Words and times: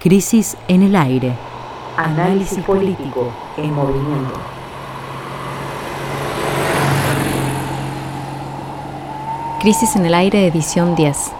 Crisis 0.00 0.56
en 0.66 0.82
el 0.82 0.96
aire. 0.96 1.36
Análisis 1.98 2.64
político 2.64 3.30
en 3.58 3.74
movimiento. 3.74 4.40
Crisis 9.60 9.96
en 9.96 10.06
el 10.06 10.14
aire, 10.14 10.46
edición 10.46 10.94
10. 10.94 11.32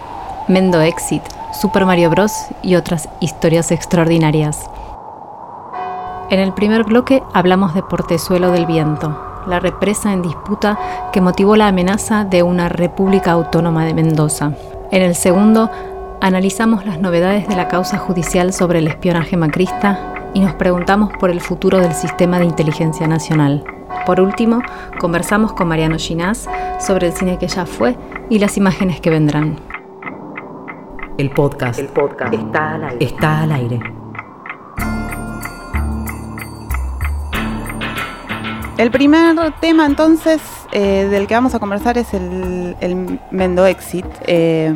Mendo 0.47 0.79
Exit, 0.79 1.23
Super 1.59 1.87
Mario 1.87 2.11
Bros. 2.11 2.49
y 2.61 2.75
otras 2.75 3.09
historias 3.19 3.71
extraordinarias. 3.71 4.69
En 6.29 6.39
el 6.39 6.53
primer 6.53 6.83
bloque 6.83 7.23
hablamos 7.33 7.73
de 7.73 7.81
Portezuelo 7.81 8.51
del 8.51 8.67
Viento, 8.67 9.43
la 9.47 9.59
represa 9.59 10.13
en 10.13 10.21
disputa 10.21 11.09
que 11.11 11.19
motivó 11.19 11.55
la 11.55 11.67
amenaza 11.67 12.25
de 12.25 12.43
una 12.43 12.69
República 12.69 13.31
Autónoma 13.31 13.85
de 13.85 13.95
Mendoza. 13.95 14.51
En 14.91 15.01
el 15.01 15.15
segundo 15.15 15.71
analizamos 16.21 16.85
las 16.85 16.99
novedades 16.99 17.47
de 17.47 17.55
la 17.55 17.67
causa 17.67 17.97
judicial 17.97 18.53
sobre 18.53 18.79
el 18.79 18.87
espionaje 18.87 19.35
macrista 19.35 20.13
y 20.35 20.39
nos 20.39 20.53
preguntamos 20.53 21.11
por 21.19 21.31
el 21.31 21.41
futuro 21.41 21.79
del 21.79 21.93
sistema 21.93 22.37
de 22.39 22.45
inteligencia 22.45 23.07
nacional. 23.07 23.63
Por 24.05 24.21
último, 24.21 24.61
conversamos 24.99 25.51
con 25.53 25.67
Mariano 25.67 25.97
Ginás 25.97 26.47
sobre 26.79 27.07
el 27.07 27.13
cine 27.13 27.37
que 27.39 27.47
ya 27.47 27.65
fue 27.65 27.97
y 28.29 28.39
las 28.39 28.55
imágenes 28.55 29.01
que 29.01 29.09
vendrán. 29.09 29.57
El 31.17 31.31
podcast, 31.31 31.79
El 31.79 31.87
podcast 31.87 32.33
está 32.33 32.75
al 32.75 32.83
aire. 32.83 33.05
está 33.05 33.41
al 33.41 33.51
aire. 33.51 33.79
El 38.77 38.89
primer 38.89 39.35
tema 39.59 39.85
entonces 39.85 40.41
eh, 40.71 41.07
del 41.11 41.27
que 41.27 41.33
vamos 41.33 41.53
a 41.53 41.59
conversar 41.59 41.97
es 41.97 42.13
el, 42.13 42.75
el 42.79 43.19
Mendo 43.31 43.65
Exit. 43.65 44.05
Eh, 44.25 44.73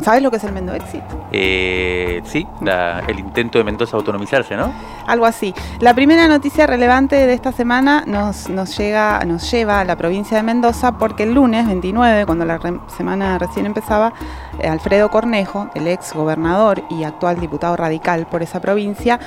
¿Sabes 0.00 0.22
lo 0.22 0.30
que 0.30 0.38
es 0.38 0.44
el 0.44 0.52
Mendo 0.52 0.74
Exit? 0.74 1.02
Eh, 1.32 2.20
sí, 2.24 2.46
la- 2.60 3.00
el 3.06 3.18
intento 3.18 3.58
de 3.58 3.64
Mendoza 3.64 3.96
autonomizarse, 3.96 4.56
¿no? 4.56 4.72
Algo 5.06 5.24
así. 5.26 5.54
La 5.80 5.94
primera 5.94 6.26
noticia 6.28 6.66
relevante 6.66 7.14
de 7.26 7.32
esta 7.32 7.52
semana 7.52 8.04
nos, 8.06 8.48
nos, 8.48 8.76
llega, 8.76 9.24
nos 9.24 9.48
lleva 9.50 9.80
a 9.80 9.84
la 9.84 9.96
provincia 9.96 10.36
de 10.36 10.42
Mendoza 10.42 10.92
porque 10.98 11.22
el 11.22 11.34
lunes 11.34 11.66
29, 11.66 12.26
cuando 12.26 12.44
la 12.44 12.58
re- 12.58 12.80
semana 12.96 13.38
recién 13.38 13.66
empezaba, 13.66 14.12
eh, 14.58 14.68
Alfredo 14.68 15.10
Cornejo, 15.10 15.68
el 15.74 15.86
ex 15.86 16.12
gobernador 16.12 16.82
y 16.90 17.04
actual 17.04 17.38
diputado 17.40 17.76
radical 17.76 18.26
por 18.26 18.42
esa 18.42 18.60
provincia, 18.60 19.20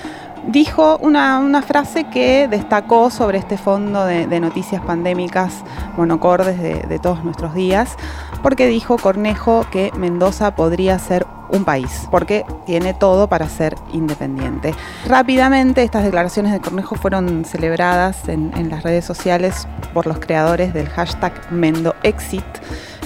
dijo 0.45 0.97
una, 0.97 1.61
frase 1.61 2.05
que 2.05 2.47
destacó 2.47 3.09
sobre 3.09 3.38
este 3.38 3.57
fondo 3.57 4.05
de, 4.05 4.39
noticias 4.39 4.81
pandémicas 4.81 5.63
monocordes 5.97 6.61
de, 6.61 6.81
de 6.81 6.99
todos 6.99 7.23
nuestros 7.23 7.53
días, 7.53 7.95
porque 8.43 8.67
dijo 8.67 8.97
Cornejo 8.97 9.65
que 9.71 9.91
Mendoza 9.97 10.55
podría 10.55 10.99
ser 10.99 11.25
un 11.49 11.63
país, 11.63 12.08
porque 12.11 12.45
tiene 12.65 12.93
todo 12.93 13.27
para 13.27 13.47
ser 13.47 13.75
independiente. 13.93 14.73
Rápidamente 15.08 15.83
estas 15.83 16.03
declaraciones 16.03 16.52
de 16.52 16.59
Cornejo 16.59 16.95
fueron 16.95 17.45
celebradas 17.45 18.27
en, 18.27 18.52
en 18.55 18.69
las 18.69 18.83
redes 18.83 19.05
sociales 19.05 19.67
por 19.93 20.08
los 20.08 20.19
creadores 20.19 20.73
del 20.73 20.89
hashtag 20.89 21.33
MendoExit, 21.52 22.43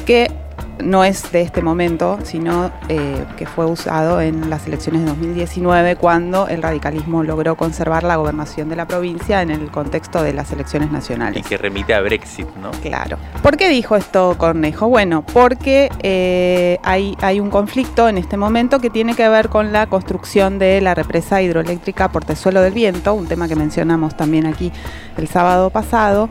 que 0.05 0.41
no 0.83 1.03
es 1.03 1.31
de 1.31 1.41
este 1.41 1.61
momento, 1.61 2.19
sino 2.23 2.71
eh, 2.89 3.25
que 3.37 3.45
fue 3.45 3.65
usado 3.65 4.21
en 4.21 4.49
las 4.49 4.67
elecciones 4.67 5.01
de 5.01 5.07
2019 5.07 5.95
cuando 5.95 6.47
el 6.47 6.61
radicalismo 6.61 7.23
logró 7.23 7.55
conservar 7.55 8.03
la 8.03 8.15
gobernación 8.15 8.69
de 8.69 8.75
la 8.75 8.87
provincia 8.87 9.41
en 9.41 9.52
el 9.52 9.69
contexto 9.71 10.23
de 10.23 10.33
las 10.33 10.52
elecciones 10.52 10.89
Y 10.89 10.93
nacionales. 10.93 11.45
que 11.47 11.57
remite 11.57 11.93
a 11.93 12.02
Brexit, 12.02 12.47
¿no? 12.61 12.71
Claro. 12.81 13.17
¿Por 13.41 13.57
qué 13.57 13.69
dijo 13.69 13.95
esto 13.95 14.35
Cornejo? 14.37 14.87
Bueno, 14.87 15.23
porque 15.33 15.89
eh, 16.03 16.77
hay, 16.83 17.15
hay 17.21 17.39
un 17.39 17.49
conflicto 17.49 18.07
en 18.09 18.17
este 18.17 18.37
momento 18.37 18.79
que 18.79 18.89
tiene 18.89 19.15
que 19.15 19.27
ver 19.29 19.49
con 19.49 19.71
la 19.71 19.87
construcción 19.87 20.59
de 20.59 20.81
la 20.81 20.95
represa 20.95 21.41
hidroeléctrica 21.41 22.09
Portezuelo 22.09 22.61
del 22.61 22.73
Viento, 22.73 23.13
un 23.13 23.27
tema 23.27 23.47
que 23.47 23.55
mencionamos 23.55 24.15
también 24.15 24.45
aquí 24.45 24.71
el 25.17 25.27
sábado 25.27 25.69
pasado 25.69 26.29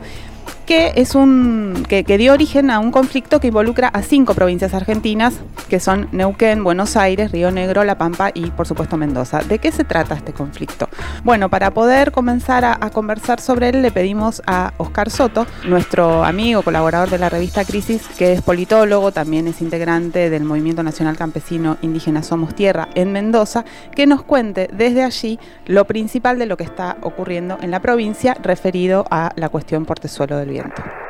que 0.65 0.93
es 0.95 1.15
un 1.15 1.85
que, 1.87 2.03
dio 2.03 2.33
origen 2.33 2.69
a 2.69 2.79
un 2.79 2.91
conflicto 2.91 3.39
que 3.39 3.47
involucra 3.47 3.87
a 3.87 4.01
cinco 4.01 4.33
provincias 4.33 4.73
argentinas, 4.73 5.35
que 5.69 5.79
son 5.79 6.07
Neuquén, 6.11 6.63
Buenos 6.63 6.95
Aires, 6.95 7.31
Río 7.31 7.51
Negro, 7.51 7.83
La 7.83 7.97
Pampa 7.97 8.31
y 8.33 8.51
por 8.51 8.67
supuesto 8.67 8.97
Mendoza. 8.97 9.39
¿De 9.39 9.59
qué 9.59 9.71
se 9.71 9.83
trata 9.83 10.15
este 10.15 10.33
conflicto? 10.33 10.87
Bueno, 11.23 11.49
para 11.49 11.71
poder 11.71 12.11
comenzar 12.11 12.65
a, 12.65 12.77
a 12.79 12.89
conversar 12.89 13.39
sobre 13.39 13.69
él 13.69 13.81
le 13.81 13.91
pedimos 13.91 14.41
a 14.45 14.73
Oscar 14.77 15.09
Soto, 15.09 15.47
nuestro 15.67 16.23
amigo, 16.23 16.61
colaborador 16.61 17.09
de 17.09 17.17
la 17.17 17.29
revista 17.29 17.65
Crisis, 17.65 18.07
que 18.17 18.33
es 18.33 18.41
politólogo, 18.41 19.11
también 19.11 19.47
es 19.47 19.61
integrante 19.61 20.29
del 20.29 20.43
Movimiento 20.43 20.83
Nacional 20.83 21.17
Campesino 21.17 21.77
Indígena 21.81 22.23
Somos 22.23 22.55
Tierra 22.55 22.89
en 22.95 23.11
Mendoza, 23.11 23.65
que 23.95 24.07
nos 24.07 24.23
cuente 24.23 24.69
desde 24.71 25.03
allí 25.03 25.39
lo 25.65 25.85
principal 25.85 26.37
de 26.37 26.45
lo 26.45 26.57
que 26.57 26.63
está 26.63 26.97
ocurriendo 27.01 27.57
en 27.61 27.71
la 27.71 27.81
provincia 27.81 28.35
referido 28.41 29.05
a 29.09 29.31
la 29.35 29.49
cuestión 29.49 29.85
Portezuelo 29.85 30.37
del 30.37 30.50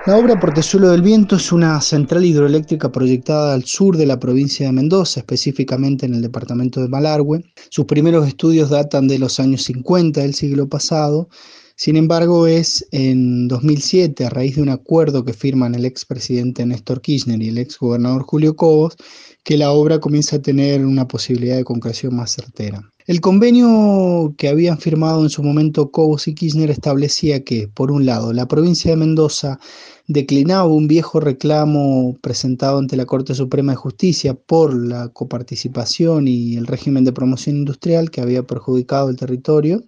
La 0.05 0.17
obra 0.17 0.39
Portezuelo 0.39 0.89
del 0.89 1.01
Viento 1.01 1.35
es 1.35 1.51
una 1.51 1.79
central 1.81 2.25
hidroeléctrica 2.25 2.91
proyectada 2.91 3.53
al 3.53 3.65
sur 3.65 3.97
de 3.97 4.05
la 4.05 4.19
provincia 4.19 4.65
de 4.65 4.71
Mendoza, 4.71 5.19
específicamente 5.19 6.05
en 6.05 6.15
el 6.15 6.21
departamento 6.21 6.81
de 6.81 6.89
Malargüe. 6.89 7.43
Sus 7.69 7.85
primeros 7.85 8.27
estudios 8.27 8.69
datan 8.69 9.07
de 9.07 9.19
los 9.19 9.39
años 9.39 9.63
50 9.63 10.21
del 10.21 10.33
siglo 10.33 10.67
pasado. 10.67 11.29
Sin 11.75 11.95
embargo, 11.95 12.45
es 12.45 12.87
en 12.91 13.47
2007, 13.47 14.25
a 14.25 14.29
raíz 14.29 14.55
de 14.57 14.61
un 14.61 14.69
acuerdo 14.69 15.25
que 15.25 15.33
firman 15.33 15.73
el 15.73 15.85
expresidente 15.85 16.65
Néstor 16.65 17.01
Kirchner 17.01 17.41
y 17.41 17.49
el 17.49 17.57
exgobernador 17.57 18.23
Julio 18.23 18.55
Cobos, 18.55 18.95
que 19.43 19.57
la 19.57 19.71
obra 19.71 19.99
comienza 19.99 20.35
a 20.35 20.41
tener 20.41 20.85
una 20.85 21.07
posibilidad 21.07 21.55
de 21.55 21.63
concreción 21.63 22.15
más 22.15 22.31
certera. 22.31 22.90
El 23.07 23.19
convenio 23.19 24.35
que 24.37 24.47
habían 24.47 24.77
firmado 24.77 25.23
en 25.23 25.29
su 25.29 25.41
momento 25.41 25.91
Cobos 25.91 26.27
y 26.27 26.35
Kirchner 26.35 26.69
establecía 26.69 27.43
que, 27.43 27.67
por 27.67 27.91
un 27.91 28.05
lado, 28.05 28.31
la 28.31 28.47
provincia 28.47 28.91
de 28.91 28.97
Mendoza 28.97 29.59
declinaba 30.07 30.65
un 30.65 30.87
viejo 30.87 31.19
reclamo 31.19 32.17
presentado 32.21 32.77
ante 32.77 32.95
la 32.95 33.05
Corte 33.05 33.33
Suprema 33.33 33.71
de 33.71 33.77
Justicia 33.77 34.33
por 34.35 34.75
la 34.75 35.09
coparticipación 35.09 36.27
y 36.27 36.55
el 36.55 36.67
régimen 36.67 37.03
de 37.03 37.13
promoción 37.13 37.55
industrial 37.57 38.11
que 38.11 38.21
había 38.21 38.43
perjudicado 38.43 39.09
el 39.09 39.15
territorio. 39.15 39.83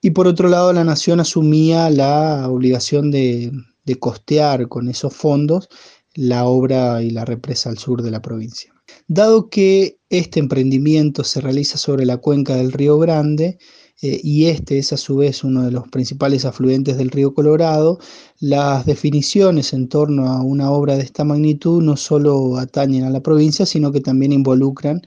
Y 0.00 0.10
por 0.10 0.26
otro 0.26 0.48
lado, 0.48 0.72
la 0.72 0.84
nación 0.84 1.20
asumía 1.20 1.90
la 1.90 2.48
obligación 2.48 3.10
de, 3.10 3.52
de 3.84 3.98
costear 3.98 4.68
con 4.68 4.88
esos 4.88 5.14
fondos 5.14 5.68
la 6.14 6.44
obra 6.44 7.02
y 7.02 7.10
la 7.10 7.24
represa 7.24 7.70
al 7.70 7.78
sur 7.78 8.02
de 8.02 8.10
la 8.10 8.22
provincia. 8.22 8.72
Dado 9.06 9.48
que 9.48 9.99
este 10.10 10.40
emprendimiento 10.40 11.24
se 11.24 11.40
realiza 11.40 11.78
sobre 11.78 12.04
la 12.04 12.18
cuenca 12.18 12.56
del 12.56 12.72
Río 12.72 12.98
Grande 12.98 13.58
eh, 14.02 14.20
y 14.22 14.46
este 14.46 14.78
es 14.78 14.92
a 14.92 14.96
su 14.96 15.16
vez 15.16 15.44
uno 15.44 15.62
de 15.62 15.70
los 15.70 15.88
principales 15.88 16.44
afluentes 16.44 16.96
del 16.96 17.10
río 17.10 17.34
Colorado, 17.34 17.98
las 18.40 18.86
definiciones 18.86 19.72
en 19.72 19.88
torno 19.88 20.28
a 20.28 20.42
una 20.42 20.70
obra 20.70 20.96
de 20.96 21.04
esta 21.04 21.24
magnitud 21.24 21.82
no 21.82 21.96
solo 21.96 22.56
atañen 22.56 23.04
a 23.04 23.10
la 23.10 23.20
provincia, 23.22 23.66
sino 23.66 23.92
que 23.92 24.00
también 24.00 24.32
involucran 24.32 25.02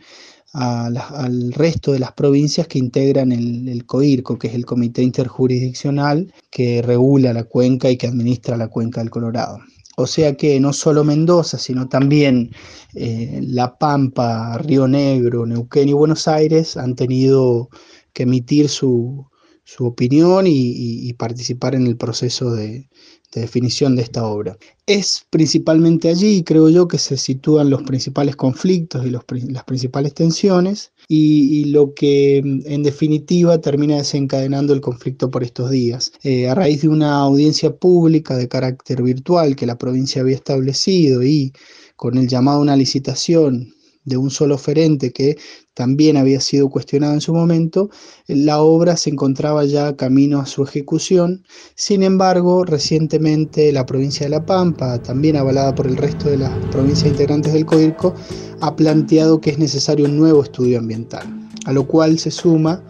al 0.53 1.51
resto 1.53 1.91
de 1.93 1.99
las 1.99 2.11
provincias 2.11 2.67
que 2.67 2.77
integran 2.77 3.31
el, 3.31 3.67
el 3.67 3.85
COIRCO, 3.87 4.37
que 4.37 4.47
es 4.47 4.53
el 4.53 4.67
Comité 4.67 5.01
Interjurisdiccional 5.01 6.31
que 6.51 6.83
regula 6.83 7.33
la 7.33 7.45
cuenca 7.45 7.89
y 7.89 7.97
que 7.97 8.07
administra 8.07 8.55
la 8.55 8.67
cuenca 8.67 9.01
del 9.01 9.09
Colorado. 9.09 9.59
O 9.95 10.07
sea 10.07 10.35
que 10.35 10.59
no 10.59 10.73
solo 10.73 11.03
Mendoza, 11.03 11.57
sino 11.59 11.87
también 11.87 12.51
eh, 12.95 13.41
La 13.43 13.77
Pampa, 13.77 14.57
Río 14.57 14.87
Negro, 14.87 15.45
Neuquén 15.45 15.89
y 15.89 15.93
Buenos 15.93 16.27
Aires 16.27 16.77
han 16.77 16.95
tenido 16.95 17.69
que 18.11 18.23
emitir 18.23 18.69
su, 18.69 19.27
su 19.63 19.85
opinión 19.85 20.45
y, 20.47 21.13
participar 21.13 21.75
en 21.75 21.87
el 21.87 21.97
proceso 21.97 22.51
de, 22.53 22.89
de 23.33 23.41
definición 23.41 23.95
de 23.95 24.03
esta 24.03 24.25
obra. 24.25 24.57
Es 24.85 25.25
principalmente 25.29 26.09
allí, 26.09 26.43
creo 26.43 26.69
yo, 26.69 26.87
que 26.87 26.97
se 26.97 27.17
sitúan 27.17 27.69
los 27.69 27.83
principales 27.83 28.35
conflictos 28.35 29.05
y 29.05 29.09
las 29.09 29.63
principales 29.63 30.13
tensiones 30.13 30.91
y, 31.07 31.61
y 31.61 31.65
lo 31.65 31.93
que 31.93 32.41
mm, 32.43 32.61
en 32.65 32.83
definitiva 32.83 33.59
termina 33.61 33.97
desencadenando 33.97 34.73
el 34.73 34.81
conflicto 34.81 35.29
por 35.29 35.43
estos 35.43 35.71
días. 35.71 36.11
Eh, 36.23 36.47
a 36.49 36.55
raíz 36.55 36.81
de 36.81 36.89
una 36.89 37.15
audiencia 37.17 37.75
pública 37.75 38.35
de 38.35 38.47
carácter 38.47 39.01
virtual 39.01 39.55
que 39.55 39.65
la 39.65 39.77
provincia 39.77 40.21
había 40.21 40.35
establecido 40.35 41.23
y 41.23 41.53
con 41.95 42.17
el 42.17 42.27
llamado 42.27 42.57
a 42.59 42.61
una 42.61 42.75
licitación 42.75 43.73
de 44.05 44.17
un 44.17 44.29
solo 44.29 44.55
oferente 44.55 45.11
que 45.11 45.37
también 45.73 46.17
había 46.17 46.39
sido 46.39 46.69
cuestionado 46.69 47.13
en 47.13 47.21
su 47.21 47.33
momento, 47.33 47.89
la 48.27 48.61
obra 48.61 48.95
se 48.95 49.09
encontraba 49.09 49.65
ya 49.65 49.95
camino 49.95 50.39
a 50.39 50.45
su 50.45 50.63
ejecución. 50.63 51.43
Sin 51.75 52.03
embargo, 52.03 52.63
recientemente 52.63 53.71
la 53.71 53.85
provincia 53.85 54.25
de 54.25 54.29
La 54.29 54.45
Pampa, 54.45 55.01
también 55.01 55.35
avalada 55.35 55.73
por 55.73 55.87
el 55.87 55.97
resto 55.97 56.29
de 56.29 56.37
las 56.37 56.51
provincias 56.67 57.11
integrantes 57.11 57.53
del 57.53 57.65
COIRCO, 57.65 58.13
ha 58.61 58.75
planteado 58.75 59.41
que 59.41 59.49
es 59.49 59.57
necesario 59.57 60.05
un 60.05 60.17
nuevo 60.17 60.43
estudio 60.43 60.79
ambiental, 60.79 61.49
a 61.65 61.73
lo 61.73 61.87
cual 61.87 62.19
se 62.19 62.31
suma 62.31 62.83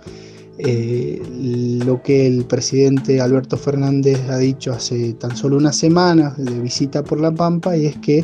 eh, 0.59 1.21
lo 1.83 2.03
que 2.03 2.27
el 2.27 2.45
presidente 2.45 3.19
Alberto 3.19 3.57
Fernández 3.57 4.19
ha 4.29 4.37
dicho 4.37 4.71
hace 4.71 5.13
tan 5.13 5.35
solo 5.35 5.57
unas 5.57 5.75
semanas 5.75 6.37
de 6.37 6.59
visita 6.59 7.03
por 7.03 7.19
La 7.19 7.33
Pampa, 7.33 7.75
y 7.75 7.87
es 7.87 7.97
que 7.97 8.23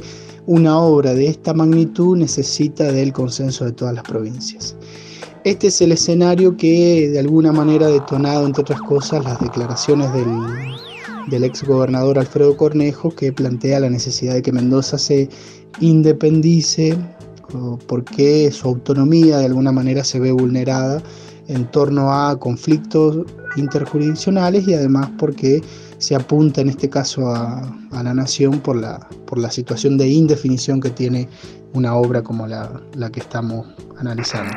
una 0.49 0.79
obra 0.79 1.13
de 1.13 1.27
esta 1.27 1.53
magnitud 1.53 2.17
necesita 2.17 2.91
del 2.91 3.13
consenso 3.13 3.65
de 3.65 3.71
todas 3.71 3.93
las 3.93 4.03
provincias. 4.03 4.75
Este 5.43 5.67
es 5.67 5.79
el 5.79 5.91
escenario 5.91 6.57
que 6.57 7.07
de 7.07 7.19
alguna 7.19 7.51
manera 7.51 7.85
ha 7.85 7.91
detonado, 7.91 8.47
entre 8.47 8.63
otras 8.63 8.81
cosas, 8.81 9.23
las 9.23 9.39
declaraciones 9.39 10.11
del, 10.11 10.25
del 11.27 11.43
ex 11.43 11.63
gobernador 11.63 12.17
Alfredo 12.17 12.57
Cornejo, 12.57 13.11
que 13.11 13.31
plantea 13.31 13.79
la 13.79 13.91
necesidad 13.91 14.33
de 14.33 14.41
que 14.41 14.51
Mendoza 14.51 14.97
se 14.97 15.29
independice 15.81 16.97
porque 17.85 18.49
su 18.51 18.69
autonomía 18.69 19.37
de 19.37 19.45
alguna 19.45 19.71
manera 19.71 20.03
se 20.03 20.19
ve 20.19 20.31
vulnerada 20.31 21.03
en 21.47 21.69
torno 21.69 22.11
a 22.11 22.39
conflictos 22.39 23.19
interjurisdiccionales 23.55 24.67
y 24.67 24.73
además 24.73 25.11
porque 25.19 25.61
se 25.99 26.15
apunta 26.15 26.61
en 26.61 26.69
este 26.69 26.89
caso 26.89 27.29
a, 27.29 27.61
la 27.91 28.13
nación 28.13 28.59
por 28.59 28.75
la, 28.75 29.07
por 29.27 29.37
la 29.37 29.51
situación 29.51 29.97
de 29.97 30.07
indefinición 30.07 30.79
que 30.81 30.89
tiene 30.89 31.27
una 31.73 31.95
obra 31.95 32.23
como 32.23 32.47
la, 32.47 32.81
la 32.95 33.11
que 33.11 33.19
estamos 33.19 33.67
analizando. 33.97 34.53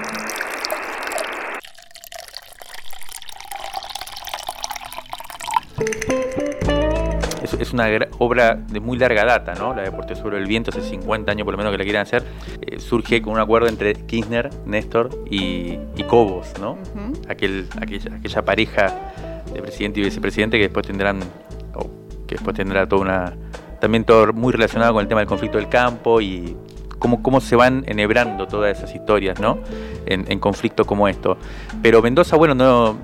es, 7.63 7.73
una 7.73 7.87
obra 8.19 8.55
de 8.55 8.81
muy 8.81 8.99
larga 8.99 9.25
data, 9.25 9.55
¿no? 9.55 9.75
La 9.75 9.83
de 9.83 9.91
Deporte 9.91 10.15
sobre 10.15 10.39
el 10.39 10.47
Viento, 10.47 10.71
hace 10.71 10.83
50 10.83 11.31
años 11.33 11.45
por 11.45 11.53
lo 11.53 11.59
menos 11.59 11.73
que 11.73 11.79
la 11.79 11.85
quieran 11.85 12.03
hacer. 12.03 12.25
Eh, 12.61 12.79
surge 12.79 13.23
con 13.23 13.35
un 13.35 13.41
acuerdo 13.41 13.69
entre 13.69 13.95
Kirchner, 13.95 14.51
Néstor 14.67 15.11
y, 15.31 15.79
Cobos, 16.09 16.53
¿no? 16.61 16.77
Aquel, 17.29 17.69
aquella, 17.81 18.43
pareja 18.43 19.32
de 19.53 19.63
presidente 19.63 20.01
y 20.01 20.05
vicepresidente 20.05 20.57
que 20.57 20.65
después 20.65 20.87
tendrán, 20.87 21.21
que 22.27 22.35
después 22.35 22.57
tendrá 22.57 22.89
toda 22.89 23.03
una. 23.03 23.37
También 23.81 24.05
todo 24.05 24.33
muy 24.33 24.53
relacionado 24.53 24.93
con 24.93 25.03
el 25.03 25.09
tema 25.09 25.21
del 25.21 25.29
conflicto 25.29 25.59
del 25.59 25.69
campo 25.69 26.21
y 26.21 26.57
cómo, 27.03 27.41
se 27.41 27.57
van 27.57 27.85
enhebrando 27.87 28.47
todas 28.47 28.79
esas 28.79 28.95
historias, 28.95 29.41
¿no? 29.41 29.59
En, 30.07 30.39
conflictos 30.39 30.87
como 30.87 31.09
esto. 31.09 31.37
Pero 31.83 32.03
Mendoza, 32.03 32.37
bueno, 32.37 32.55
no, 32.55 32.97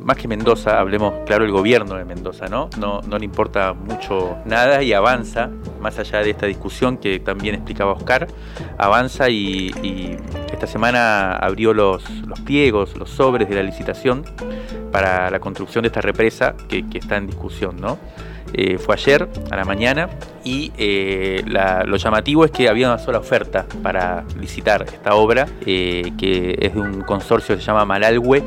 más 0.00 0.16
que 0.16 0.28
Mendoza, 0.28 0.78
hablemos, 0.78 1.14
claro, 1.26 1.44
el 1.44 1.52
gobierno 1.52 1.96
de 1.96 2.04
Mendoza, 2.04 2.46
¿no? 2.46 2.68
No, 2.78 3.00
no 3.02 3.18
le 3.18 3.24
importa 3.24 3.72
mucho 3.72 4.36
nada 4.44 4.82
y 4.82 4.92
avanza, 4.92 5.50
más 5.80 5.98
allá 5.98 6.20
de 6.20 6.30
esta 6.30 6.46
discusión 6.46 6.98
que 6.98 7.20
también 7.20 7.54
explicaba 7.54 7.92
Oscar, 7.92 8.26
avanza 8.78 9.28
y, 9.30 9.70
esta 10.52 10.66
semana 10.66 11.36
abrió 11.36 11.72
los, 11.72 12.08
los, 12.26 12.38
pliegos, 12.40 12.94
los 12.94 13.08
sobres 13.08 13.48
de 13.48 13.54
la 13.54 13.62
licitación 13.62 14.24
para 14.92 15.30
la 15.30 15.40
construcción 15.40 15.82
de 15.82 15.88
esta 15.88 16.02
represa 16.02 16.54
que, 16.68 16.86
que 16.86 16.98
está 16.98 17.16
en 17.16 17.28
discusión, 17.28 17.76
¿no? 17.80 17.98
Eh, 18.52 18.78
fue 18.78 18.94
ayer 18.94 19.28
a 19.50 19.56
la 19.56 19.64
mañana 19.64 20.10
y 20.44 20.72
eh, 20.76 21.42
lo 21.46 21.96
llamativo 21.96 22.44
es 22.44 22.50
que 22.50 22.68
había 22.68 22.88
una 22.88 22.98
sola 22.98 23.18
oferta 23.18 23.66
para 23.82 24.24
licitar 24.38 24.82
esta 24.82 25.14
obra, 25.14 25.46
eh, 25.66 26.12
que 26.18 26.56
es 26.60 26.74
de 26.74 26.80
un 26.80 27.02
consorcio 27.02 27.54
que 27.54 27.60
se 27.60 27.66
llama 27.66 27.84
Malalhue 27.84 28.42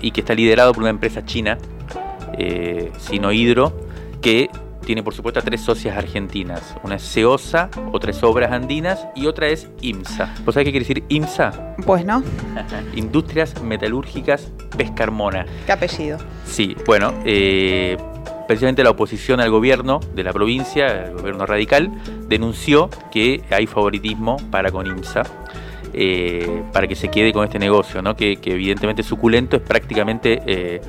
y 0.00 0.10
que 0.10 0.20
está 0.20 0.34
liderado 0.34 0.72
por 0.72 0.82
una 0.82 0.90
empresa 0.90 1.24
china, 1.24 1.58
Sinohidro, 2.98 3.72
que 4.20 4.50
tiene 4.84 5.02
por 5.02 5.14
supuesto 5.14 5.40
a 5.40 5.42
tres 5.42 5.60
socias 5.60 5.96
argentinas. 5.96 6.74
Una 6.82 6.96
es 6.96 7.02
Ceosa, 7.02 7.70
otra 7.92 8.10
es 8.10 8.22
Obras 8.22 8.52
Andinas 8.52 9.06
y 9.14 9.26
otra 9.26 9.48
es 9.48 9.68
IMSA. 9.80 10.34
¿Vos 10.44 10.54
sabés 10.54 10.66
qué 10.66 10.72
quiere 10.72 10.86
decir 10.86 11.04
IMSA? 11.08 11.76
Pues 11.86 12.04
no. 12.04 12.22
Industrias 12.94 13.62
Metalúrgicas 13.62 14.52
Pescarmona. 14.76 15.46
¿Qué 15.66 15.72
apellido? 15.72 16.18
Sí, 16.44 16.76
bueno, 16.86 17.14
eh, 17.24 17.96
precisamente 18.46 18.82
la 18.82 18.90
oposición 18.90 19.40
al 19.40 19.50
gobierno 19.50 20.00
de 20.14 20.24
la 20.24 20.32
provincia, 20.32 21.06
el 21.06 21.14
gobierno 21.14 21.46
radical, 21.46 21.90
denunció 22.28 22.90
que 23.12 23.42
hay 23.50 23.66
favoritismo 23.66 24.36
para 24.50 24.70
con 24.70 24.86
IMSA. 24.86 25.22
Eh, 25.96 26.64
para 26.72 26.88
que 26.88 26.96
se 26.96 27.08
quede 27.08 27.32
con 27.32 27.44
este 27.44 27.60
negocio, 27.60 28.02
¿no? 28.02 28.16
que, 28.16 28.36
evidentemente 28.42 29.04
suculento 29.04 29.54
es 29.54 29.62
prácticamente 29.62 30.42
eh, 30.44 30.80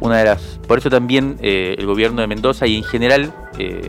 una 0.00 0.18
de 0.18 0.24
las... 0.24 0.58
Por 0.66 0.78
eso 0.78 0.90
también 0.90 1.36
eh, 1.40 1.76
el 1.78 1.86
gobierno 1.86 2.22
de 2.22 2.26
Mendoza 2.26 2.66
y 2.66 2.76
en 2.76 2.82
general 2.82 3.32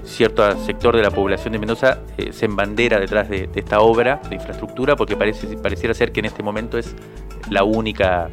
cierto 0.04 0.44
sector 0.66 0.96
de 0.96 1.04
la 1.04 1.12
población 1.12 1.54
de 1.54 1.60
Mendoza 1.60 2.00
se 2.32 2.46
embandera 2.46 3.00
detrás 3.00 3.30
de, 3.30 3.46
de, 3.46 3.60
esta 3.60 3.82
obra 3.82 4.20
de 4.28 4.36
infraestructura 4.36 4.96
porque 4.96 5.16
parece, 5.16 5.58
pareciera 5.58 5.94
ser 5.94 6.12
que 6.12 6.22
en 6.22 6.26
este 6.26 6.42
momento 6.42 6.80
es 6.80 6.96
la 7.52 7.64
única 7.64 8.30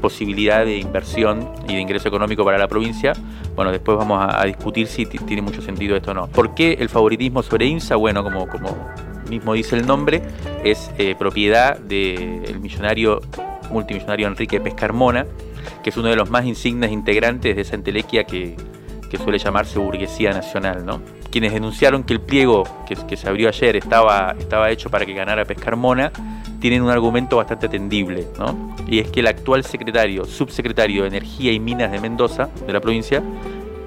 posibilidad 0.00 0.64
de 0.64 0.78
inversión 0.78 1.50
y 1.68 1.74
de 1.74 1.80
ingreso 1.80 2.08
económico 2.08 2.44
para 2.44 2.58
la 2.58 2.68
provincia. 2.68 3.12
Bueno, 3.54 3.70
después 3.72 3.96
vamos 3.96 4.24
a, 4.28 4.44
discutir 4.44 4.86
si 4.86 5.06
tiene 5.06 5.42
mucho 5.42 5.62
sentido 5.62 5.96
esto 5.96 6.10
o 6.10 6.14
no. 6.14 6.28
¿Por 6.28 6.54
qué 6.54 6.76
el 6.80 6.88
favoritismo 6.88 7.42
sobre 7.42 7.66
INSA? 7.66 7.96
Bueno, 7.96 8.22
como, 8.22 8.46
como 8.48 8.76
mismo 9.28 9.54
dice 9.54 9.76
el 9.76 9.86
nombre, 9.86 10.22
es 10.64 10.90
eh, 10.98 11.14
propiedad 11.18 11.78
del 11.78 12.60
millonario, 12.60 13.20
multimillonario 13.70 14.26
Enrique 14.26 14.60
Pescarmona, 14.60 15.26
que 15.82 15.90
es 15.90 15.96
uno 15.96 16.08
de 16.08 16.16
los 16.16 16.30
más 16.30 16.44
insignes 16.44 16.92
integrantes 16.92 17.56
de 17.56 17.62
esa 17.62 17.74
entelequia 17.74 18.24
que, 18.24 18.56
que 19.10 19.18
suele 19.18 19.38
llamarse 19.38 19.78
burguesía 19.78 20.30
nacional, 20.30 20.84
¿no? 20.84 21.00
Quienes 21.30 21.52
denunciaron 21.52 22.04
que 22.04 22.12
el 22.12 22.20
pliego 22.20 22.64
que, 22.86 22.94
que, 22.94 23.16
se 23.16 23.28
abrió 23.28 23.48
ayer 23.48 23.76
estaba, 23.76 24.34
estaba 24.38 24.70
hecho 24.70 24.90
para 24.90 25.04
que 25.04 25.14
ganara 25.14 25.44
Pescarmona, 25.44 26.12
tienen 26.60 26.82
un 26.82 26.90
argumento 26.90 27.36
bastante 27.36 27.66
atendible, 27.66 28.26
¿no? 28.38 28.74
Y 28.86 28.98
es 28.98 29.10
que 29.10 29.20
el 29.20 29.26
actual 29.26 29.64
secretario, 29.64 30.24
subsecretario 30.24 31.02
de 31.02 31.08
Energía 31.08 31.52
y 31.52 31.60
Minas 31.60 31.92
de 31.92 32.00
Mendoza, 32.00 32.48
de 32.66 32.72
la 32.72 32.80
provincia, 32.80 33.22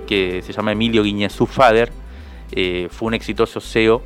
que 0.05 0.41
se 0.41 0.53
llama 0.53 0.71
Emilio 0.71 1.03
Guiñazú 1.03 1.45
Fader, 1.45 1.91
eh, 2.51 2.87
fue 2.89 3.07
un 3.07 3.13
exitoso 3.13 3.59
CEO 3.59 4.01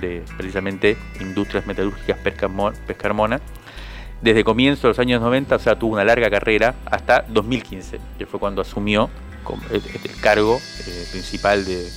de 0.00 0.22
precisamente 0.36 0.96
Industrias 1.20 1.66
Metalúrgicas 1.66 2.18
Pescarmona. 2.18 3.40
Desde 4.20 4.44
comienzo 4.44 4.82
de 4.82 4.88
los 4.88 4.98
años 4.98 5.20
90, 5.20 5.56
o 5.56 5.58
sea, 5.58 5.78
tuvo 5.78 5.94
una 5.94 6.04
larga 6.04 6.30
carrera 6.30 6.76
hasta 6.86 7.22
2015, 7.28 7.98
que 8.18 8.26
fue 8.26 8.38
cuando 8.38 8.62
asumió 8.62 9.10
el, 9.70 9.82
cargo 10.20 10.60
eh, 10.86 11.06
principal 11.10 11.64
de, 11.64 11.88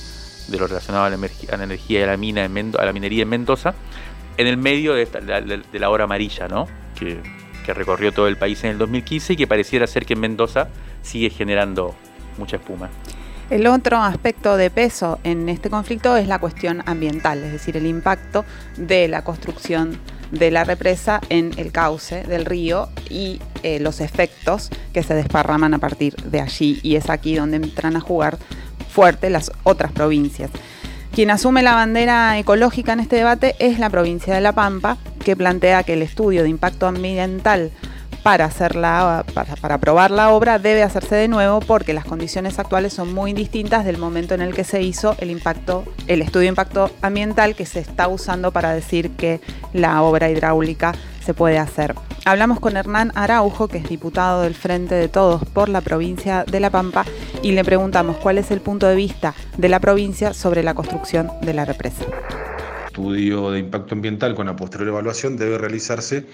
lo 0.50 0.66
relacionado 0.66 1.04
a 1.04 1.10
la, 1.10 1.16
energía 1.16 2.00
y 2.00 2.02
a 2.02 2.06
la, 2.06 2.16
mina 2.16 2.44
en 2.44 2.74
a 2.78 2.84
la 2.84 2.92
minería 2.92 3.22
en 3.22 3.28
Mendoza, 3.28 3.74
en 4.36 4.46
el 4.46 4.56
medio 4.56 4.94
de, 4.94 5.08
la 5.72 5.90
hora 5.90 6.04
amarilla, 6.04 6.48
¿no? 6.48 6.68
Que, 6.98 7.20
recorrió 7.66 8.12
todo 8.12 8.28
el 8.28 8.36
país 8.36 8.62
en 8.62 8.70
el 8.70 8.78
2015 8.78 9.32
y 9.32 9.36
que 9.36 9.48
pareciera 9.48 9.88
ser 9.88 10.06
que 10.06 10.14
en 10.14 10.20
Mendoza 10.20 10.68
sigue 11.02 11.30
generando 11.30 11.96
mucha 12.38 12.58
espuma. 12.58 12.90
El 13.50 13.66
otro 13.66 13.96
aspecto 13.98 14.56
de 14.56 14.70
peso 14.70 15.18
en 15.24 15.48
este 15.48 15.68
conflicto 15.68 16.16
es 16.16 16.28
la 16.28 16.38
cuestión 16.38 16.84
ambiental, 16.86 17.42
es 17.42 17.50
decir, 17.50 17.76
el 17.76 17.86
impacto 17.86 18.44
de 18.76 19.08
la 19.08 19.24
construcción 19.24 19.98
de 20.30 20.50
la 20.50 20.64
represa 20.64 21.20
en 21.28 21.52
el 21.56 21.72
cauce 21.72 22.22
del 22.24 22.44
río 22.44 22.88
y 23.08 23.40
eh, 23.62 23.80
los 23.80 24.00
efectos 24.00 24.70
que 24.92 25.02
se 25.02 25.14
desparraman 25.14 25.74
a 25.74 25.78
partir 25.78 26.16
de 26.16 26.40
allí. 26.40 26.80
Y 26.82 26.96
es 26.96 27.10
aquí 27.10 27.34
donde 27.34 27.56
entran 27.56 27.96
a 27.96 28.00
jugar 28.00 28.38
fuerte 28.88 29.30
las 29.30 29.52
otras 29.64 29.92
provincias. 29.92 30.50
Quien 31.12 31.30
asume 31.30 31.62
la 31.62 31.74
bandera 31.74 32.38
ecológica 32.38 32.92
en 32.92 33.00
este 33.00 33.16
debate 33.16 33.56
es 33.58 33.78
la 33.78 33.88
provincia 33.88 34.34
de 34.34 34.40
La 34.40 34.52
Pampa, 34.52 34.98
que 35.24 35.36
plantea 35.36 35.82
que 35.82 35.94
el 35.94 36.02
estudio 36.02 36.42
de 36.42 36.50
impacto 36.50 36.86
ambiental 36.86 37.72
para, 38.26 38.46
hacerla, 38.46 39.24
para, 39.34 39.74
aprobar 39.76 40.10
la 40.10 40.30
obra 40.30 40.58
debe 40.58 40.82
hacerse 40.82 41.14
de 41.14 41.28
nuevo 41.28 41.60
porque 41.60 41.94
las 41.94 42.04
condiciones 42.04 42.58
actuales 42.58 42.92
son 42.92 43.14
muy 43.14 43.32
distintas 43.34 43.84
del 43.84 43.98
momento 43.98 44.34
en 44.34 44.40
el 44.40 44.52
que 44.52 44.64
se 44.64 44.82
hizo 44.82 45.14
el 45.20 45.30
impacto, 45.30 45.84
el 46.08 46.22
estudio 46.22 46.40
de 46.40 46.48
impacto 46.48 46.90
ambiental 47.02 47.54
que 47.54 47.66
se 47.66 47.78
está 47.78 48.08
usando 48.08 48.50
para 48.50 48.74
decir 48.74 49.10
que 49.10 49.40
la 49.72 50.02
obra 50.02 50.28
hidráulica 50.28 50.92
se 51.24 51.34
puede 51.34 51.58
hacer. 51.58 51.94
Hablamos 52.24 52.58
con 52.58 52.76
Hernán 52.76 53.12
Araujo, 53.14 53.68
que 53.68 53.78
es 53.78 53.88
diputado 53.88 54.42
del 54.42 54.56
Frente 54.56 54.96
de 54.96 55.06
Todos 55.06 55.44
por 55.44 55.68
la 55.68 55.80
provincia 55.80 56.42
de 56.42 56.58
La 56.58 56.70
Pampa, 56.70 57.04
y 57.44 57.52
le 57.52 57.62
preguntamos 57.62 58.16
cuál 58.16 58.38
es 58.38 58.50
el 58.50 58.60
punto 58.60 58.88
de 58.88 58.96
vista 58.96 59.34
de 59.56 59.68
la 59.68 59.78
provincia 59.78 60.34
sobre 60.34 60.64
la 60.64 60.74
construcción 60.74 61.30
de 61.42 61.54
la 61.54 61.64
represa. 61.64 62.02
El 62.02 62.86
estudio 62.86 63.52
de 63.52 63.60
impacto 63.60 63.94
ambiental 63.94 64.34
con 64.34 64.46
la 64.46 64.56
posterior 64.56 64.88
evaluación 64.88 65.36
debe 65.36 65.58
realizarse 65.58 66.26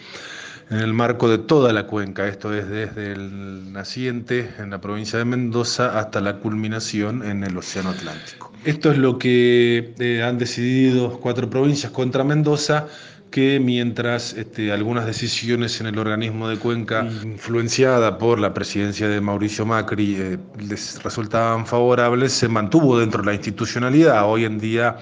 en 0.70 0.78
el 0.78 0.92
marco 0.92 1.28
de 1.28 1.38
toda 1.38 1.72
la 1.72 1.86
cuenca, 1.86 2.26
esto 2.26 2.54
es 2.54 2.68
desde 2.68 3.12
el 3.12 3.72
naciente 3.72 4.50
en 4.58 4.70
la 4.70 4.80
provincia 4.80 5.18
de 5.18 5.24
Mendoza 5.24 5.98
hasta 5.98 6.20
la 6.20 6.36
culminación 6.36 7.24
en 7.24 7.44
el 7.44 7.56
Océano 7.56 7.90
Atlántico. 7.90 8.52
Esto 8.64 8.92
es 8.92 8.98
lo 8.98 9.18
que 9.18 9.94
eh, 9.98 10.22
han 10.22 10.38
decidido 10.38 11.18
cuatro 11.20 11.50
provincias 11.50 11.92
contra 11.92 12.24
Mendoza 12.24 12.86
que 13.32 13.58
mientras 13.58 14.34
este, 14.34 14.72
algunas 14.72 15.06
decisiones 15.06 15.80
en 15.80 15.86
el 15.86 15.98
organismo 15.98 16.48
de 16.48 16.58
Cuenca, 16.58 17.08
influenciada 17.24 18.18
por 18.18 18.38
la 18.38 18.52
presidencia 18.52 19.08
de 19.08 19.20
Mauricio 19.20 19.64
Macri, 19.64 20.16
eh, 20.18 20.38
les 20.60 21.02
resultaban 21.02 21.66
favorables, 21.66 22.34
se 22.34 22.46
mantuvo 22.46 22.98
dentro 22.98 23.22
de 23.22 23.26
la 23.26 23.34
institucionalidad. 23.34 24.28
Hoy 24.28 24.44
en 24.44 24.58
día 24.58 24.98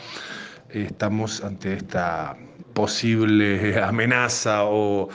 eh, 0.70 0.86
estamos 0.88 1.42
ante 1.42 1.74
esta 1.74 2.36
posible 2.72 3.82
amenaza 3.82 4.62
o 4.62 5.08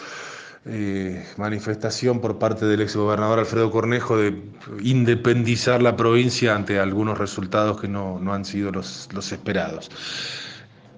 eh, 0.68 1.24
manifestación 1.38 2.22
por 2.22 2.40
parte 2.40 2.66
del 2.66 2.82
exgobernador 2.82 3.40
Alfredo 3.40 3.70
Cornejo 3.70 4.18
de 4.18 4.42
independizar 4.82 5.82
la 5.82 5.96
provincia 5.96 6.56
ante 6.56 6.80
algunos 6.80 7.18
resultados 7.18 7.80
que 7.80 7.88
no, 7.88 8.20
han 8.34 8.46
sido 8.46 8.72
los, 8.72 9.08
los 9.14 9.32
esperados. 9.32 9.92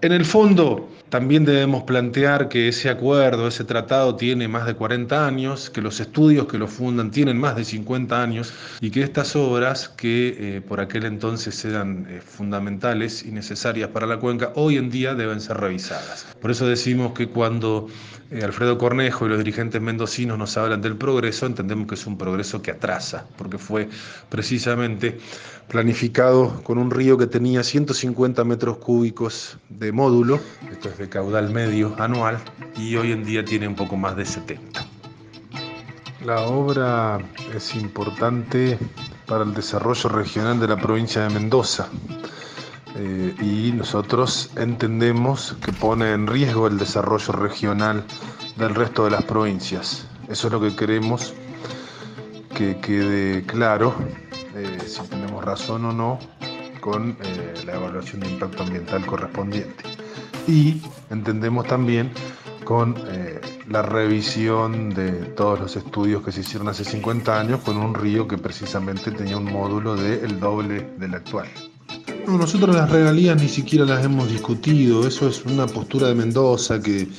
En 0.01 0.11
el 0.11 0.25
fondo, 0.25 0.87
también 1.09 1.43
debemos 1.43 1.81
plantear 1.83 2.49
que 2.49 2.67
ese 2.67 2.89
acuerdo, 2.89 3.47
ese 3.47 3.63
tratado 3.63 4.15
tiene 4.15 4.47
más 4.47 4.67
de 4.67 4.75
40 4.75 5.25
años, 5.25 5.71
que 5.71 5.81
los 5.81 5.99
estudios 5.99 6.45
que 6.45 6.59
lo 6.59 6.67
fundan 6.67 7.09
tienen 7.09 7.39
más 7.39 7.55
de 7.55 7.65
50 7.65 8.21
años 8.21 8.53
y 8.79 8.91
que 8.91 9.01
estas 9.01 9.35
obras, 9.35 9.89
que 9.89 10.35
eh, 10.37 10.61
por 10.61 10.81
aquel 10.81 11.05
entonces 11.05 11.65
eran 11.65 12.05
eh, 12.09 12.21
fundamentales 12.21 13.25
y 13.25 13.31
necesarias 13.31 13.89
para 13.89 14.05
la 14.05 14.19
cuenca, 14.19 14.51
hoy 14.53 14.77
en 14.77 14.91
día 14.91 15.15
deben 15.15 15.41
ser 15.41 15.57
revisadas. 15.57 16.27
Por 16.39 16.51
eso 16.51 16.67
decimos 16.67 17.13
que 17.13 17.29
cuando 17.29 17.87
eh, 18.29 18.43
Alfredo 18.43 18.77
Cornejo 18.77 19.25
y 19.25 19.29
los 19.29 19.37
dirigentes 19.39 19.81
mendocinos 19.81 20.37
nos 20.37 20.57
hablan 20.57 20.81
del 20.81 20.95
progreso, 20.95 21.47
entendemos 21.47 21.87
que 21.87 21.95
es 21.95 22.05
un 22.05 22.19
progreso 22.19 22.61
que 22.61 22.71
atrasa, 22.71 23.25
porque 23.37 23.57
fue 23.57 23.89
precisamente 24.29 25.17
planificado 25.69 26.61
con 26.63 26.77
un 26.77 26.91
río 26.91 27.17
que 27.17 27.27
tenía 27.27 27.63
150 27.63 28.43
metros 28.43 28.77
cúbicos 28.77 29.57
de 29.69 29.86
módulo, 29.91 30.39
esto 30.71 30.89
es 30.89 30.97
de 30.97 31.09
caudal 31.09 31.49
medio 31.51 31.95
anual, 31.99 32.39
y 32.75 32.95
hoy 32.95 33.11
en 33.11 33.23
día 33.23 33.43
tiene 33.43 33.67
un 33.67 33.75
poco 33.75 33.97
más 33.97 34.15
de 34.15 34.25
70. 34.25 34.85
La 36.25 36.41
obra 36.41 37.19
es 37.55 37.75
importante 37.75 38.77
para 39.27 39.43
el 39.43 39.53
desarrollo 39.53 40.09
regional 40.09 40.59
de 40.59 40.67
la 40.67 40.77
provincia 40.77 41.21
de 41.23 41.29
Mendoza. 41.29 41.89
Eh, 42.95 43.35
y 43.41 43.71
nosotros 43.73 44.49
entendemos 44.55 45.55
que 45.63 45.71
pone 45.71 46.13
en 46.13 46.25
riesgo 46.25 46.67
el 46.67 46.77
desarrollo 46.77 47.33
regional 47.33 48.03
del 48.55 48.73
resto 48.73 49.05
de 49.05 49.11
las 49.11 49.23
provincias. 49.23 50.07
Eso 50.27 50.47
es 50.47 50.53
lo 50.53 50.59
que 50.59 50.75
queremos 50.75 51.33
que 52.55 52.79
quede 52.79 53.43
claro 53.43 53.93
eh, 54.55 54.79
si 54.87 55.01
tenemos 55.03 55.45
razón 55.45 55.85
o 55.85 55.93
no 55.93 56.19
con 56.87 57.17
eh, 57.21 57.53
la 57.65 57.75
evaluación 57.75 58.21
de 58.21 58.29
impacto 58.29 58.63
ambiental 58.63 59.05
correspondiente. 59.05 59.83
Y 60.47 60.81
entendemos 61.09 61.67
también 61.67 62.11
con 62.63 62.95
eh, 63.09 63.41
la 63.67 63.81
revisión 63.81 64.91
de 64.91 65.11
todos 65.11 65.59
los 65.59 65.75
estudios 65.75 66.23
que 66.23 66.31
se 66.31 66.39
hicieron 66.39 66.69
hace 66.69 66.85
50 66.85 67.41
años 67.41 67.59
con 67.59 67.75
un 67.75 67.93
río 67.93 68.25
que 68.25 68.37
precisamente 68.37 69.11
tenía 69.11 69.35
un 69.35 69.51
módulo 69.51 69.97
del 69.97 70.39
doble 70.39 70.89
del 70.97 71.13
actual. 71.13 71.49
nosotros 72.25 72.73
las 72.73 72.89
regalías 72.89 73.35
ni 73.35 73.49
siquiera 73.49 73.83
las 73.83 74.05
hemos 74.05 74.29
discutido, 74.29 75.05
eso 75.05 75.27
es 75.27 75.43
una 75.43 75.67
postura 75.67 76.07
de 76.07 76.15
Mendoza 76.15 76.81
que 76.81 77.09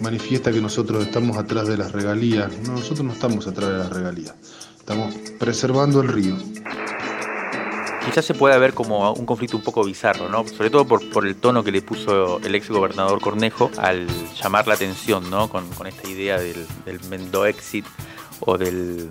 manifiesta 0.00 0.50
que 0.50 0.62
nosotros 0.62 1.04
estamos 1.04 1.36
atrás 1.36 1.68
de 1.68 1.76
las 1.76 1.92
regalías. 1.92 2.50
nosotros 2.66 3.04
no 3.04 3.12
estamos 3.12 3.46
atrás 3.46 3.72
de 3.72 3.76
las 3.76 3.90
regalías, 3.90 4.34
estamos 4.78 5.14
preservando 5.38 6.00
el 6.00 6.08
río 6.08 6.34
quizás 8.08 8.24
se 8.24 8.32
puede 8.32 8.58
ver 8.58 8.72
como 8.72 9.12
un 9.12 9.26
conflicto 9.26 9.58
un 9.58 9.62
poco 9.62 9.84
bizarro, 9.84 10.30
¿no? 10.30 10.46
Sobre 10.48 10.70
todo 10.70 10.86
por, 10.86 11.26
el 11.26 11.36
tono 11.36 11.62
que 11.62 11.70
le 11.70 11.82
puso 11.82 12.40
el 12.40 12.54
ex 12.54 12.70
gobernador 12.70 13.20
Cornejo 13.20 13.70
al 13.76 14.06
llamar 14.40 14.66
la 14.66 14.74
atención, 14.74 15.28
¿no? 15.28 15.50
Con, 15.50 15.64
esta 15.86 16.08
idea 16.08 16.38
del, 16.38 16.66
del 16.86 17.00
Mendoexit 17.10 17.84
o 18.40 18.56
del 18.56 19.10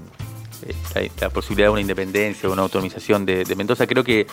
eh, 0.95 1.11
la, 1.21 1.29
posibilidad 1.29 1.67
de 1.67 1.71
una 1.73 1.81
independencia 1.81 2.49
una 2.49 2.63
autonomización 2.63 3.23
de, 3.25 3.45
Mendoza. 3.55 3.85
Creo 3.85 4.03
que 4.03 4.25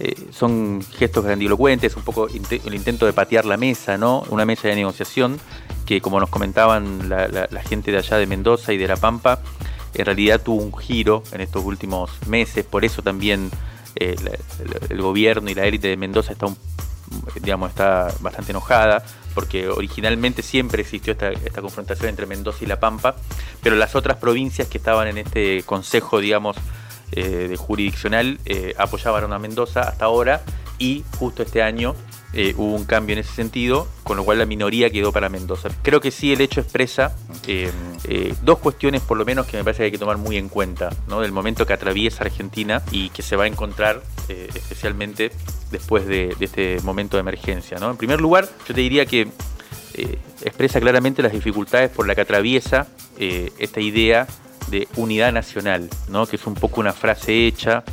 eh, 0.00 0.14
son 0.30 0.82
gestos 0.98 1.24
grandilocuentes, 1.24 1.96
un 1.96 2.02
poco 2.02 2.28
el 2.28 2.74
intento 2.74 3.06
de 3.06 3.14
patear 3.14 3.46
la 3.46 3.56
mesa, 3.56 3.96
¿no? 3.96 4.22
Una 4.28 4.44
mesa 4.44 4.68
de 4.68 4.74
negociación 4.74 5.40
que, 5.86 6.02
como 6.02 6.20
nos 6.20 6.28
comentaban 6.28 7.08
la 7.08 7.62
gente 7.62 7.90
de 7.90 7.98
allá 7.98 8.18
de 8.18 8.26
Mendoza 8.26 8.74
y 8.74 8.76
de 8.76 8.86
La 8.86 8.96
Pampa, 8.96 9.40
en 9.94 10.04
realidad 10.04 10.42
tuvo 10.42 10.62
un 10.62 10.76
giro 10.76 11.22
en 11.32 11.40
estos 11.40 11.64
últimos 11.64 12.10
meses, 12.26 12.64
por 12.64 12.84
eso 12.84 13.02
también 13.02 13.50
eh, 13.96 14.16
el, 14.88 15.02
gobierno 15.02 15.50
y 15.50 15.54
la 15.54 15.64
élite 15.64 15.88
de 15.88 15.96
Mendoza 15.96 16.32
está, 16.32 16.46
digamos, 17.40 17.70
está 17.70 18.12
bastante 18.20 18.52
enojada, 18.52 19.04
porque 19.34 19.68
originalmente 19.68 20.42
siempre 20.42 20.82
existió 20.82 21.12
esta, 21.12 21.60
confrontación 21.60 22.08
entre 22.08 22.26
Mendoza 22.26 22.58
y 22.62 22.66
La 22.66 22.80
Pampa, 22.80 23.16
pero 23.62 23.76
las 23.76 23.94
otras 23.94 24.18
provincias 24.18 24.68
que 24.68 24.78
estaban 24.78 25.08
en 25.08 25.18
este 25.18 25.62
consejo, 25.64 26.20
digamos, 26.20 26.56
eh, 27.12 27.48
de 27.48 27.56
jurisdiccional 27.56 28.38
eh, 28.44 28.74
apoyaban 28.78 29.32
a 29.32 29.38
Mendoza. 29.38 29.82
Hasta 29.82 30.06
ahora 30.06 30.42
y 30.78 31.04
justo 31.18 31.42
este 31.42 31.62
año 31.62 31.94
eh, 32.36 32.52
hubo 32.56 32.74
un 32.74 32.84
cambio 32.84 33.12
en 33.12 33.20
ese 33.20 33.32
sentido, 33.32 33.86
con 34.02 34.16
lo 34.16 34.24
cual 34.24 34.38
la 34.38 34.46
minoría 34.46 34.90
quedó 34.90 35.12
para 35.12 35.28
Mendoza. 35.28 35.68
Creo 35.82 36.00
que 36.00 36.10
sí 36.10 36.32
el 36.32 36.40
hecho 36.40 36.60
expresa 36.60 37.14
eh, 37.46 37.70
eh, 38.08 38.34
dos 38.42 38.58
cuestiones 38.58 39.02
por 39.02 39.16
lo 39.16 39.24
menos 39.24 39.46
que 39.46 39.56
me 39.56 39.62
parece 39.62 39.78
que 39.78 39.84
hay 39.84 39.90
que 39.92 39.98
tomar 39.98 40.16
muy 40.16 40.36
en 40.36 40.48
cuenta, 40.48 40.90
¿no? 41.06 41.20
del 41.20 41.30
momento 41.30 41.64
que 41.64 41.74
atraviesa 41.74 42.24
Argentina 42.24 42.82
y 42.90 43.10
que 43.10 43.22
se 43.22 43.36
va 43.36 43.44
a 43.44 43.46
encontrar 43.46 44.02
especialmente 44.28 45.30
después 45.70 46.06
de, 46.06 46.34
este 46.40 46.80
momento 46.82 47.16
de 47.16 47.20
emergencia. 47.20 47.78
¿no? 47.78 47.90
En 47.90 47.96
primer 47.96 48.20
lugar, 48.20 48.48
yo 48.66 48.74
te 48.74 48.80
diría 48.80 49.06
que 49.06 49.28
expresa 50.42 50.80
claramente 50.80 51.22
las 51.22 51.30
dificultades 51.30 51.90
por 51.90 52.06
las 52.06 52.16
que 52.16 52.22
atraviesa 52.22 52.88
esta 53.16 53.80
idea 53.80 54.26
de 54.68 54.88
unidad 54.96 55.30
nacional, 55.32 55.88
¿no? 56.08 56.26
que 56.26 56.34
es 56.34 56.46
un 56.46 56.54
poco 56.54 56.80
una 56.80 56.92
frase 56.92 57.46
hecha, 57.46 57.84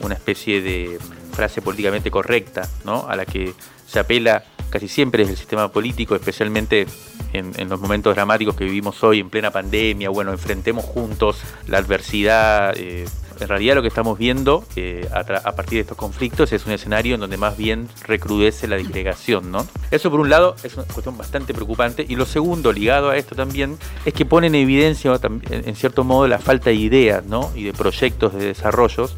una 0.00 0.14
especie 0.14 0.62
de 0.62 0.98
frase 1.34 1.62
políticamente 1.62 2.10
correcta, 2.10 2.68
¿no? 2.84 3.06
a 3.08 3.16
la 3.16 3.26
que 3.26 3.54
se 3.86 3.98
apela 3.98 4.44
casi 4.70 4.88
siempre 4.88 5.20
desde 5.22 5.34
el 5.34 5.38
sistema 5.38 5.68
político, 5.68 6.16
especialmente 6.16 6.86
en, 7.32 7.68
los 7.68 7.80
momentos 7.80 8.14
dramáticos 8.14 8.56
que 8.56 8.64
vivimos 8.64 9.02
hoy 9.04 9.20
en 9.20 9.30
plena 9.30 9.50
pandemia, 9.50 10.10
bueno, 10.10 10.32
enfrentemos 10.32 10.84
juntos 10.84 11.38
la 11.68 11.78
adversidad. 11.78 12.74
Eh, 12.76 13.06
en 13.40 13.48
realidad 13.48 13.74
lo 13.74 13.82
que 13.82 13.88
estamos 13.88 14.18
viendo 14.18 14.64
eh, 14.76 15.08
a, 15.12 15.52
partir 15.52 15.76
de 15.76 15.80
estos 15.80 15.96
conflictos 15.96 16.52
es 16.52 16.66
un 16.66 16.72
escenario 16.72 17.14
en 17.14 17.20
donde 17.20 17.36
más 17.36 17.56
bien 17.56 17.88
recrudece 18.04 18.68
la 18.68 18.76
disgregación, 18.76 19.50
¿no? 19.50 19.66
Eso 19.90 20.10
por 20.10 20.20
un 20.20 20.30
lado 20.30 20.54
es 20.62 20.74
una 20.74 20.84
cuestión 20.84 21.16
bastante 21.16 21.52
preocupante 21.52 22.04
y 22.08 22.16
lo 22.16 22.26
segundo, 22.26 22.72
ligado 22.72 23.10
a 23.10 23.16
esto 23.16 23.34
también, 23.34 23.76
es 24.04 24.14
que 24.14 24.24
pone 24.24 24.46
en 24.48 24.54
evidencia 24.54 25.18
en 25.50 25.76
cierto 25.76 26.04
modo 26.04 26.28
la 26.28 26.38
falta 26.38 26.70
de 26.70 26.76
ideas, 26.76 27.24
¿no? 27.24 27.50
Y 27.54 27.64
de 27.64 27.72
proyectos 27.72 28.34
de 28.34 28.46
desarrollos 28.46 29.16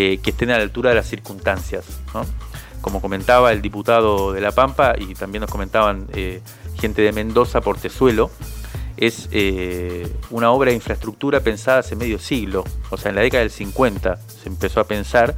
eh, 0.00 0.20
que 0.22 0.30
estén 0.30 0.48
a 0.52 0.56
la 0.56 0.62
altura 0.62 0.90
de 0.90 0.94
las 0.94 1.08
circunstancias. 1.08 1.84
Como 2.80 3.00
comentaba 3.00 3.50
el 3.50 3.60
diputado 3.60 4.32
de 4.32 4.40
La 4.40 4.52
Pampa 4.52 4.94
y 4.96 5.12
también 5.14 5.40
nos 5.40 5.50
comentaban 5.50 6.06
eh, 6.12 6.40
gente 6.80 7.02
de 7.02 7.10
Mendoza, 7.10 7.60
Portezuelo, 7.62 8.30
es 8.96 9.28
eh, 9.32 10.06
una 10.30 10.52
obra 10.52 10.70
de 10.70 10.76
infraestructura 10.76 11.40
pensada 11.40 11.80
hace 11.80 11.96
medio 11.96 12.20
siglo, 12.20 12.62
o 12.90 12.96
sea, 12.96 13.08
en 13.08 13.16
la 13.16 13.22
década 13.22 13.40
del 13.40 13.50
50 13.50 14.18
se 14.18 14.48
empezó 14.48 14.78
a 14.78 14.84
pensar 14.84 15.34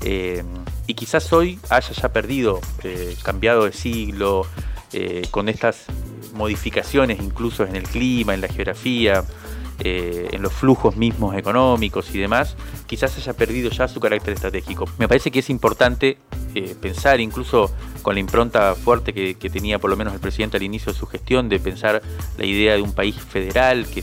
y 0.00 0.94
quizás 0.94 1.30
hoy 1.34 1.60
haya 1.68 1.92
ya 1.92 2.08
perdido, 2.10 2.60
cambiado 3.22 3.64
de 3.64 3.72
siglo, 3.72 4.46
con 5.30 5.50
estas 5.50 5.84
modificaciones 6.32 7.20
incluso 7.20 7.64
en 7.64 7.76
el 7.76 7.82
clima, 7.82 8.32
en 8.32 8.40
la 8.40 8.48
geografía, 8.48 9.22
eh, 9.80 10.28
en 10.32 10.42
los 10.42 10.52
flujos 10.52 10.96
mismos 10.96 11.36
económicos 11.36 12.12
y 12.14 12.18
demás, 12.18 12.56
quizás 12.86 13.16
haya 13.16 13.32
perdido 13.34 13.70
ya 13.70 13.86
su 13.86 14.00
carácter 14.00 14.34
estratégico. 14.34 14.86
Me 14.98 15.06
parece 15.06 15.30
que 15.30 15.38
es 15.38 15.50
importante 15.50 16.18
eh, 16.54 16.74
pensar, 16.80 17.20
incluso 17.20 17.70
con 18.02 18.14
la 18.14 18.20
impronta 18.20 18.74
fuerte 18.74 19.12
que, 19.12 19.50
tenía 19.50 19.78
por 19.78 19.90
lo 19.90 19.96
menos 19.96 20.14
el 20.14 20.20
presidente 20.20 20.56
al 20.56 20.64
inicio 20.64 20.92
de 20.92 20.98
su 20.98 21.06
gestión, 21.06 21.48
de 21.48 21.60
pensar 21.60 22.02
la 22.36 22.44
idea 22.44 22.74
de 22.74 22.82
un 22.82 22.92
país 22.92 23.16
federal, 23.16 23.86
que, 23.86 24.02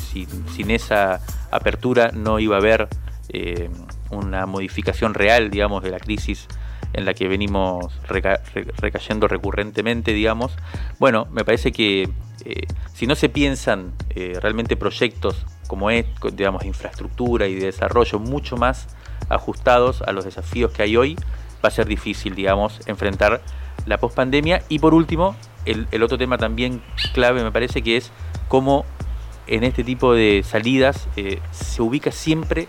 sin, 0.00 0.70
esa 0.70 1.20
apertura 1.50 2.10
no 2.14 2.38
iba 2.38 2.56
a 2.56 2.58
haber 2.58 2.88
eh, 3.28 3.68
una 4.10 4.46
modificación 4.46 5.12
real, 5.12 5.50
digamos, 5.50 5.82
de 5.82 5.90
la 5.90 5.98
crisis 5.98 6.48
en 6.96 7.04
la 7.04 7.14
que 7.14 7.28
venimos 7.28 7.92
recayendo 8.08 9.28
recurrentemente, 9.28 10.12
digamos. 10.12 10.52
Bueno, 10.98 11.26
me 11.30 11.44
parece 11.44 11.70
que 11.70 12.08
eh, 12.44 12.66
si 12.94 13.06
no 13.06 13.14
se 13.14 13.28
piensan 13.28 13.92
eh, 14.10 14.38
realmente 14.40 14.76
proyectos 14.76 15.46
como 15.66 15.90
es, 15.90 16.06
digamos, 16.32 16.62
de 16.62 16.68
infraestructura 16.68 17.46
y 17.48 17.54
de 17.54 17.66
desarrollo 17.66 18.18
mucho 18.18 18.56
más 18.56 18.88
ajustados 19.28 20.02
a 20.02 20.12
los 20.12 20.24
desafíos 20.24 20.72
que 20.72 20.82
hay 20.82 20.96
hoy, 20.96 21.16
va 21.64 21.68
a 21.68 21.70
ser 21.70 21.86
difícil, 21.86 22.34
digamos, 22.34 22.80
enfrentar 22.86 23.42
la 23.84 23.98
pospandemia. 23.98 24.62
Y 24.68 24.78
por 24.78 24.94
último, 24.94 25.36
el, 25.66 26.02
otro 26.02 26.16
tema 26.16 26.38
también 26.38 26.82
clave 27.12 27.42
me 27.42 27.52
parece 27.52 27.82
que 27.82 27.96
es 27.96 28.10
cómo 28.48 28.84
en 29.46 29.64
este 29.64 29.84
tipo 29.84 30.14
de 30.14 30.42
salidas 30.44 31.08
eh, 31.16 31.40
se 31.50 31.82
ubica 31.82 32.10
siempre 32.10 32.68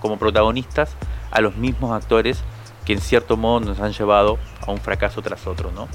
como 0.00 0.18
protagonistas 0.18 0.94
a 1.30 1.40
los 1.40 1.56
mismos 1.56 1.92
actores 1.92 2.42
que 2.86 2.92
en 2.92 3.00
cierto 3.00 3.36
modo 3.36 3.60
nos 3.60 3.80
han 3.80 3.92
llevado 3.92 4.38
a 4.64 4.70
un 4.70 4.78
fracaso 4.78 5.20
tras 5.20 5.46
otro, 5.48 5.72
¿no? 5.72 5.88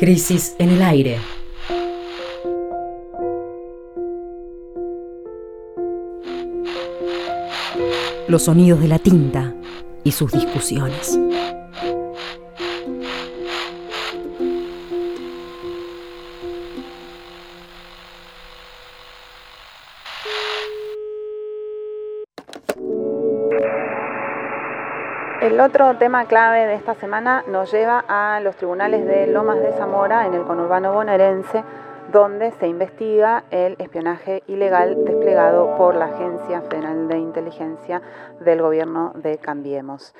Crisis 0.00 0.56
en 0.58 0.70
el 0.70 0.82
aire. 0.82 1.18
Los 8.26 8.44
sonidos 8.44 8.80
de 8.80 8.88
la 8.88 8.98
tinta 8.98 9.54
y 10.04 10.12
sus 10.12 10.32
discusiones. 10.32 11.18
El 25.40 25.58
otro 25.58 25.96
tema 25.96 26.26
clave 26.26 26.66
de 26.66 26.74
esta 26.74 26.94
semana 26.94 27.44
nos 27.46 27.72
lleva 27.72 28.04
a 28.08 28.40
los 28.40 28.56
tribunales 28.56 29.06
de 29.06 29.26
Lomas 29.26 29.58
de 29.60 29.72
Zamora 29.72 30.26
en 30.26 30.34
el 30.34 30.44
conurbano 30.44 30.92
bonaerense, 30.92 31.64
donde 32.12 32.52
se 32.58 32.66
investiga 32.66 33.44
el 33.50 33.76
espionaje 33.78 34.42
ilegal 34.46 35.04
desplegado 35.04 35.76
por 35.76 35.94
la 35.94 36.06
Agencia 36.06 36.62
Federal 36.62 37.08
de 37.08 37.18
Inteligencia 37.18 38.02
del 38.40 38.62
gobierno 38.62 39.12
de 39.14 39.38
Cambiemos. 39.38 40.14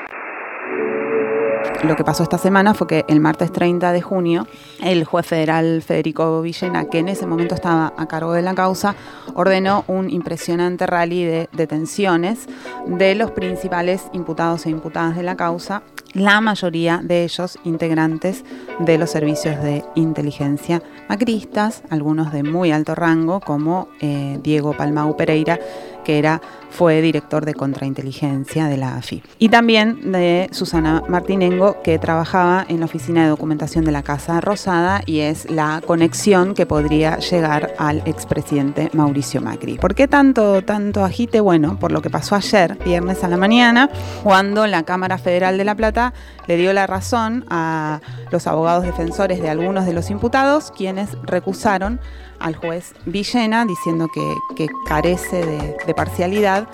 Lo 1.85 1.97
que 1.97 2.05
pasó 2.05 2.23
esta 2.23 2.39
semana 2.39 2.75
fue 2.75 2.87
que 2.87 3.05
el 3.09 3.21
martes 3.21 3.53
30 3.53 3.93
de 3.93 4.03
junio, 4.03 4.47
el 4.83 5.05
juez 5.05 5.27
federal 5.27 5.83
Federico 5.83 6.43
Villena, 6.43 6.85
que 6.87 6.99
en 6.99 7.09
ese 7.09 7.27
momento 7.27 7.55
estaba 7.55 7.93
a 7.97 8.07
cargo 8.07 8.33
de 8.33 8.43
la 8.43 8.55
causa, 8.55 8.95
ordenó 9.35 9.85
un 9.87 10.11
impresionante 10.11 10.87
rally 10.87 11.25
de 11.25 11.49
detenciones 11.53 12.47
de 12.87 13.15
los 13.15 13.31
principales 13.31 14.09
imputados 14.13 14.67
e 14.67 14.71
imputadas 14.71 15.17
de 15.17 15.23
la 15.23 15.37
causa, 15.37 15.83
la 16.13 16.41
mayoría 16.41 17.01
de 17.03 17.25
ellos 17.25 17.59
integrantes 17.65 18.45
de 18.81 18.99
los 18.99 19.11
servicios 19.11 19.63
de 19.63 19.85
inteligencia 19.95 20.83
macristas, 21.09 21.83
algunos 21.91 22.33
de 22.33 22.43
muy 22.43 22.73
alto 22.73 22.95
rango, 22.95 23.41
como 23.41 23.89
eh, 24.01 24.39
Diego 24.43 24.77
Palmau 24.77 25.17
Pereira, 25.17 25.59
que 26.05 26.19
era, 26.19 26.41
fue 26.71 27.03
director 27.03 27.45
de 27.45 27.55
contrainteligencia 27.55 28.67
de 28.67 28.77
la 28.77 28.97
AFI. 28.97 29.23
Y 29.39 29.49
también 29.49 30.13
de 30.13 30.49
Susana 30.53 31.03
Martinengo, 31.09 31.83
que 31.83 31.99
trabajaba 31.99 32.65
en 32.69 32.81
la 32.81 32.87
oficina 32.87 33.25
de 33.25 33.31
documentación 33.31 33.85
de 33.85 33.93
la 33.93 34.03
Casa 34.03 34.41
Rosada 34.41 35.03
y 35.07 35.21
es 35.21 35.51
la 35.51 35.83
conexión 35.85 36.55
que 36.55 36.67
podría 36.67 37.19
llegar 37.19 37.75
al 37.79 38.03
expresidente 38.07 38.91
Mauricio 38.93 39.41
Macri. 39.41 39.79
¿Por 39.79 39.95
qué 39.95 40.09
tanto, 40.09 40.63
tanto 40.63 41.05
agite? 41.05 41.41
Bueno, 41.41 41.79
por 41.79 41.93
lo 41.93 42.03
que 42.03 42.11
pasó 42.11 42.35
ayer, 42.35 42.79
viernes 42.85 43.25
a 43.25 43.29
la 43.29 43.37
mañana, 43.37 43.91
cuando 44.23 44.67
la 44.67 44.85
Cámara 44.85 45.19
Federal 45.19 45.59
de 45.59 45.65
La 45.65 45.75
Plata 45.75 46.13
le 46.47 46.57
dio 46.57 46.73
la 46.73 46.87
razón 46.87 47.45
a 47.49 48.01
los 48.31 48.47
abogados 48.47 48.85
defensores 48.85 49.41
de 49.41 49.49
algunos 49.49 49.87
de 49.87 49.93
los 49.93 50.11
imputados, 50.11 50.73
quienes 50.77 51.11
recusaron 51.23 52.01
al 52.41 52.57
juez 52.57 52.95
Villena 53.07 53.65
diciendo 53.65 54.09
que, 54.09 54.69
carece 54.87 55.45
de, 55.87 55.95
parcialidad 55.95 56.69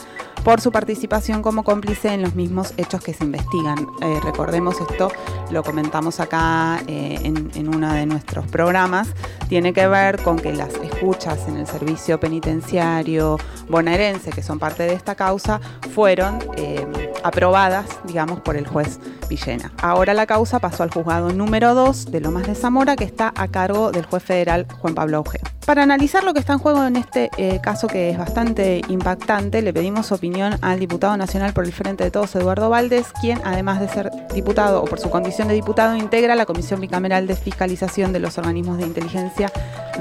por 0.45 0.61
su 0.61 0.71
participación 0.71 1.43
como 1.43 1.65
cómplice 1.65 2.13
en 2.13 2.23
los 2.23 2.37
mismos 2.37 2.73
hechos 2.77 3.03
que 3.03 3.13
se 3.13 3.25
investigan. 3.25 3.89
Eh, 4.01 4.21
recordemos 4.23 4.77
esto, 4.81 5.11
lo 5.51 5.65
comentamos 5.65 6.21
acá 6.21 6.81
eh, 6.87 7.19
en, 7.25 7.69
uno 7.69 7.93
de 7.93 8.07
nuestros 8.07 8.47
programas, 8.47 9.09
tiene 9.49 9.73
que 9.73 9.89
ver 9.89 10.23
con 10.23 10.39
que 10.39 10.53
las 10.53 10.75
escuchas 10.75 11.49
en 11.49 11.57
el 11.57 11.67
servicio 11.67 12.21
penitenciario 12.21 13.39
bonaerense, 13.69 14.31
que 14.31 14.43
son 14.43 14.61
parte 14.61 14.85
de 14.85 14.93
esta 14.93 15.17
causa, 15.17 15.61
fueron 15.93 16.39
eh, 16.57 16.87
aprobadas, 17.25 17.87
digamos, 18.05 18.41
por 18.41 18.57
el 18.57 18.69
juez 18.69 19.01
Villena. 19.29 19.73
Ahora 19.83 20.15
la 20.15 20.27
causa 20.27 20.61
pasó 20.61 20.85
al 20.85 20.93
juzgado 20.93 21.33
número 21.33 21.75
2 21.75 22.13
de 22.13 22.21
Lomas 22.21 22.47
de 22.47 22.55
Zamora, 22.55 22.95
que 22.95 23.05
está 23.05 23.33
a 23.35 23.49
cargo 23.49 23.91
del 23.91 24.07
juez 24.07 24.23
federal 24.23 24.69
Juan 24.79 24.95
Pablo 24.95 25.19
Augeo. 25.19 25.56
Para 25.67 25.83
analizar 25.83 26.23
lo 26.23 26.33
que 26.33 26.39
está 26.39 26.53
en 26.53 26.61
juego 26.61 26.85
en 26.85 26.95
este 26.95 27.29
eh, 27.39 27.59
caso 27.61 27.89
que 27.89 28.11
es 28.11 28.17
bastante 28.17 28.83
impactante, 28.89 29.63
le 29.63 29.73
pedimos 29.73 30.13
opinión 30.13 30.55
al 30.63 30.79
diputado 30.79 31.17
nacional 31.17 31.53
por 31.55 31.65
el 31.65 31.73
Frente 31.73 32.05
de 32.05 32.13
Todos, 32.13 32.37
Eduardo 32.37 32.71
Valdés, 32.71 33.13
quien 33.21 33.41
además 33.45 33.81
de 33.81 33.89
ser 33.89 34.13
diputado 34.33 34.81
o 34.81 34.85
por 34.85 35.01
su 35.01 35.11
condición 35.11 35.49
de 35.49 35.55
diputado 35.55 35.97
integra 35.97 36.37
la 36.37 36.47
Comisión 36.47 36.81
Bicameral 36.81 37.27
de 37.27 37.35
Fiscalización 37.35 38.13
de 38.13 38.21
los 38.21 38.39
Organismos 38.39 38.79
de 38.79 38.85
Inteligencia 38.85 39.51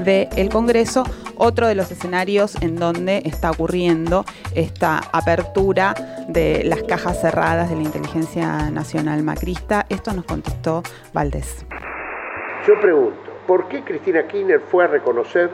del 0.04 0.50
Congreso, 0.50 1.02
otro 1.34 1.66
de 1.66 1.74
los 1.74 1.90
escenarios 1.90 2.54
en 2.62 2.76
donde 2.76 3.22
está 3.24 3.50
ocurriendo 3.50 4.24
esta 4.54 5.00
apertura 5.10 5.96
de 6.28 6.62
las 6.62 6.84
cajas 6.84 7.20
cerradas 7.20 7.70
de 7.70 7.74
la 7.74 7.82
inteligencia 7.82 8.70
nacional 8.70 9.24
macrista. 9.24 9.84
Esto 9.88 10.12
nos 10.12 10.26
contestó 10.26 10.84
Valdés. 11.12 11.66
Yo 12.68 12.80
pregunto, 12.80 13.26
¿Por 13.46 13.68
qué 13.68 13.84
Cristina 13.84 14.26
Kirchner 14.26 14.60
fue 14.60 14.84
a 14.84 14.86
reconocer 14.88 15.50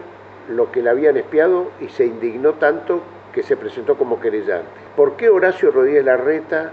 lo 0.49 0.71
que 0.73 0.83
le 0.83 0.91
habían 0.91 1.17
espiado 1.17 1.71
y 1.81 1.89
se 1.89 2.07
indignó 2.07 2.55
tanto 2.55 3.01
que 3.33 3.43
se 3.43 3.57
presentó 3.57 3.97
como 3.97 4.21
querellante? 4.21 4.69
¿Por 4.97 5.17
qué 5.17 5.29
Horacio 5.29 5.71
Rodríguez 5.71 6.05
Larreta 6.05 6.73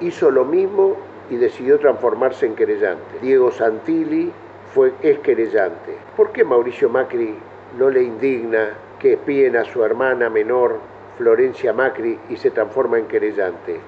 hizo 0.00 0.30
lo 0.30 0.44
mismo 0.44 0.96
y 1.30 1.36
decidió 1.36 1.78
transformarse 1.78 2.46
en 2.46 2.54
querellante? 2.54 3.18
Diego 3.20 3.50
Santilli 3.50 4.32
fue, 4.74 4.92
es 5.02 5.18
querellante. 5.18 5.96
¿Por 6.16 6.30
qué 6.32 6.44
Mauricio 6.44 6.88
Macri 6.88 7.34
no 7.78 7.90
le 7.90 8.02
indigna 8.02 8.70
que 8.98 9.14
espíen 9.14 9.56
a 9.56 9.64
su 9.64 9.84
hermana 9.84 10.30
menor, 10.30 10.78
Florencia 11.16 11.72
Macri, 11.72 12.18
y 12.28 12.36
se 12.36 12.50
transforma 12.50 12.98
en 12.98 13.06
querellante? 13.06 13.80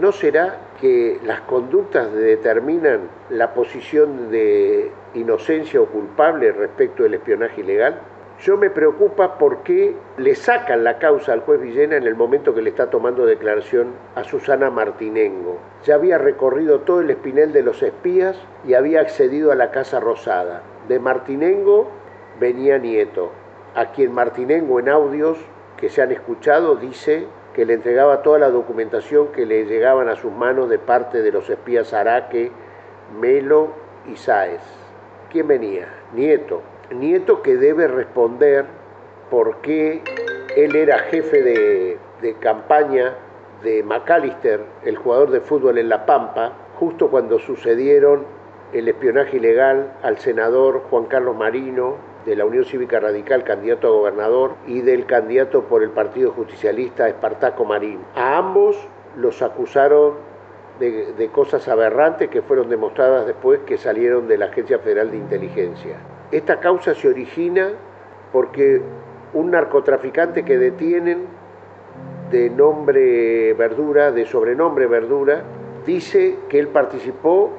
¿No 0.00 0.12
será 0.12 0.60
que 0.80 1.18
las 1.24 1.40
conductas 1.40 2.12
determinan 2.12 3.08
la 3.30 3.52
posición 3.52 4.30
de 4.30 4.92
inocencia 5.14 5.80
o 5.80 5.86
culpable 5.86 6.52
respecto 6.52 7.02
del 7.02 7.14
espionaje 7.14 7.62
ilegal? 7.62 8.00
Yo 8.40 8.56
me 8.56 8.70
preocupa 8.70 9.36
por 9.36 9.64
qué 9.64 9.96
le 10.16 10.36
sacan 10.36 10.84
la 10.84 10.98
causa 10.98 11.32
al 11.32 11.40
juez 11.40 11.60
Villena 11.60 11.96
en 11.96 12.06
el 12.06 12.14
momento 12.14 12.54
que 12.54 12.62
le 12.62 12.70
está 12.70 12.88
tomando 12.88 13.26
declaración 13.26 13.88
a 14.14 14.22
Susana 14.22 14.70
Martinengo. 14.70 15.58
Ya 15.84 15.96
había 15.96 16.18
recorrido 16.18 16.82
todo 16.82 17.00
el 17.00 17.10
espinel 17.10 17.52
de 17.52 17.64
los 17.64 17.82
espías 17.82 18.38
y 18.64 18.74
había 18.74 19.00
accedido 19.00 19.50
a 19.50 19.56
la 19.56 19.72
Casa 19.72 19.98
Rosada. 19.98 20.62
De 20.86 21.00
Martinengo 21.00 21.88
venía 22.38 22.78
Nieto, 22.78 23.32
a 23.74 23.90
quien 23.90 24.12
Martinengo 24.12 24.78
en 24.78 24.88
audios 24.88 25.36
que 25.76 25.88
se 25.88 26.00
han 26.00 26.12
escuchado 26.12 26.76
dice 26.76 27.26
que 27.54 27.66
le 27.66 27.74
entregaba 27.74 28.22
toda 28.22 28.38
la 28.38 28.50
documentación 28.50 29.32
que 29.32 29.46
le 29.46 29.64
llegaban 29.64 30.08
a 30.08 30.14
sus 30.14 30.30
manos 30.30 30.68
de 30.68 30.78
parte 30.78 31.22
de 31.22 31.32
los 31.32 31.50
espías 31.50 31.92
Araque, 31.92 32.52
Melo 33.20 33.70
y 34.06 34.14
Sáez. 34.14 34.62
¿Quién 35.28 35.48
venía? 35.48 35.88
Nieto. 36.14 36.62
Nieto 36.90 37.42
que 37.42 37.56
debe 37.56 37.86
responder 37.86 38.64
por 39.30 39.56
qué 39.58 40.02
él 40.56 40.74
era 40.74 40.98
jefe 41.00 41.42
de, 41.42 41.98
campaña 42.40 43.14
de 43.62 43.82
McAllister, 43.82 44.60
el 44.84 44.96
jugador 44.96 45.30
de 45.30 45.40
fútbol 45.40 45.78
en 45.78 45.88
La 45.88 46.06
Pampa, 46.06 46.52
justo 46.78 47.08
cuando 47.10 47.38
sucedieron 47.38 48.24
el 48.72 48.88
espionaje 48.88 49.36
ilegal 49.36 49.92
al 50.02 50.18
senador 50.18 50.82
Juan 50.90 51.04
Carlos 51.04 51.36
Marino, 51.36 51.96
de 52.26 52.36
la 52.36 52.44
Unión 52.44 52.64
Cívica 52.64 53.00
Radical, 53.00 53.44
candidato 53.44 53.88
a 53.88 53.90
gobernador, 53.90 54.54
y 54.66 54.80
del 54.80 55.06
candidato 55.06 55.64
por 55.64 55.82
el 55.82 55.90
Partido 55.90 56.32
Justicialista, 56.32 57.08
Espartaco 57.08 57.64
Marín. 57.64 58.00
A 58.14 58.36
ambos 58.36 58.76
los 59.16 59.40
acusaron 59.42 60.14
de, 60.78 61.30
cosas 61.32 61.66
aberrantes 61.68 62.28
que 62.28 62.42
fueron 62.42 62.68
demostradas 62.68 63.26
después 63.26 63.60
que 63.60 63.78
salieron 63.78 64.28
de 64.28 64.38
la 64.38 64.46
Agencia 64.46 64.78
Federal 64.78 65.10
de 65.10 65.16
Inteligencia. 65.16 65.96
Esta 66.30 66.60
causa 66.60 66.94
se 66.94 67.08
origina 67.08 67.72
porque 68.32 68.82
un 69.32 69.50
narcotraficante 69.50 70.44
que 70.44 70.58
detienen 70.58 71.26
de 72.30 72.50
nombre 72.50 73.54
Verdura, 73.54 74.12
de 74.12 74.26
sobrenombre 74.26 74.86
Verdura, 74.86 75.42
dice 75.86 76.36
que 76.48 76.58
él 76.58 76.68
participó 76.68 77.50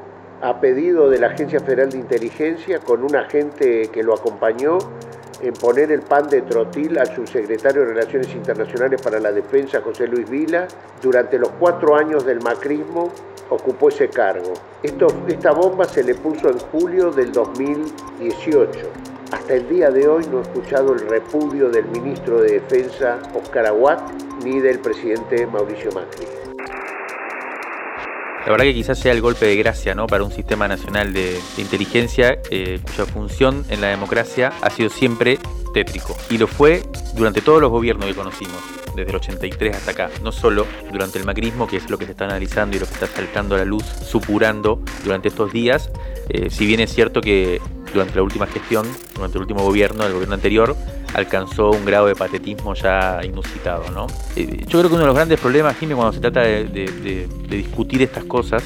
a 0.41 0.61
pedido 0.61 1.09
de 1.09 1.19
la 1.19 1.27
Agencia 1.27 1.59
Federal 1.59 1.89
de 1.89 1.97
Inteligencia 1.97 2.79
con 2.79 3.03
un 3.03 3.15
agente 3.15 3.89
que 3.91 4.03
lo 4.03 4.13
acompañó 4.13 4.77
en 5.41 5.53
poner 5.53 5.91
el 5.91 6.01
pan 6.01 6.27
de 6.27 6.41
trotil 6.41 6.97
al 6.97 7.13
subsecretario 7.15 7.81
de 7.81 7.87
Relaciones 7.87 8.33
Internacionales 8.33 9.01
para 9.01 9.19
la 9.19 9.31
Defensa, 9.31 9.81
José 9.81 10.07
Luis 10.07 10.29
Vila, 10.29 10.67
durante 11.01 11.39
los 11.39 11.49
cuatro 11.59 11.95
años 11.95 12.25
del 12.25 12.41
macrismo 12.41 13.11
ocupó 13.49 13.89
ese 13.89 14.09
cargo. 14.09 14.53
Esta 14.83 15.51
bomba 15.51 15.85
se 15.85 16.03
le 16.03 16.15
puso 16.15 16.49
en 16.49 16.59
julio 16.59 17.11
del 17.11 17.31
2018. 17.31 18.79
Hasta 19.31 19.53
el 19.53 19.69
día 19.69 19.91
de 19.91 20.07
hoy 20.07 20.25
no 20.31 20.39
he 20.39 20.41
escuchado 20.41 20.93
el 20.93 21.07
repudio 21.07 21.69
del 21.69 21.85
ministro 21.85 22.41
de 22.41 22.59
Defensa, 22.59 23.19
Oscar 23.35 23.67
Aguat, 23.67 24.01
ni 24.43 24.59
del 24.59 24.79
presidente 24.79 25.45
Mauricio 25.45 25.91
Macri. 25.91 26.38
La 28.45 28.51
verdad 28.53 28.65
que 28.65 28.73
quizás 28.73 28.97
sea 28.97 29.11
el 29.11 29.21
golpe 29.21 29.45
de 29.45 29.55
gracia 29.57 29.93
¿no? 29.93 30.07
para 30.07 30.23
un 30.23 30.31
sistema 30.31 30.67
nacional 30.67 31.13
de, 31.13 31.39
inteligencia 31.57 32.39
eh, 32.49 32.79
cuya 32.83 33.05
función 33.05 33.65
en 33.69 33.81
la 33.81 33.87
democracia 33.87 34.53
ha 34.61 34.69
sido 34.69 34.89
siempre 34.89 35.39
tétrico. 35.73 36.17
Y 36.29 36.37
lo 36.37 36.47
fue 36.47 36.83
durante 37.15 37.41
todos 37.41 37.61
los 37.61 37.69
gobiernos 37.69 38.05
que 38.05 38.15
conocimos, 38.15 38.57
desde 38.95 39.09
el 39.09 39.15
83 39.17 39.75
hasta 39.75 39.91
acá. 39.91 40.09
No 40.23 40.31
solo 40.31 40.65
durante 40.91 41.19
el 41.19 41.25
macrismo, 41.25 41.67
que 41.67 41.77
es 41.77 41.89
lo 41.89 41.97
que 41.97 42.05
se 42.05 42.11
está 42.11 42.25
analizando 42.25 42.77
y 42.77 42.79
lo 42.79 42.87
que 42.87 42.93
está 42.93 43.07
saltando 43.07 43.55
a 43.55 43.59
la 43.59 43.65
luz, 43.65 43.83
supurando 43.83 44.81
durante 45.03 45.27
estos 45.27 45.51
días. 45.51 45.91
Eh, 46.29 46.49
si 46.49 46.65
bien 46.65 46.79
es 46.79 46.93
cierto 46.93 47.21
que 47.21 47.61
durante 47.93 48.15
la 48.15 48.23
última 48.23 48.47
gestión, 48.47 48.87
durante 49.15 49.37
el 49.37 49.41
último 49.41 49.63
gobierno, 49.63 50.05
el 50.05 50.13
gobierno 50.13 50.35
anterior, 50.35 50.75
alcanzó 51.13 51.71
un 51.71 51.85
grado 51.85 52.07
de 52.07 52.15
patetismo 52.15 52.73
ya 52.73 53.19
inusitado. 53.23 53.89
¿no? 53.91 54.07
Eh, 54.35 54.65
yo 54.67 54.79
creo 54.79 54.89
que 54.89 54.95
uno 54.95 54.99
de 54.99 55.07
los 55.07 55.15
grandes 55.15 55.39
problemas, 55.39 55.77
Jimmy, 55.77 55.93
cuando 55.95 56.13
se 56.13 56.19
trata 56.19 56.41
de, 56.41 57.27
discutir 57.49 58.01
estas 58.01 58.23
cosas, 58.25 58.63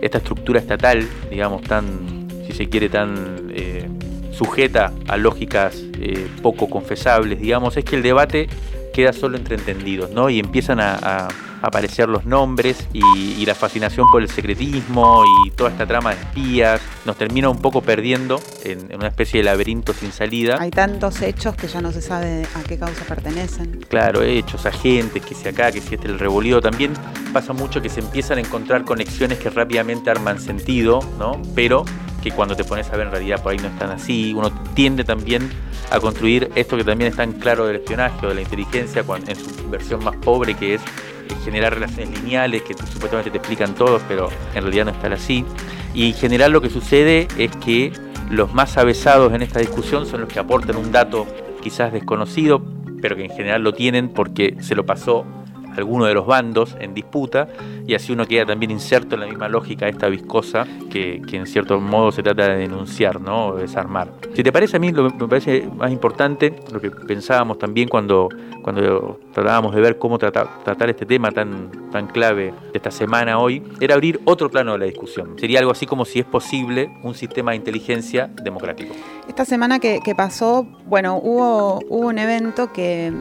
esta 0.00 0.18
estructura 0.18 0.60
estatal, 0.60 1.06
digamos, 1.30 1.62
tan, 1.62 2.28
si 2.46 2.52
se 2.52 2.68
quiere, 2.68 2.88
tan 2.88 3.50
eh, 3.50 3.88
sujeta 4.32 4.92
a 5.08 5.16
lógicas 5.16 5.82
eh, 6.00 6.28
poco 6.42 6.68
confesables, 6.70 7.40
digamos, 7.40 7.76
es 7.76 7.84
que 7.84 7.96
el 7.96 8.02
debate 8.02 8.48
queda 8.94 9.12
solo 9.12 9.36
entre 9.36 9.56
entendidos, 9.56 10.10
¿no? 10.10 10.30
Y 10.30 10.38
empiezan 10.38 10.80
a, 10.80 11.28
aparecer 11.62 12.08
los 12.08 12.24
nombres 12.24 12.86
y, 12.92 13.44
la 13.50 13.54
fascinación 13.54 14.06
por 14.12 14.22
el 14.22 14.28
secretismo 14.28 15.24
y 15.24 15.50
toda 15.52 15.70
esta 15.70 15.84
trama 15.86 16.14
de 16.14 16.20
espías 16.20 16.80
nos 17.04 17.16
termina 17.16 17.48
un 17.48 17.60
poco 17.60 17.80
perdiendo 17.80 18.40
en, 18.62 18.94
una 18.94 19.08
especie 19.08 19.40
de 19.40 19.44
laberinto 19.44 19.92
sin 19.92 20.12
salida. 20.12 20.56
Hay 20.60 20.70
tantos 20.70 21.20
hechos 21.22 21.56
que 21.56 21.66
ya 21.66 21.80
no 21.80 21.90
se 21.90 22.00
sabe 22.00 22.46
a 22.54 22.62
qué 22.62 22.78
causa 22.78 23.04
pertenecen. 23.06 23.80
Claro, 23.88 24.22
hechos, 24.22 24.66
agentes, 24.66 25.24
que 25.24 25.34
si 25.34 25.48
acá, 25.48 25.72
que 25.72 25.80
si 25.80 25.94
este 25.94 26.06
el 26.06 26.18
revolío. 26.18 26.60
También 26.60 26.92
pasa 27.32 27.52
mucho 27.52 27.82
que 27.82 27.88
se 27.88 28.00
empiezan 28.00 28.38
a 28.38 28.42
encontrar 28.42 28.84
conexiones 28.84 29.38
que 29.38 29.50
rápidamente 29.50 30.10
arman 30.10 30.40
sentido, 30.40 31.00
¿no? 31.18 31.40
Pero 31.54 31.84
que 32.22 32.30
cuando 32.30 32.54
te 32.54 32.64
pones 32.64 32.88
a 32.90 32.96
ver 32.96 33.06
en 33.06 33.12
realidad 33.12 33.42
por 33.42 33.52
ahí 33.52 33.58
no 33.58 33.68
están 33.68 33.90
así. 33.90 34.34
Uno 34.34 34.52
tiende 34.74 35.04
también 35.04 35.50
a 35.90 35.98
construir 35.98 36.50
esto 36.54 36.76
que 36.76 36.84
también 36.84 37.10
es 37.10 37.16
tan 37.16 37.32
claro 37.32 37.66
del 37.66 37.76
espionaje 37.76 38.26
o 38.26 38.28
de 38.28 38.36
la 38.36 38.42
inteligencia 38.42 39.04
en 39.26 39.36
su 39.36 39.70
versión 39.70 40.04
más 40.04 40.16
pobre, 40.16 40.54
que 40.54 40.74
es 40.74 40.82
generar 41.36 41.74
relaciones 41.74 42.20
lineales 42.20 42.62
que 42.62 42.74
supuestamente 42.74 43.30
te 43.30 43.38
explican 43.38 43.74
todos, 43.74 44.02
pero 44.08 44.28
en 44.54 44.62
realidad 44.62 44.86
no 44.86 44.90
están 44.90 45.12
así. 45.12 45.44
Y 45.94 46.08
en 46.08 46.14
general 46.14 46.52
lo 46.52 46.60
que 46.60 46.70
sucede 46.70 47.28
es 47.38 47.50
que 47.56 47.92
los 48.30 48.52
más 48.54 48.76
avesados 48.76 49.32
en 49.32 49.42
esta 49.42 49.58
discusión 49.58 50.06
son 50.06 50.20
los 50.22 50.28
que 50.28 50.38
aportan 50.38 50.76
un 50.76 50.92
dato 50.92 51.26
quizás 51.62 51.92
desconocido, 51.92 52.62
pero 53.02 53.16
que 53.16 53.24
en 53.24 53.30
general 53.30 53.62
lo 53.62 53.72
tienen 53.72 54.08
porque 54.08 54.56
se 54.60 54.74
lo 54.74 54.86
pasó 54.86 55.24
alguno 55.80 56.06
de 56.06 56.14
los 56.14 56.26
bandos 56.26 56.76
en 56.78 56.94
disputa 56.94 57.48
y 57.86 57.94
así 57.94 58.12
uno 58.12 58.26
queda 58.26 58.46
también 58.46 58.70
inserto 58.70 59.14
en 59.16 59.22
la 59.22 59.26
misma 59.26 59.48
lógica 59.48 59.88
esta 59.88 60.08
viscosa 60.08 60.66
que, 60.90 61.22
en 61.32 61.46
cierto 61.46 61.80
modo 61.80 62.12
se 62.12 62.22
trata 62.22 62.48
de 62.48 62.58
denunciar, 62.58 63.20
¿no? 63.20 63.48
O 63.48 63.56
desarmar. 63.56 64.12
Si 64.34 64.42
te 64.42 64.52
parece 64.52 64.76
a 64.76 64.80
mí, 64.80 64.92
lo 64.92 65.10
me 65.10 65.28
parece 65.28 65.68
más 65.76 65.90
importante, 65.90 66.54
lo 66.72 66.80
que 66.80 66.90
pensábamos 66.90 67.58
también 67.58 67.88
cuando, 67.88 68.28
cuando 68.62 69.18
tratábamos 69.32 69.74
de 69.74 69.80
ver 69.80 69.98
cómo 69.98 70.18
tratar, 70.18 70.62
tratar 70.64 70.90
este 70.90 71.06
tema 71.06 71.30
tan, 71.30 71.70
tan 71.90 72.06
clave 72.06 72.52
de 72.72 72.78
esta 72.78 72.90
semana 72.90 73.38
hoy, 73.38 73.62
era 73.80 73.94
abrir 73.94 74.20
otro 74.24 74.50
plano 74.50 74.72
de 74.72 74.78
la 74.78 74.84
discusión. 74.86 75.36
Sería 75.38 75.58
algo 75.58 75.72
así 75.72 75.86
como 75.86 76.04
si 76.04 76.20
es 76.20 76.26
posible 76.26 76.90
un 77.02 77.14
sistema 77.14 77.52
de 77.52 77.58
inteligencia 77.58 78.30
democrático. 78.42 78.94
Esta 79.28 79.44
semana 79.44 79.78
que, 79.78 80.00
pasó, 80.16 80.66
bueno, 80.86 81.20
hubo, 81.22 81.78
hubo 81.88 82.08
un 82.08 82.18
evento 82.18 82.72
que, 82.72 83.12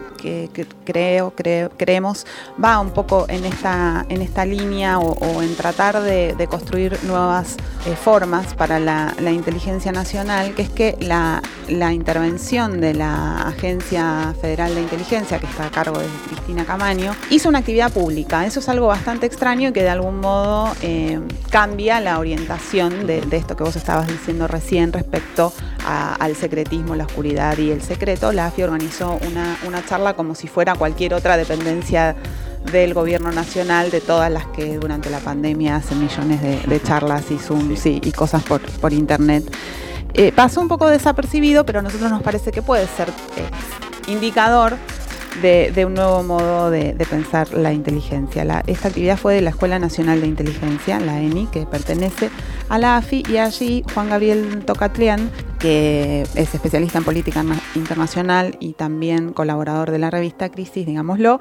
creo, 0.84 1.34
creemos 1.78 2.26
va 2.62 2.80
un 2.80 2.90
poco 2.92 3.28
en 3.30 3.46
esta, 3.46 4.06
en 4.10 4.24
esta 4.24 4.44
línea 4.44 4.98
o, 4.98 5.42
en 5.44 5.56
tratar 5.56 6.02
de, 6.02 6.48
construir 6.50 6.98
nuevas 7.04 7.58
eh, 7.86 7.96
formas 7.96 8.56
para 8.56 8.80
la, 8.80 9.32
inteligencia 9.32 9.92
nacional, 9.92 10.56
que 10.56 10.64
es 10.64 10.70
que 10.70 10.98
la, 11.00 11.42
intervención 11.94 12.82
de 12.82 12.96
la 12.96 13.44
Agencia 13.44 14.34
Federal 14.42 14.74
de 14.74 14.82
Inteligencia, 14.82 15.40
que 15.40 15.46
está 15.46 15.68
a 15.68 15.72
cargo 15.72 16.00
de 16.00 16.08
Cristina 16.28 16.66
Camaño, 16.66 17.16
hizo 17.30 17.50
una 17.50 17.60
actividad 17.60 17.92
pública. 17.94 18.46
Eso 18.48 18.59
es 18.60 18.70
algo 18.70 18.88
bastante 18.88 19.26
extraño 19.26 19.74
que 19.74 19.82
de 19.82 19.90
algún 19.90 20.20
modo 20.20 20.72
eh, 20.82 21.20
cambia 21.50 22.00
la 22.00 22.20
orientación 22.20 23.08
de, 23.08 23.22
de 23.22 23.38
esto 23.38 23.58
que 23.58 23.64
vos 23.64 23.76
estabas 23.76 24.08
diciendo 24.08 24.48
recién 24.48 24.94
respecto 24.94 25.52
al 25.86 26.36
secretismo, 26.36 26.96
la 26.96 27.06
oscuridad 27.06 27.58
y 27.58 27.72
el 27.72 27.82
secreto. 27.82 28.32
La 28.32 28.48
AFI 28.48 28.64
organizó 28.64 29.18
una, 29.28 29.58
una 29.66 29.84
charla 29.84 30.14
como 30.14 30.36
si 30.36 30.48
fuera 30.48 30.76
cualquier 30.76 31.14
otra 31.14 31.36
dependencia 31.38 32.16
del 32.72 32.94
gobierno 32.94 33.32
nacional, 33.32 33.90
de 33.90 34.02
todas 34.02 34.32
las 34.32 34.46
que 34.48 34.78
durante 34.78 35.10
la 35.10 35.20
pandemia 35.20 35.78
hacen 35.78 36.00
millones 36.00 36.42
de, 36.42 36.82
charlas 36.82 37.32
y 37.32 37.38
Zoom 37.38 37.76
y 37.84 38.12
cosas 38.12 38.44
por, 38.44 38.62
por 38.62 38.94
internet. 38.94 39.44
Eh, 40.14 40.32
pasó 40.32 40.62
un 40.62 40.68
poco 40.68 40.88
desapercibido, 40.88 41.66
pero 41.66 41.80
a 41.80 41.82
nosotros 41.82 42.12
nos 42.12 42.22
parece 42.22 42.52
que 42.52 42.62
puede 42.62 42.88
ser 42.88 43.10
eh, 43.10 44.12
indicador 44.12 44.78
de, 45.42 45.86
un 45.86 45.94
nuevo 45.94 46.24
modo 46.24 46.70
de, 46.70 46.94
pensar 47.10 47.54
la 47.54 47.74
inteligencia. 47.74 48.44
esta 48.68 48.88
actividad 48.88 49.18
fue 49.18 49.36
de 49.36 49.42
la 49.42 49.52
Escuela 49.52 49.80
Nacional 49.80 50.22
de 50.22 50.28
Inteligencia, 50.28 51.00
la 51.00 51.20
ENI, 51.20 51.48
que 51.48 51.66
pertenece 51.66 52.30
a 52.68 52.78
la 52.78 52.98
AFI, 52.98 53.24
y 53.30 53.38
allí 53.38 53.84
Juan 53.94 54.10
Gabriel 54.10 54.64
Tocatlián, 54.66 55.32
que 55.60 56.22
es 56.36 56.56
especialista 56.56 57.00
en 57.00 57.04
política 57.04 57.44
internacional 57.76 58.58
y 58.60 58.74
también 58.74 59.34
colaborador 59.34 59.92
de 59.92 60.00
la 60.00 60.10
revista 60.10 60.50
Crisis, 60.50 60.86
digámoslo, 60.86 61.40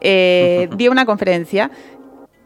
eh, 0.00 0.68
dio 0.76 0.90
una 0.90 1.06
conferencia 1.06 1.70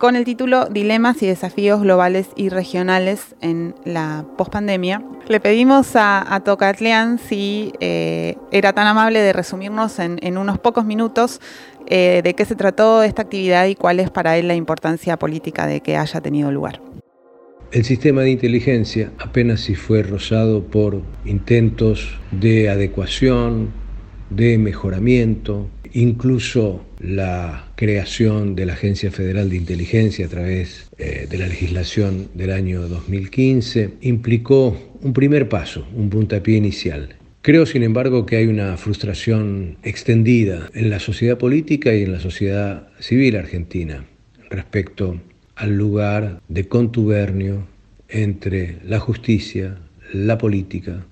con 0.01 0.17
el 0.17 0.25
título 0.25 0.65
Dilemas 0.65 1.23
y 1.23 1.27
desafíos 1.27 1.83
globales 1.83 2.29
y 2.35 2.49
regionales 2.49 3.37
en 3.43 3.75
la 3.85 4.25
pospandemia. 4.39 5.05
Le 5.29 5.41
pedimos 5.41 5.95
a, 5.95 6.23
a 6.35 7.19
si 7.19 7.75
eh, 7.81 8.37
era 8.51 8.73
tan 8.73 8.87
amable 8.87 9.21
de 9.21 9.35
resumirnos 9.35 9.99
en, 9.99 10.39
unos 10.39 10.59
pocos 10.59 10.87
minutos 10.87 11.43
eh, 11.87 12.23
de 12.25 12.33
qué 12.33 12.47
se 12.47 12.57
trató 12.57 13.03
esta 13.03 13.21
actividad 13.21 13.67
y 13.67 13.75
cuál 13.75 14.01
es 14.01 14.09
para 14.09 14.39
él 14.39 14.49
la 14.49 14.55
importancia 14.55 15.19
política 15.19 15.67
de 15.67 15.83
que 15.83 15.99
haya 15.99 16.23
tenido 16.23 16.51
lugar. 16.51 16.81
El 17.71 17.85
sistema 17.85 18.23
de 18.23 18.31
inteligencia 18.31 19.13
apenas 19.19 19.61
si 19.61 19.75
fue 19.75 20.03
rozado 20.03 20.65
por 20.65 21.03
intentos 21.27 22.19
de 22.31 22.71
adecuación, 22.71 23.71
de 24.31 24.57
mejoramiento, 24.57 25.69
incluso 25.93 26.81
la 27.01 27.73
creación 27.77 28.55
de 28.55 28.67
la 28.67 28.75
Agencia 28.75 29.11
Federal 29.11 29.49
de 29.49 29.57
Inteligencia 29.57 30.27
a 30.27 30.29
través 30.29 30.91
eh, 30.99 31.27
de 31.29 31.39
la 31.39 31.47
legislación 31.47 32.29
del 32.35 32.53
año 32.53 32.87
2015 32.89 33.95
implicó 34.03 34.77
un 35.01 35.13
primer 35.13 35.49
paso, 35.49 35.87
un 35.95 36.11
puntapié 36.11 36.57
inicial. 36.57 37.17
Creo, 37.43 37.65
sin 37.65 37.83
embargo, 37.83 38.27
que 38.27 38.37
hay 38.37 38.47
una 38.47 38.77
frustración 38.77 39.79
extendida 39.83 40.69
en 40.75 40.91
la 40.91 41.01
sociedad 41.01 41.39
política 41.39 41.95
y 41.95 42.03
en 42.03 42.13
la 42.13 42.21
sociedad 42.21 42.89
civil 42.99 43.37
argentina 43.37 44.05
respecto 44.51 45.19
al 45.57 45.77
lugar 45.77 46.43
de 46.49 46.69
contubernio 46.69 47.67
entre 48.11 48.77
la 48.85 48.99
justicia, 48.99 49.79
la 50.13 50.37
política 50.37 51.07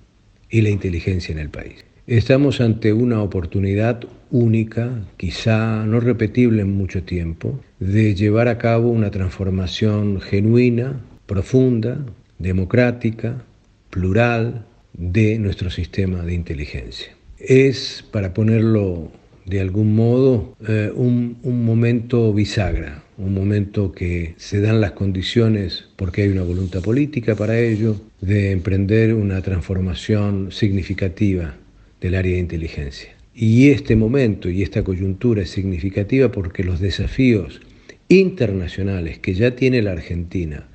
y 0.50 0.60
la 0.60 0.68
inteligencia 0.68 1.32
en 1.32 1.38
el 1.38 1.48
país. 1.48 1.87
Estamos 2.08 2.62
ante 2.62 2.94
una 2.94 3.20
oportunidad 3.20 4.00
única, 4.30 5.04
quizá 5.18 5.84
no 5.84 6.00
repetible 6.00 6.62
en 6.62 6.74
mucho 6.74 7.02
tiempo, 7.02 7.60
de 7.80 8.14
llevar 8.14 8.48
a 8.48 8.56
cabo 8.56 8.88
una 8.88 9.10
transformación 9.10 10.18
genuina, 10.18 11.02
profunda, 11.26 11.98
democrática, 12.38 13.44
plural 13.90 14.64
de 14.94 15.38
nuestro 15.38 15.68
sistema 15.68 16.22
de 16.22 16.32
inteligencia. 16.32 17.14
Es, 17.38 18.02
para 18.10 18.32
ponerlo 18.32 19.12
de 19.44 19.60
algún 19.60 19.94
modo, 19.94 20.56
eh, 20.66 20.90
un, 20.94 21.36
un 21.42 21.62
momento 21.66 22.32
bisagra, 22.32 23.02
un 23.18 23.34
momento 23.34 23.92
que 23.92 24.32
se 24.38 24.62
dan 24.62 24.80
las 24.80 24.92
condiciones, 24.92 25.90
porque 25.96 26.22
hay 26.22 26.28
una 26.30 26.42
voluntad 26.42 26.80
política 26.80 27.36
para 27.36 27.58
ello, 27.58 28.00
de 28.22 28.50
emprender 28.50 29.12
una 29.12 29.42
transformación 29.42 30.52
significativa 30.52 31.54
del 32.00 32.14
área 32.14 32.32
de 32.32 32.38
inteligencia. 32.38 33.10
Y 33.34 33.70
este 33.70 33.94
momento 33.94 34.50
y 34.50 34.62
esta 34.62 34.82
coyuntura 34.82 35.42
es 35.42 35.50
significativa 35.50 36.32
porque 36.32 36.64
los 36.64 36.80
desafíos 36.80 37.60
internacionales 38.08 39.18
que 39.18 39.34
ya 39.34 39.54
tiene 39.54 39.82
la 39.82 39.92
Argentina, 39.92 40.66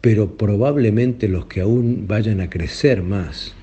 pero 0.00 0.36
probablemente 0.36 1.28
los 1.28 1.46
que 1.46 1.60
aún 1.60 2.06
vayan 2.06 2.40
a 2.40 2.48
crecer 2.48 3.02
más 3.02 3.54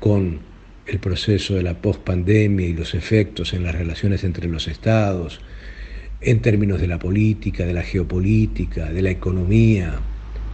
con 0.00 0.40
el 0.86 0.98
proceso 0.98 1.54
de 1.54 1.62
la 1.62 1.80
pospandemia 1.80 2.66
y 2.66 2.72
los 2.72 2.94
efectos 2.94 3.52
en 3.52 3.62
las 3.62 3.74
relaciones 3.74 4.24
entre 4.24 4.48
los 4.48 4.66
estados, 4.66 5.40
en 6.20 6.40
términos 6.40 6.80
de 6.80 6.88
la 6.88 6.98
política, 6.98 7.64
de 7.64 7.74
la 7.74 7.82
geopolítica, 7.82 8.92
de 8.92 9.02
la 9.02 9.10
economía, 9.10 10.00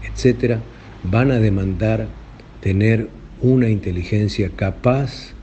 etcétera, 0.05 0.61
van 1.05 1.31
a 1.31 1.39
demandar 1.39 2.09
tener 2.61 3.09
una 3.41 3.69
inteligencia 3.69 4.51
capaz 4.51 5.36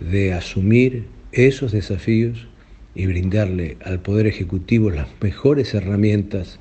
de 0.00 0.32
asumir 0.32 1.04
esos 1.32 1.72
desafíos 1.72 2.48
y 2.94 3.06
brindarle 3.06 3.76
al 3.84 4.00
Poder 4.00 4.26
Ejecutivo 4.26 4.90
las 4.90 5.08
mejores 5.20 5.74
herramientas 5.74 6.58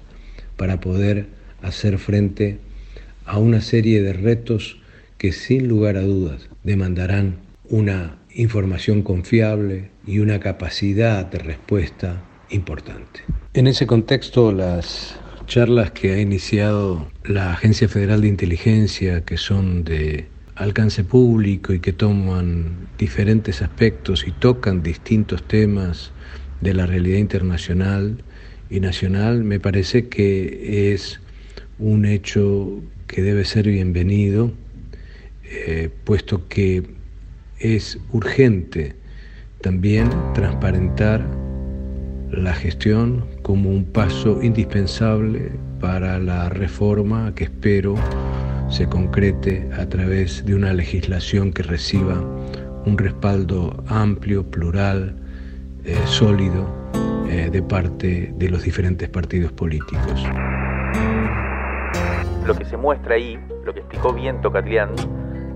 para 0.57 0.79
poder 0.79 1.27
hacer 1.61 1.97
frente 1.97 2.59
a 3.25 3.39
una 3.39 3.61
serie 3.61 4.01
de 4.01 4.13
retos 4.13 4.77
que 5.17 5.31
sin 5.31 5.67
lugar 5.67 5.97
a 5.97 6.01
dudas 6.01 6.49
demandarán 6.63 7.37
una 7.69 8.17
información 8.33 9.01
confiable 9.01 9.89
y 10.05 10.19
una 10.19 10.39
capacidad 10.39 11.25
de 11.25 11.39
respuesta 11.39 12.23
importante. 12.49 13.21
En 13.53 13.67
ese 13.67 13.85
contexto, 13.85 14.51
las 14.51 15.15
charlas 15.45 15.91
que 15.91 16.13
ha 16.13 16.19
iniciado 16.19 17.11
la 17.23 17.53
Agencia 17.53 17.87
Federal 17.89 18.21
de 18.21 18.27
Inteligencia, 18.27 19.25
que 19.25 19.37
son 19.37 19.83
de 19.83 20.27
alcance 20.59 21.05
público 21.05 21.73
y 21.73 21.79
que 21.79 21.93
toman 21.93 22.89
diferentes 22.97 23.61
aspectos 23.61 24.27
y 24.27 24.31
tocan 24.31 24.83
distintos 24.83 25.41
temas 25.43 26.11
de 26.59 26.73
la 26.73 26.85
realidad 26.85 27.17
internacional 27.17 28.21
y 28.69 28.81
nacional, 28.81 29.45
me 29.45 29.61
parece 29.61 30.09
que 30.09 30.93
es 30.93 31.21
un 31.79 32.05
hecho 32.05 32.81
que 33.07 33.21
debe 33.21 33.45
ser 33.45 33.69
bienvenido, 33.69 34.51
eh, 35.45 35.89
puesto 36.03 36.47
que 36.49 36.83
es 37.59 37.97
urgente 38.11 38.95
también 39.61 40.09
transparentar 40.33 41.25
la 42.31 42.53
gestión 42.53 43.25
como 43.43 43.69
un 43.69 43.85
paso 43.85 44.43
indispensable 44.43 45.51
para 45.79 46.19
la 46.19 46.49
reforma 46.49 47.33
que 47.33 47.45
espero 47.45 47.95
se 48.69 48.87
concrete 48.87 49.67
a 49.77 49.85
través 49.87 50.45
de 50.45 50.53
una 50.53 50.73
legislación 50.73 51.51
que 51.51 51.63
reciba 51.63 52.13
un 52.85 52.97
respaldo 52.97 53.83
amplio, 53.87 54.43
plural, 54.43 55.15
eh, 55.83 55.95
sólido 56.05 56.67
eh, 57.29 57.49
de 57.51 57.61
parte 57.63 58.31
de 58.35 58.49
los 58.49 58.63
diferentes 58.63 59.09
partidos 59.09 59.51
políticos. 59.51 60.23
Lo 62.45 62.55
que 62.55 62.65
se 62.65 62.77
muestra 62.77 63.15
ahí, 63.15 63.39
lo 63.65 63.73
que 63.73 63.79
explicó 63.79 64.13
bien 64.13 64.39
Tocatlián, 64.41 64.91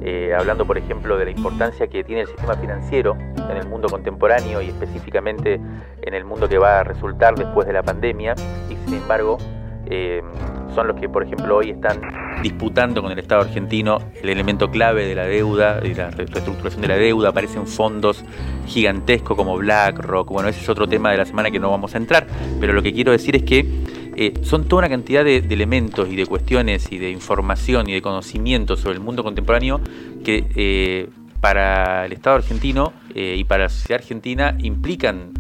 eh, 0.01 0.33
hablando 0.37 0.65
por 0.65 0.77
ejemplo 0.77 1.17
de 1.17 1.25
la 1.25 1.31
importancia 1.31 1.87
que 1.87 2.03
tiene 2.03 2.21
el 2.21 2.27
sistema 2.27 2.55
financiero 2.55 3.15
en 3.49 3.57
el 3.57 3.67
mundo 3.67 3.87
contemporáneo 3.89 4.61
y 4.61 4.69
específicamente 4.69 5.61
en 6.01 6.13
el 6.13 6.25
mundo 6.25 6.49
que 6.49 6.57
va 6.57 6.79
a 6.79 6.83
resultar 6.83 7.35
después 7.35 7.67
de 7.67 7.73
la 7.73 7.83
pandemia, 7.83 8.33
y 8.69 8.89
sin 8.89 8.95
embargo 8.95 9.37
son 10.73 10.87
los 10.87 10.99
que 10.99 11.09
por 11.09 11.23
ejemplo 11.23 11.57
hoy 11.57 11.71
están 11.71 12.01
disputando 12.41 13.01
con 13.01 13.11
el 13.11 13.19
Estado 13.19 13.41
argentino 13.41 13.99
el 14.21 14.29
elemento 14.29 14.69
clave 14.69 15.05
de 15.05 15.15
la 15.15 15.25
deuda 15.25 15.79
y 15.83 15.93
la 15.93 16.09
reestructuración 16.11 16.81
de 16.81 16.87
la 16.87 16.95
deuda. 16.95 17.29
Aparecen 17.29 17.67
fondos 17.67 18.23
gigantescos 18.67 19.37
como 19.37 19.57
BlackRock. 19.57 20.29
Bueno, 20.29 20.49
ese 20.49 20.61
es 20.61 20.69
otro 20.69 20.87
tema 20.87 21.11
de 21.11 21.17
la 21.17 21.25
semana 21.25 21.51
que 21.51 21.59
no 21.59 21.69
vamos 21.71 21.95
a 21.95 21.97
entrar. 21.97 22.27
Pero 22.59 22.73
lo 22.73 22.81
que 22.81 22.93
quiero 22.93 23.11
decir 23.11 23.35
es 23.35 23.43
que 23.43 23.65
eh, 24.15 24.33
son 24.43 24.65
toda 24.65 24.81
una 24.81 24.89
cantidad 24.89 25.23
de, 25.23 25.37
elementos 25.37 26.09
y 26.09 26.15
de 26.15 26.25
cuestiones 26.25 26.91
y 26.91 26.97
de 26.97 27.09
información 27.09 27.89
y 27.89 27.93
de 27.93 28.01
conocimiento 28.01 28.75
sobre 28.75 28.95
el 28.95 28.99
mundo 28.99 29.23
contemporáneo 29.23 29.81
que 30.23 30.45
eh, 30.55 31.09
para 31.41 32.05
el 32.05 32.13
Estado 32.13 32.37
argentino 32.37 32.93
eh, 33.13 33.35
y 33.37 33.43
para 33.43 33.63
la 33.63 33.69
sociedad 33.69 34.01
argentina 34.01 34.57
implican 34.59 35.33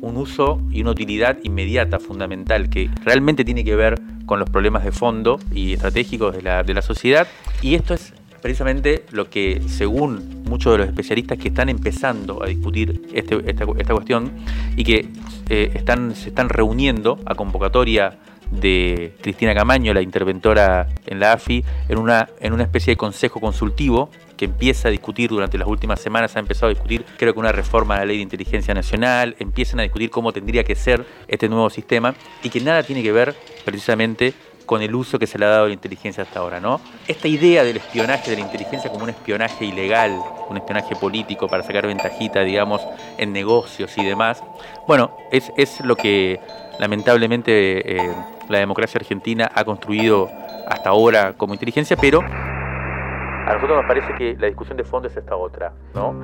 un 0.00 0.16
uso 0.16 0.60
y 0.70 0.82
una 0.82 0.90
utilidad 0.90 1.38
inmediata, 1.42 1.98
fundamental, 1.98 2.68
que 2.68 2.90
realmente 3.04 3.44
tiene 3.44 3.64
que 3.64 3.76
ver 3.76 4.00
con 4.26 4.38
los 4.38 4.50
problemas 4.50 4.84
de 4.84 4.92
fondo 4.92 5.38
y 5.52 5.74
estratégicos 5.74 6.34
de 6.34 6.42
la, 6.42 6.62
de 6.62 6.74
la 6.74 6.82
sociedad. 6.82 7.26
Y 7.62 7.74
esto 7.74 7.94
es 7.94 8.12
precisamente 8.44 9.06
lo 9.10 9.30
que, 9.30 9.62
según 9.68 10.42
muchos 10.44 10.72
de 10.72 10.78
los 10.78 10.86
especialistas 10.88 11.38
que 11.38 11.48
están 11.48 11.70
empezando 11.70 12.42
a 12.42 12.46
discutir 12.46 13.00
este, 13.14 13.36
esta, 13.50 13.64
esta, 13.78 13.94
cuestión 13.94 14.32
y 14.76 14.84
que 14.84 15.08
eh, 15.48 15.72
están, 15.74 16.14
se 16.14 16.28
están 16.28 16.50
reuniendo 16.50 17.18
a 17.24 17.34
convocatoria 17.36 18.18
de 18.50 19.16
Cristina 19.20 19.54
Camaño, 19.54 19.92
la 19.94 20.02
interventora 20.02 20.88
en 21.06 21.20
la 21.20 21.32
AFI, 21.32 21.64
en 21.88 21.98
una, 21.98 22.28
en 22.40 22.52
una 22.52 22.64
especie 22.64 22.92
de 22.92 22.96
consejo 22.96 23.40
consultivo 23.40 24.10
que 24.36 24.46
empieza 24.46 24.88
a 24.88 24.90
discutir 24.90 25.30
durante 25.30 25.58
las 25.58 25.68
últimas 25.68 26.00
semanas, 26.00 26.36
ha 26.36 26.40
empezado 26.40 26.66
a 26.66 26.70
discutir 26.70 27.04
creo 27.16 27.32
que 27.32 27.38
una 27.38 27.52
reforma 27.52 27.94
a 27.96 27.98
la 27.98 28.06
ley 28.06 28.16
de 28.16 28.22
inteligencia 28.22 28.74
nacional, 28.74 29.36
empiezan 29.38 29.80
a 29.80 29.82
discutir 29.84 30.10
cómo 30.10 30.32
tendría 30.32 30.64
que 30.64 30.74
ser 30.74 31.04
este 31.28 31.48
nuevo 31.48 31.70
sistema 31.70 32.14
y 32.42 32.50
que 32.50 32.60
nada 32.60 32.82
tiene 32.82 33.02
que 33.02 33.12
ver 33.12 33.34
precisamente 33.64 34.34
con 34.66 34.82
el 34.82 34.94
uso 34.94 35.18
que 35.18 35.26
se 35.26 35.38
le 35.38 35.44
ha 35.44 35.48
dado 35.48 35.64
a 35.64 35.68
la 35.68 35.74
inteligencia 35.74 36.22
hasta 36.22 36.40
ahora, 36.40 36.58
¿no? 36.58 36.80
Esta 37.06 37.28
idea 37.28 37.64
del 37.64 37.76
espionaje 37.76 38.30
de 38.30 38.36
la 38.38 38.42
inteligencia 38.42 38.90
como 38.90 39.04
un 39.04 39.10
espionaje 39.10 39.66
ilegal, 39.66 40.18
un 40.48 40.56
espionaje 40.56 40.96
político 40.96 41.48
para 41.48 41.62
sacar 41.62 41.86
ventajita, 41.86 42.40
digamos, 42.40 42.80
en 43.18 43.32
negocios 43.32 43.96
y 43.98 44.04
demás, 44.04 44.42
bueno, 44.88 45.16
es, 45.30 45.52
es 45.56 45.80
lo 45.80 45.96
que 45.96 46.40
lamentablemente 46.78 47.96
eh, 47.96 48.14
la 48.48 48.58
democracia 48.58 48.98
argentina 48.98 49.50
ha 49.54 49.64
construido 49.64 50.30
hasta 50.66 50.90
ahora 50.90 51.34
como 51.34 51.54
inteligencia, 51.54 51.96
pero 51.96 52.20
a 52.20 53.52
nosotros 53.52 53.76
nos 53.76 53.86
parece 53.86 54.14
que 54.14 54.36
la 54.38 54.46
discusión 54.46 54.78
de 54.78 54.84
fondo 54.84 55.08
es 55.08 55.16
esta 55.16 55.36
otra, 55.36 55.72
¿no? 55.94 56.14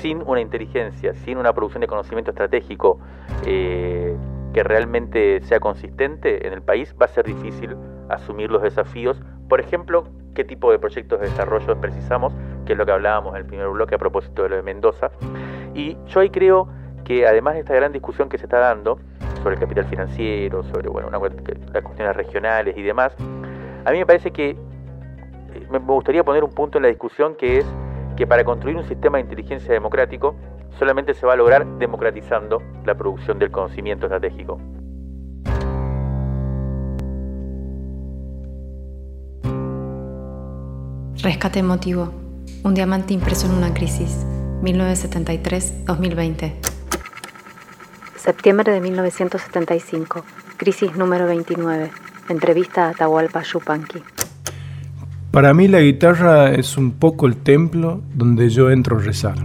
Sin 0.00 0.22
una 0.24 0.40
inteligencia, 0.40 1.12
sin 1.14 1.36
una 1.36 1.52
producción 1.52 1.80
de 1.80 1.88
conocimiento 1.88 2.30
estratégico 2.30 3.00
eh, 3.44 4.16
que 4.52 4.62
realmente 4.62 5.40
sea 5.42 5.58
consistente 5.58 6.46
en 6.46 6.52
el 6.52 6.62
país, 6.62 6.94
va 7.00 7.06
a 7.06 7.08
ser 7.08 7.26
difícil 7.26 7.76
asumir 8.08 8.50
los 8.50 8.62
desafíos. 8.62 9.20
Por 9.48 9.60
ejemplo, 9.60 10.06
qué 10.34 10.44
tipo 10.44 10.70
de 10.70 10.78
proyectos 10.78 11.20
de 11.20 11.26
desarrollo 11.26 11.80
precisamos, 11.80 12.32
que 12.64 12.74
es 12.74 12.78
lo 12.78 12.86
que 12.86 12.92
hablábamos 12.92 13.34
en 13.34 13.40
el 13.40 13.46
primer 13.46 13.68
bloque 13.68 13.96
a 13.96 13.98
propósito 13.98 14.44
de 14.44 14.50
lo 14.50 14.56
de 14.56 14.62
Mendoza. 14.62 15.10
Y 15.74 15.96
yo 16.06 16.20
ahí 16.20 16.30
creo 16.30 16.68
que 17.04 17.26
además 17.26 17.54
de 17.54 17.60
esta 17.60 17.74
gran 17.74 17.92
discusión 17.92 18.28
que 18.28 18.38
se 18.38 18.44
está 18.44 18.58
dando 18.58 19.00
sobre 19.42 19.54
el 19.54 19.60
capital 19.60 19.84
financiero, 19.86 20.62
sobre 20.64 20.88
bueno, 20.88 21.10
las 21.10 21.82
cuestiones 21.82 22.16
regionales 22.16 22.76
y 22.76 22.82
demás, 22.82 23.14
a 23.84 23.90
mí 23.90 23.98
me 23.98 24.06
parece 24.06 24.30
que 24.30 24.56
me 25.70 25.78
gustaría 25.78 26.24
poner 26.24 26.44
un 26.44 26.50
punto 26.50 26.78
en 26.78 26.82
la 26.82 26.88
discusión 26.88 27.34
que 27.34 27.58
es 27.58 27.66
que 28.16 28.26
para 28.26 28.44
construir 28.44 28.76
un 28.76 28.84
sistema 28.84 29.18
de 29.18 29.24
inteligencia 29.24 29.72
democrático 29.72 30.34
solamente 30.78 31.14
se 31.14 31.26
va 31.26 31.34
a 31.34 31.36
lograr 31.36 31.66
democratizando 31.78 32.62
la 32.84 32.94
producción 32.94 33.38
del 33.38 33.50
conocimiento 33.50 34.06
estratégico. 34.06 34.58
Rescate 41.22 41.58
emotivo. 41.58 42.12
Un 42.62 42.74
diamante 42.74 43.12
impreso 43.12 43.46
en 43.46 43.54
una 43.54 43.74
crisis. 43.74 44.24
1973-2020. 44.62 46.77
Septiembre 48.18 48.72
de 48.72 48.80
1975. 48.80 50.24
Crisis 50.56 50.96
número 50.96 51.26
29. 51.26 51.90
Entrevista 52.28 52.86
a 52.86 52.90
Atahualpa 52.90 53.42
Yupanqui. 53.42 54.02
Para 55.30 55.54
mí 55.54 55.68
la 55.68 55.80
guitarra 55.80 56.52
es 56.52 56.76
un 56.76 56.92
poco 56.92 57.28
el 57.28 57.36
templo 57.36 58.02
donde 58.14 58.50
yo 58.50 58.70
entro 58.70 58.98
a 58.98 59.00
rezar. 59.00 59.36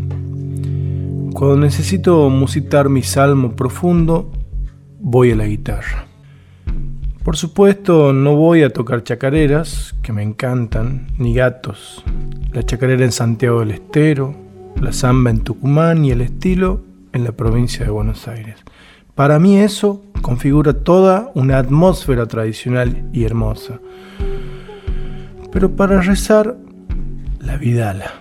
Cuando 1.34 1.58
necesito 1.58 2.30
musitar 2.32 2.90
mi 2.90 3.04
salmo 3.04 3.56
profundo, 3.56 4.32
voy 5.00 5.32
a 5.32 5.36
la 5.36 5.46
guitarra. 5.46 6.08
Por 7.24 7.38
supuesto, 7.38 8.12
no 8.12 8.36
voy 8.36 8.64
a 8.64 8.72
tocar 8.72 9.04
chacareras, 9.04 9.94
que 10.02 10.14
me 10.14 10.24
encantan, 10.24 11.08
ni 11.20 11.36
gatos. 11.36 12.04
La 12.52 12.64
chacarera 12.64 13.06
en 13.06 13.12
Santiago 13.12 13.60
del 13.60 13.72
Estero, 13.72 14.36
la 14.82 14.92
samba 14.92 15.30
en 15.30 15.42
Tucumán 15.42 16.04
y 16.06 16.12
el 16.12 16.22
estilo 16.22 16.93
en 17.14 17.24
la 17.24 17.32
provincia 17.32 17.86
de 17.86 17.92
Buenos 17.92 18.28
Aires. 18.28 18.58
Para 19.16 19.40
mí 19.40 19.58
eso 19.58 20.04
configura 20.22 20.74
toda 20.74 21.32
una 21.36 21.60
atmósfera 21.60 22.26
tradicional 22.26 23.08
y 23.14 23.24
hermosa. 23.24 23.80
Pero 25.52 25.76
para 25.76 26.02
rezar, 26.02 26.58
la 27.40 27.58
vidala. 27.58 28.12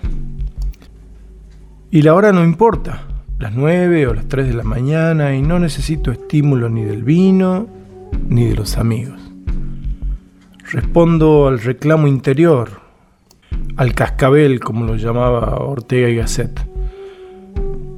Y 1.90 2.02
la 2.02 2.14
hora 2.14 2.32
no 2.32 2.44
importa, 2.44 3.06
las 3.38 3.54
nueve 3.54 4.06
o 4.06 4.14
las 4.14 4.28
tres 4.28 4.48
de 4.48 4.54
la 4.54 4.64
mañana, 4.64 5.34
y 5.34 5.42
no 5.42 5.58
necesito 5.58 6.12
estímulo 6.12 6.68
ni 6.68 6.84
del 6.84 7.02
vino 7.02 7.66
ni 8.28 8.46
de 8.46 8.56
los 8.56 8.76
amigos. 8.76 9.20
Respondo 10.70 11.48
al 11.48 11.60
reclamo 11.60 12.06
interior, 12.06 12.80
al 13.76 13.94
cascabel, 13.94 14.60
como 14.60 14.84
lo 14.84 14.96
llamaba 14.96 15.56
Ortega 15.56 16.08
y 16.08 16.16
Gasset. 16.16 16.71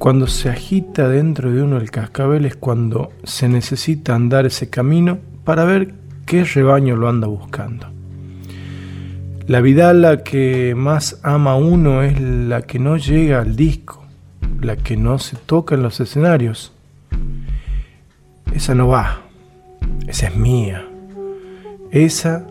Cuando 0.05 0.27
se 0.27 0.49
agita 0.49 1.09
dentro 1.09 1.51
de 1.51 1.63
uno 1.63 1.77
el 1.77 1.89
cascabel 1.89 2.45
es 2.45 2.55
cuando 2.55 3.11
se 3.23 3.49
necesita 3.49 4.13
andar 4.13 4.45
ese 4.45 4.69
camino 4.69 5.17
para 5.43 5.65
ver 5.65 5.95
qué 6.27 6.43
rebaño 6.43 6.95
lo 6.95 7.09
anda 7.09 7.25
buscando. 7.25 7.87
La 9.47 9.61
vidala 9.61 10.21
que 10.21 10.75
más 10.77 11.19
ama 11.23 11.55
uno 11.55 12.03
es 12.03 12.21
la 12.21 12.61
que 12.61 12.77
no 12.77 12.97
llega 12.97 13.41
al 13.41 13.55
disco, 13.55 14.05
la 14.61 14.75
que 14.75 14.95
no 14.95 15.17
se 15.17 15.37
toca 15.37 15.73
en 15.73 15.81
los 15.81 15.99
escenarios. 15.99 16.71
Esa 18.53 18.75
no 18.75 18.87
va, 18.87 19.21
esa 20.05 20.27
es 20.27 20.35
mía. 20.35 20.85
Esa 21.89 22.45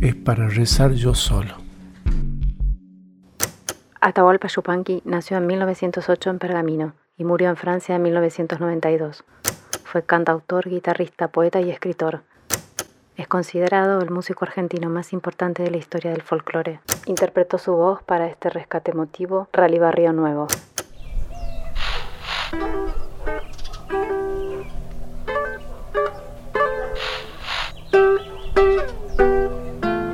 es 0.00 0.16
para 0.16 0.48
rezar 0.48 0.94
yo 0.94 1.14
solo. 1.14 1.59
Atahualpa 4.02 4.48
Yupanqui 4.48 5.02
nació 5.04 5.36
en 5.36 5.46
1908 5.46 6.30
en 6.30 6.38
Pergamino 6.38 6.94
y 7.18 7.24
murió 7.24 7.50
en 7.50 7.56
Francia 7.56 7.96
en 7.96 8.02
1992. 8.02 9.24
Fue 9.84 10.02
cantautor, 10.02 10.70
guitarrista, 10.70 11.28
poeta 11.28 11.60
y 11.60 11.70
escritor. 11.70 12.22
Es 13.18 13.28
considerado 13.28 14.00
el 14.00 14.10
músico 14.10 14.46
argentino 14.46 14.88
más 14.88 15.12
importante 15.12 15.62
de 15.62 15.70
la 15.70 15.76
historia 15.76 16.12
del 16.12 16.22
folclore. 16.22 16.80
Interpretó 17.04 17.58
su 17.58 17.74
voz 17.74 18.02
para 18.02 18.26
este 18.26 18.48
rescate 18.48 18.92
emotivo 18.92 19.48
Rally 19.52 19.78
Barrio 19.78 20.14
Nuevo. 20.14 20.46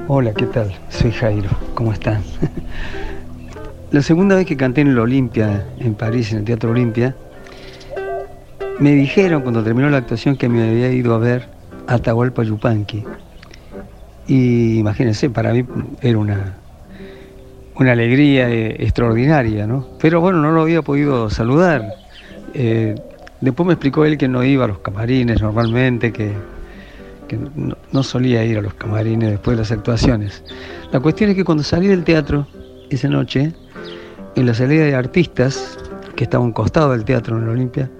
Hola, 0.08 0.34
¿qué 0.34 0.46
tal? 0.46 0.76
Soy 0.88 1.12
Jairo, 1.12 1.50
¿cómo 1.74 1.92
están? 1.92 2.24
La 3.90 4.02
segunda 4.02 4.36
vez 4.36 4.46
que 4.46 4.56
canté 4.56 4.82
en 4.82 4.88
el 4.88 4.98
Olimpia, 4.98 5.64
en 5.78 5.94
París, 5.94 6.32
en 6.32 6.38
el 6.38 6.44
Teatro 6.44 6.70
Olimpia, 6.70 7.14
me 8.78 8.92
dijeron 8.92 9.42
cuando 9.42 9.62
terminó 9.62 9.88
la 9.88 9.98
actuación 9.98 10.36
que 10.36 10.48
me 10.48 10.68
había 10.68 10.92
ido 10.92 11.14
a 11.14 11.18
ver 11.18 11.48
Atahualpa 11.86 12.42
Yupanqui. 12.42 13.04
Y 14.26 14.78
imagínense, 14.78 15.30
para 15.30 15.52
mí 15.52 15.64
era 16.02 16.18
una, 16.18 16.56
una 17.76 17.92
alegría 17.92 18.50
eh, 18.50 18.76
extraordinaria, 18.80 19.66
¿no? 19.66 19.86
Pero 20.00 20.20
bueno, 20.20 20.42
no 20.42 20.50
lo 20.52 20.62
había 20.62 20.82
podido 20.82 21.30
saludar. 21.30 21.88
Eh, 22.54 22.96
Después 23.40 23.66
me 23.66 23.74
explicó 23.74 24.04
él 24.04 24.16
que 24.16 24.28
no 24.28 24.42
iba 24.42 24.64
a 24.64 24.68
los 24.68 24.78
camarines 24.78 25.42
normalmente, 25.42 26.12
que, 26.12 26.32
no, 27.92 28.02
solía 28.02 28.44
ir 28.44 28.58
a 28.58 28.62
los 28.62 28.74
camarines 28.74 29.30
después 29.30 29.56
de 29.56 29.62
las 29.62 29.72
actuaciones. 29.72 30.42
La 30.90 31.00
cuestión 31.00 31.30
es 31.30 31.36
que 31.36 31.44
cuando 31.44 31.62
salí 31.62 31.86
del 31.86 32.04
teatro 32.04 32.46
esa 32.88 33.08
noche, 33.08 33.52
en 34.36 34.44
la 34.44 34.54
salida 34.54 34.84
de 34.84 34.94
artistas, 34.94 35.78
que 36.14 36.24
estaba 36.24 36.44
a 36.44 36.46
un 36.46 36.52
costado 36.52 36.92
del 36.92 37.04
teatro 37.04 37.38
en 37.38 37.46
la 37.46 37.52
Olimpia, 37.52 37.90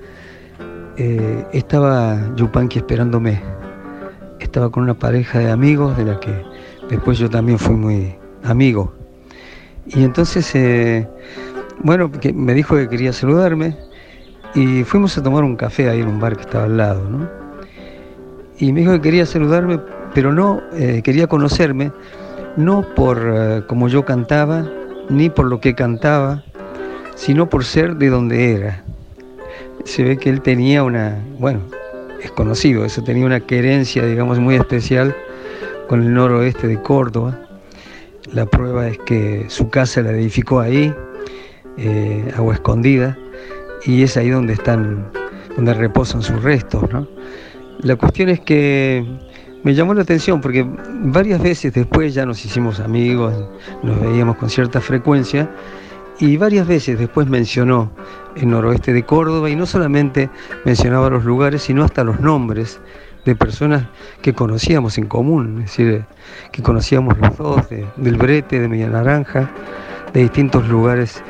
eh, 0.99 1.47
estaba 1.53 2.19
Yupanqui 2.37 2.79
esperándome. 2.79 3.43
Estaba 4.39 4.71
con 4.71 4.83
una 4.83 4.95
pareja 4.95 5.39
de 5.39 5.51
amigos 5.51 5.97
de 5.97 6.05
la 6.05 6.21
que 6.21 6.43
después 6.91 7.19
yo 7.19 7.31
también 7.31 7.59
fui 7.59 7.75
muy 7.75 8.15
amigo. 8.45 8.95
Y 9.87 10.05
entonces, 10.05 10.55
eh, 10.55 11.09
bueno, 11.83 12.11
me 12.35 12.53
dijo 12.53 12.77
que 12.77 12.89
quería 12.89 13.15
saludarme 13.15 13.77
y 14.55 14.85
fuimos 14.85 15.17
a 15.17 15.23
tomar 15.23 15.43
un 15.43 15.57
café 15.57 15.89
ahí 15.89 16.01
en 16.01 16.09
un 16.09 16.21
bar 16.21 16.37
que 16.37 16.43
estaba 16.43 16.65
al 16.65 16.77
lado, 16.77 17.09
¿no? 17.09 17.29
Y 18.59 18.73
me 18.73 18.81
dijo 18.81 18.93
que 18.93 19.01
quería 19.01 19.25
saludarme, 19.25 19.81
pero 20.15 20.33
no, 20.33 20.63
eh, 20.75 21.01
quería 21.03 21.27
conocerme, 21.27 21.93
no 22.57 22.83
por 22.95 23.67
como 23.67 23.89
yo 23.89 24.05
cantaba, 24.05 24.67
ni 25.09 25.31
por 25.31 25.47
lo 25.47 25.61
que 25.61 25.75
cantaba, 25.75 26.45
sino 27.15 27.49
por 27.49 27.65
ser 27.65 27.97
de 27.97 28.09
donde 28.09 28.55
era. 28.55 28.85
Se 29.85 30.03
ve 30.03 30.17
que 30.17 30.31
él 30.31 30.43
tenía 30.43 30.83
una, 30.83 31.19
bueno, 31.39 31.61
es 32.23 32.31
conocido 32.33 32.85
eso, 32.85 33.03
tenía 33.03 33.27
una 33.27 33.41
querencia, 33.41 34.05
digamos, 34.05 34.39
muy 34.39 34.57
especial 34.57 35.15
con 35.89 36.03
el 36.03 36.13
noroeste 36.13 36.67
de 36.67 36.81
Córdoba. 36.81 37.39
La 38.33 38.47
prueba 38.47 38.89
es 38.89 38.99
que 38.99 39.47
su 39.49 39.71
casa 39.71 40.03
la 40.03 40.11
edificó 40.11 40.61
ahí, 40.61 40.93
eh, 41.77 42.33
agua 42.37 42.55
escondida, 42.55 43.17
y 43.85 44.03
es 44.03 44.17
ahí 44.17 44.31
donde 44.31 44.55
están, 44.55 45.07
donde 45.55 45.75
reposan 45.75 46.23
sus 46.23 46.43
restos, 46.43 46.91
¿no? 46.93 47.07
La 47.81 47.95
cuestión 47.97 48.31
es 48.31 48.41
que 48.41 49.05
me 49.63 49.75
llamó 49.75 49.95
la 49.95 50.03
atención 50.03 50.41
porque 50.41 50.67
varias 51.03 51.43
veces 51.43 51.73
después 51.73 52.15
ya 52.15 52.25
nos 52.25 52.45
hicimos 52.45 52.81
amigos, 52.81 53.35
nos 53.83 54.01
veíamos 54.01 54.37
con 54.37 54.49
cierta 54.49 54.81
frecuencia 54.81 55.49
y 56.19 56.37
varias 56.37 56.67
veces 56.67 56.99
después 56.99 57.29
mencionó 57.29 57.91
el 58.37 58.49
noroeste 58.49 58.93
de 58.93 59.05
Córdoba 59.05 59.51
y 59.51 59.57
no 59.57 59.67
solamente 59.67 60.31
mencionaba 60.65 61.11
los 61.11 61.25
lugares, 61.25 61.63
sino 61.63 61.85
hasta 61.85 62.05
los 62.05 62.21
nombres 62.21 62.81
de 63.25 63.35
personas 63.35 63.85
que 64.23 64.33
conocíamos 64.33 64.99
en 64.99 65.07
común, 65.07 65.63
es 65.65 65.77
decir, 65.77 66.05
que 66.53 66.63
conocíamos 66.63 67.19
los 67.19 67.37
dos, 67.37 67.69
del 67.69 68.17
Brete, 68.17 68.61
de 68.61 68.69
Media 68.69 68.89
Naranja, 68.89 69.51
de 70.13 70.21
distintos 70.21 70.69
lugares 70.69 71.23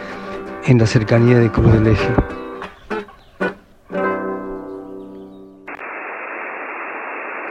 en 0.67 0.79
la 0.79 0.87
cercanía 0.87 1.39
de 1.39 1.51
Cruz 1.51 1.73
del 1.73 1.87
Eje. 1.87 2.46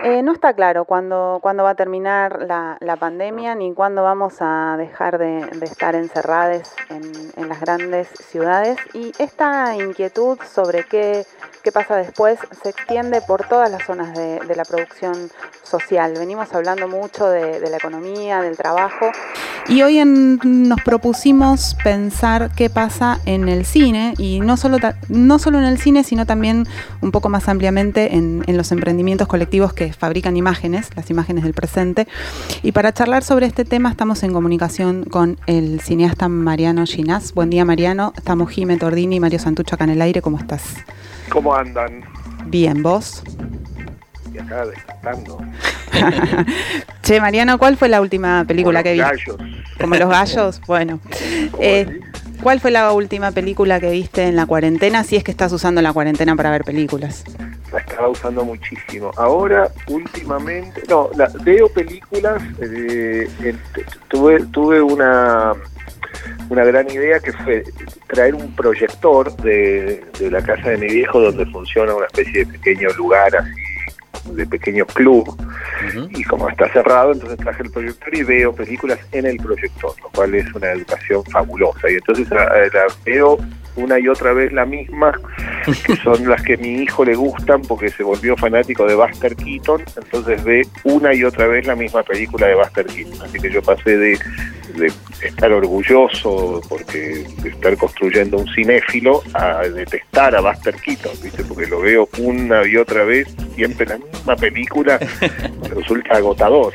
Eh, 0.06 0.22
no 0.22 0.34
está 0.34 0.54
claro 0.54 0.86
cuándo, 0.86 1.40
cuándo 1.42 1.64
va 1.64 1.72
a 1.72 1.76
terminar 1.76 2.46
la, 2.48 2.78
la, 2.80 2.96
pandemia 2.96 3.56
ni 3.56 3.74
cuándo 3.74 4.04
vamos 4.04 4.36
a 4.40 4.76
dejar 4.78 5.18
de, 5.18 5.40
estar 5.64 5.96
encerrados 5.96 6.62
en, 6.92 7.02
en, 7.36 7.50
las 7.50 7.60
grandes 7.60 8.10
ciudades. 8.30 8.78
Y 8.94 9.14
esta 9.18 9.76
inquietud 9.76 10.38
sobre 10.48 10.84
qué, 10.84 11.26
qué 11.64 11.72
pasa 11.72 11.96
después 11.96 12.38
se 12.62 12.70
extiende 12.70 13.20
por 13.22 13.48
todas 13.48 13.72
las 13.72 13.84
zonas 13.84 14.14
de, 14.14 14.42
de 14.42 14.56
la 14.56 14.64
producción 14.64 15.32
social. 15.64 16.14
Venimos 16.16 16.54
hablando 16.54 16.88
mucho 16.88 17.28
de, 17.28 17.60
de, 17.60 17.70
la 17.72 17.78
economía, 17.78 18.44
del 18.44 18.58
trabajo. 18.58 19.10
Y 19.68 19.82
hoy 19.82 19.98
en, 19.98 20.40
nos 20.44 20.84
propusimos 20.84 21.76
pensar 21.84 22.52
qué 22.56 22.70
pasa 22.70 23.20
en 23.26 23.50
el 23.50 23.66
cine 23.66 24.14
y 24.20 24.40
no 24.40 24.56
solo, 24.56 24.78
no 25.10 25.40
solo 25.40 25.58
en 25.58 25.64
el 25.64 25.80
cine 25.80 26.04
sino 26.04 26.28
también 26.28 26.68
un 27.02 27.12
poco 27.12 27.30
más 27.30 27.50
ampliamente 27.50 28.16
en, 28.16 28.44
en 28.46 28.58
los 28.58 28.72
emprendimientos 28.72 29.28
colectivos 29.28 29.74
que 29.74 29.95
fabrican 29.98 30.38
imágenes, 30.38 30.90
las 30.96 31.10
imágenes 31.10 31.44
del 31.44 31.54
presente. 31.54 32.08
Y 32.64 32.72
para 32.72 32.94
charlar 32.94 33.24
sobre 33.24 33.46
este 33.46 33.66
tema 33.66 33.90
estamos 33.90 34.24
en 34.24 34.34
comunicación 34.34 35.04
con 35.04 35.38
el 35.48 35.82
cineasta 35.82 36.28
Mariano 36.28 36.86
Ginás. 36.86 37.34
Buen 37.34 37.50
día 37.50 37.66
Mariano, 37.66 38.14
estamos 38.16 38.50
Jimé 38.50 38.78
Tordini 38.78 39.18
y 39.18 39.20
Mario 39.20 39.40
Santucho 39.40 39.76
acá 39.76 39.86
en 39.86 39.92
el 39.92 40.02
aire, 40.02 40.22
¿cómo 40.22 40.38
estás? 40.38 40.64
¿Cómo 41.30 41.56
andan? 41.56 42.04
Bien, 42.48 42.84
¿vos? 42.84 43.24
Y 44.34 44.38
acá 44.38 44.66
despertando. 44.66 45.38
che, 47.04 47.22
Mariano, 47.22 47.58
¿cuál 47.58 47.78
fue 47.78 47.90
la 47.90 48.02
última 48.02 48.44
película 48.46 48.84
que 48.84 48.94
viste? 48.94 49.08
Gallos. 49.08 49.38
Como 49.80 49.96
los 49.96 50.10
gallos, 50.10 50.62
bueno. 50.68 51.00
Eh, 51.60 52.02
¿Cuál 52.42 52.60
fue 52.60 52.72
la 52.72 52.92
última 52.92 53.32
película 53.32 53.80
que 53.80 53.90
viste 53.90 54.24
en 54.28 54.36
la 54.36 54.46
cuarentena? 54.46 55.04
Si 55.04 55.16
es 55.16 55.24
que 55.24 55.32
estás 55.32 55.52
usando 55.52 55.82
la 55.82 55.94
cuarentena 55.94 56.36
para 56.36 56.52
ver 56.52 56.64
películas. 56.64 57.24
La 57.76 57.82
estaba 57.82 58.08
usando 58.08 58.46
muchísimo. 58.46 59.12
Ahora, 59.18 59.70
últimamente, 59.88 60.82
no, 60.88 61.10
la, 61.18 61.30
veo 61.44 61.68
películas. 61.68 62.42
Eh, 62.62 63.28
tuve, 64.08 64.46
tuve 64.46 64.82
una 64.82 65.54
una 66.50 66.64
gran 66.64 66.90
idea 66.90 67.20
que 67.20 67.34
fue 67.34 67.64
traer 68.08 68.34
un 68.34 68.56
proyector 68.56 69.36
de, 69.38 70.06
de 70.18 70.32
la 70.32 70.42
casa 70.42 70.70
de 70.70 70.78
mi 70.78 70.88
viejo 70.88 71.20
donde 71.20 71.46
funciona 71.48 71.94
una 71.94 72.06
especie 72.06 72.46
de 72.46 72.54
pequeño 72.54 72.90
lugar 72.94 73.36
así 73.36 73.66
de 74.32 74.46
pequeño 74.48 74.86
club 74.86 75.36
y 76.10 76.24
como 76.24 76.50
está 76.50 76.72
cerrado 76.72 77.12
entonces 77.12 77.38
traje 77.38 77.64
el 77.64 77.72
proyector 77.72 78.16
y 78.16 78.24
veo 78.24 78.54
películas 78.54 79.00
en 79.12 79.26
el 79.26 79.38
proyector 79.38 79.94
lo 80.02 80.10
cual 80.10 80.34
es 80.34 80.52
una 80.54 80.72
educación 80.72 81.24
fabulosa 81.26 81.90
y 81.90 81.96
entonces 81.96 82.30
la, 82.30 82.46
la 82.46 82.88
veo 83.04 83.38
una 83.76 84.00
y 84.00 84.08
otra 84.08 84.34
vez 84.34 84.52
la 84.54 84.66
misma, 84.66 85.14
que 85.86 85.96
son 86.04 86.28
las 86.28 86.42
que 86.42 86.54
a 86.54 86.58
mi 86.58 86.84
hijo 86.84 87.06
le 87.06 87.16
gustan 87.16 87.62
porque 87.62 87.90
se 87.90 88.04
volvió 88.04 88.36
fanático 88.38 88.86
de 88.86 88.96
Buster 88.96 89.36
Keaton, 89.36 89.84
entonces 89.98 90.44
ve 90.44 90.68
una 90.84 91.14
y 91.14 91.24
otra 91.24 91.48
vez 91.48 91.66
la 91.66 91.76
misma 91.76 92.04
película 92.04 92.48
de 92.48 92.56
Buster 92.56 92.86
Keaton. 92.86 93.22
Así 93.22 93.40
que 93.40 93.52
yo 93.52 93.62
pasé 93.62 93.98
de, 93.98 94.20
estar 95.22 95.52
orgulloso 95.54 96.62
porque 96.68 97.26
de 97.42 97.50
estar 97.50 97.78
construyendo 97.78 98.38
un 98.38 98.48
cinéfilo 98.54 99.24
a 99.34 99.64
detestar 99.64 100.36
a 100.36 100.42
Buster 100.42 100.76
Keaton, 100.76 101.14
¿viste? 101.24 101.44
porque 101.44 101.68
lo 101.68 101.82
veo 101.82 102.10
una 102.18 102.66
y 102.68 102.76
otra 102.76 103.04
vez, 103.06 103.34
siempre 103.56 103.86
la 103.86 103.98
misma 103.98 104.36
película, 104.36 105.00
resulta 105.70 106.18
agotador. 106.18 106.74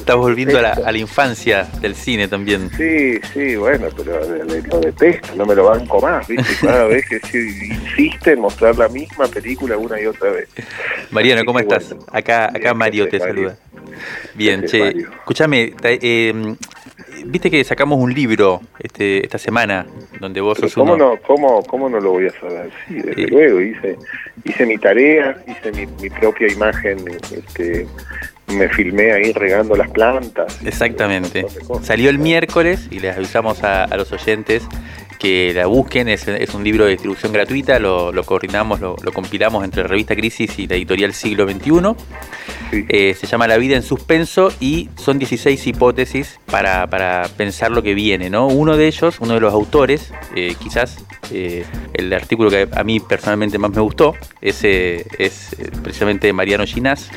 Estás 0.00 0.16
volviendo 0.16 0.58
a 0.58 0.92
la, 0.92 0.98
infancia 0.98 1.68
del 1.80 1.94
cine 1.94 2.26
también. 2.26 2.70
Sí, 2.76 3.20
sí, 3.32 3.56
bueno, 3.56 3.88
pero 3.96 4.20
lo 4.68 4.80
detesto, 4.80 5.34
no 5.36 5.44
me 5.44 5.54
lo 5.54 5.64
banco 5.64 6.00
más, 6.00 6.26
¿viste? 6.26 6.66
Cada 6.66 6.86
vez 6.86 7.06
que 7.08 7.20
insiste 7.38 8.32
en 8.32 8.40
mostrar 8.40 8.76
la 8.76 8.88
misma 8.88 9.26
película 9.28 9.76
una 9.76 10.00
y 10.00 10.06
otra 10.06 10.30
vez. 10.30 10.48
Mariano, 11.10 11.44
¿cómo 11.44 11.60
estás? 11.60 11.94
acá 12.10 12.46
acá 12.46 12.74
Mario 12.74 13.08
te 13.08 13.18
saluda. 13.18 13.56
Bien, 14.34 14.64
che, 14.66 14.88
escúchame, 14.88 15.74
eh, 15.82 16.54
viste 17.26 17.50
que 17.50 17.62
sacamos 17.62 17.98
un 17.98 18.12
libro 18.12 18.62
este, 18.78 19.22
esta 19.22 19.38
semana 19.38 19.86
donde 20.18 20.40
vos 20.40 20.58
sos 20.58 20.74
¿cómo 20.74 20.96
No, 20.96 21.18
cómo, 21.26 21.62
¿Cómo 21.64 21.88
no 21.88 22.00
lo 22.00 22.12
voy 22.12 22.26
a 22.26 22.40
saber? 22.40 22.70
Sí, 22.88 22.94
desde 22.94 23.26
luego, 23.26 23.60
hice, 23.60 23.98
hice 24.44 24.66
mi 24.66 24.78
tarea, 24.78 25.36
hice 25.46 25.72
mi, 25.72 25.86
mi 26.00 26.10
propia 26.10 26.50
imagen 26.50 26.98
este, 27.30 27.86
me 28.50 28.68
filmé 28.68 29.12
ahí 29.12 29.32
regando 29.32 29.74
las 29.76 29.90
plantas. 29.90 30.58
Exactamente. 30.64 31.46
Salió 31.82 32.10
el 32.10 32.18
miércoles 32.18 32.88
y 32.90 33.00
les 33.00 33.16
avisamos 33.16 33.62
a, 33.62 33.86
los 33.96 34.12
oyentes 34.12 34.62
que 35.18 35.52
la 35.54 35.66
busquen, 35.66 36.08
es, 36.08 36.26
un 36.54 36.64
libro 36.64 36.86
de 36.86 36.92
distribución 36.92 37.32
gratuita, 37.32 37.78
lo, 37.78 38.10
coordinamos, 38.24 38.80
lo, 38.80 38.96
compilamos 39.12 39.64
entre 39.64 39.82
Revista 39.82 40.16
Crisis 40.16 40.58
y 40.58 40.66
la 40.66 40.76
editorial 40.76 41.12
Siglo 41.12 41.46
XXI. 41.46 41.94
Eh, 42.72 43.14
se 43.18 43.26
llama 43.26 43.46
La 43.46 43.58
vida 43.58 43.76
en 43.76 43.82
suspenso 43.82 44.50
y 44.60 44.88
son 44.96 45.18
16 45.18 45.66
hipótesis 45.66 46.38
para, 46.46 46.88
pensar 47.36 47.70
lo 47.70 47.82
que 47.82 47.94
viene. 47.94 48.30
¿no? 48.30 48.46
Uno 48.46 48.78
de 48.78 48.86
ellos, 48.86 49.18
uno 49.20 49.34
de 49.34 49.40
los 49.40 49.52
autores, 49.52 50.12
eh, 50.34 50.54
quizás 50.58 51.04
eh, 51.32 51.64
el 51.92 52.12
artículo 52.12 52.48
que 52.48 52.68
a 52.72 52.82
mí 52.82 52.98
personalmente 53.00 53.58
más 53.58 53.72
me 53.72 53.80
gustó, 53.80 54.14
ese 54.40 55.06
es 55.18 55.54
precisamente 55.82 56.32
Mariano 56.32 56.64
Ginás, 56.64 57.10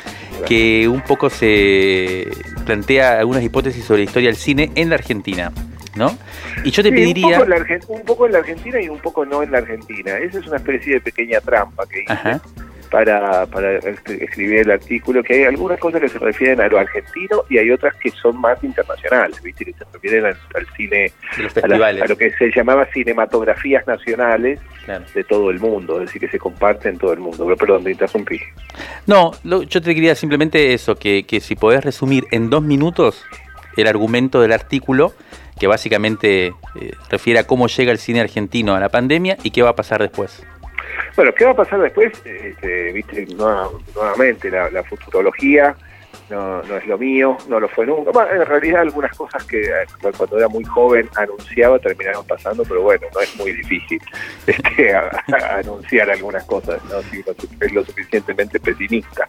que 0.46 0.88
un 0.88 1.02
poco 1.02 1.30
se 1.30 2.28
plantea 2.66 3.20
algunas 3.20 3.44
hipótesis 3.44 3.84
sobre 3.84 4.00
la 4.00 4.06
historia 4.06 4.30
del 4.30 4.38
cine 4.38 4.72
en 4.76 4.90
la 4.90 4.96
Argentina. 4.96 5.52
¿no? 5.96 6.18
Y 6.64 6.72
yo 6.72 6.82
te 6.82 6.92
pediría... 6.92 7.40
Un 7.88 8.04
poco, 8.06 8.26
en 8.26 8.32
la, 8.32 8.40
Argentina 8.40 8.82
y 8.82 8.90
un 8.90 9.00
poco 9.00 9.26
no 9.26 9.44
en 9.44 9.52
la 9.52 9.60
Argentina. 9.60 10.18
Esa 10.18 10.40
es 10.40 10.48
una 10.48 10.58
especie 10.58 10.96
de 10.96 11.02
pequeña 11.02 11.40
trampa 11.42 11.86
que 11.88 12.04
hice 12.04 12.40
para, 12.90 13.48
para 13.48 13.78
este, 13.78 14.24
escribir 14.24 14.60
el 14.60 14.72
artículo, 14.72 15.24
que 15.24 15.34
hay 15.34 15.44
algunas 15.46 15.80
cosas 15.80 16.00
que 16.00 16.10
se 16.10 16.20
refieren 16.20 16.62
a 16.62 16.68
lo 16.68 16.78
argentino 16.78 17.44
y 17.50 17.58
hay 17.58 17.72
otras 17.72 17.96
que 17.96 18.12
son 18.12 18.40
más 18.40 18.64
internacionales, 18.64 19.42
¿viste? 19.42 19.66
que 19.66 19.74
se 19.74 19.84
refieren 19.92 20.26
al, 20.26 20.68
cine, 20.78 21.12
a, 21.64 22.08
lo 22.08 22.16
que 22.16 22.32
se 22.34 22.52
llamaba 22.52 22.86
cinematografías 22.94 23.88
nacionales 23.88 24.60
de 24.86 25.24
todo 25.24 25.50
el 25.50 25.60
mundo, 25.60 26.00
es 26.00 26.08
decir, 26.08 26.22
que 26.22 26.30
se 26.30 26.40
comparten 26.40 26.94
en 26.94 27.00
todo 27.00 27.14
el 27.14 27.20
mundo. 27.20 27.44
Pero, 27.44 27.58
perdón, 27.58 27.84
te 27.84 27.92
interrumpí. 27.92 28.40
No, 29.08 29.32
yo 29.44 29.82
te 29.82 29.96
quería 29.96 30.16
simplemente 30.16 30.74
eso, 30.74 30.96
que, 30.96 31.24
que 31.24 31.40
si 31.40 31.56
podés 31.56 31.84
resumir 31.84 32.26
en 32.32 32.50
dos 32.50 32.64
minutos 32.64 33.24
el 33.78 33.88
argumento 33.88 34.42
del 34.42 34.52
artículo, 34.52 35.14
que 35.60 35.68
básicamente 35.68 36.48
eh, 36.48 36.54
refiere 37.10 37.40
a 37.40 37.48
cómo 37.48 37.68
llega 37.68 37.92
el 37.92 37.98
cine 37.98 38.22
argentino 38.22 38.76
a 38.76 38.80
la 38.80 38.90
pandemia 38.90 39.38
y 39.44 39.52
qué 39.52 39.62
va 39.62 39.70
a 39.70 39.76
pasar 39.76 40.02
después. 40.02 40.44
Bueno, 41.16 41.32
¿qué 41.34 41.46
va 41.46 41.52
a 41.52 41.56
pasar 41.56 41.80
después? 41.82 42.12
Este, 42.26 42.92
viste, 42.92 43.26
nuevamente 43.36 44.50
la, 44.50 44.84
futurología 44.84 45.76
no, 46.30 46.62
no, 46.64 46.78
es 46.78 46.86
lo 46.88 46.98
mío, 46.98 47.38
no 47.48 47.60
lo 47.60 47.68
fue 47.68 47.86
nunca. 47.86 48.12
Bueno, 48.12 48.32
en 48.32 48.46
realidad 48.46 48.82
algunas 48.82 49.16
cosas 49.18 49.44
que 49.46 49.62
eh, 49.62 49.86
cuando 50.18 50.38
era 50.38 50.48
muy 50.48 50.64
joven 50.64 51.10
anunciaba 51.16 51.80
terminaron 51.80 52.26
pasando, 52.26 52.64
pero 52.64 52.82
bueno, 52.82 53.08
no 53.14 53.22
es 53.22 53.36
muy 53.36 53.52
difícil 53.52 54.02
este, 54.48 54.96
anunciar 55.52 56.10
algunas 56.10 56.44
cosas, 56.46 56.84
¿no? 56.86 57.02
si 57.04 57.24
es 57.60 57.74
lo 57.74 57.84
suficientemente 57.84 58.60
pesimista. 58.60 59.28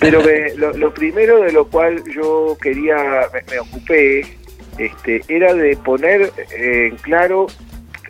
Pero 0.00 0.22
lo, 0.56 0.94
primero 0.94 1.40
de 1.40 1.52
lo 1.52 1.66
cual 1.66 2.02
yo 2.12 2.56
quería, 2.60 3.22
me, 3.50 3.58
ocupé, 3.58 4.20
este, 4.78 5.22
era 5.28 5.54
de 5.54 5.76
poner 5.76 6.32
en 6.50 6.96
claro 6.96 7.46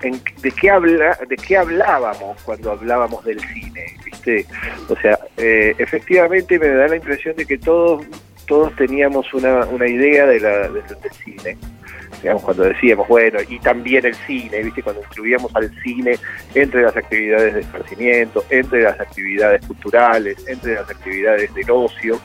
de 0.02 0.50
qué 0.50 0.70
habla, 0.70 1.18
de 1.28 1.36
qué 1.36 1.56
hablábamos 1.56 2.40
cuando 2.42 2.72
hablábamos 2.72 3.24
del 3.24 3.40
cine, 3.40 3.96
¿viste? 4.04 4.46
O 4.88 4.96
sea, 4.96 5.18
eh, 5.36 5.74
efectivamente 5.78 6.58
me 6.58 6.68
da 6.68 6.88
la 6.88 6.96
impresión 6.96 7.36
de 7.36 7.46
que 7.46 7.58
todos 7.58 8.04
todos 8.46 8.74
teníamos 8.76 9.32
una, 9.32 9.64
una 9.66 9.86
idea 9.86 10.26
de 10.26 10.40
la, 10.40 10.68
del 10.68 11.12
cine. 11.24 11.56
Digamos, 12.22 12.42
cuando 12.42 12.64
decíamos, 12.64 13.08
bueno, 13.08 13.38
y 13.48 13.58
también 13.58 14.04
el 14.04 14.14
cine, 14.14 14.62
¿viste? 14.62 14.82
Cuando 14.82 15.02
incluíamos 15.02 15.54
al 15.56 15.70
cine 15.82 16.18
entre 16.54 16.82
las 16.82 16.96
actividades 16.96 17.54
de 17.54 17.60
esparcimiento, 17.60 18.44
entre 18.50 18.82
las 18.82 19.00
actividades 19.00 19.66
culturales, 19.66 20.36
entre 20.46 20.74
las 20.74 20.88
actividades 20.88 21.52
del 21.54 21.70
ocio, 21.70 22.20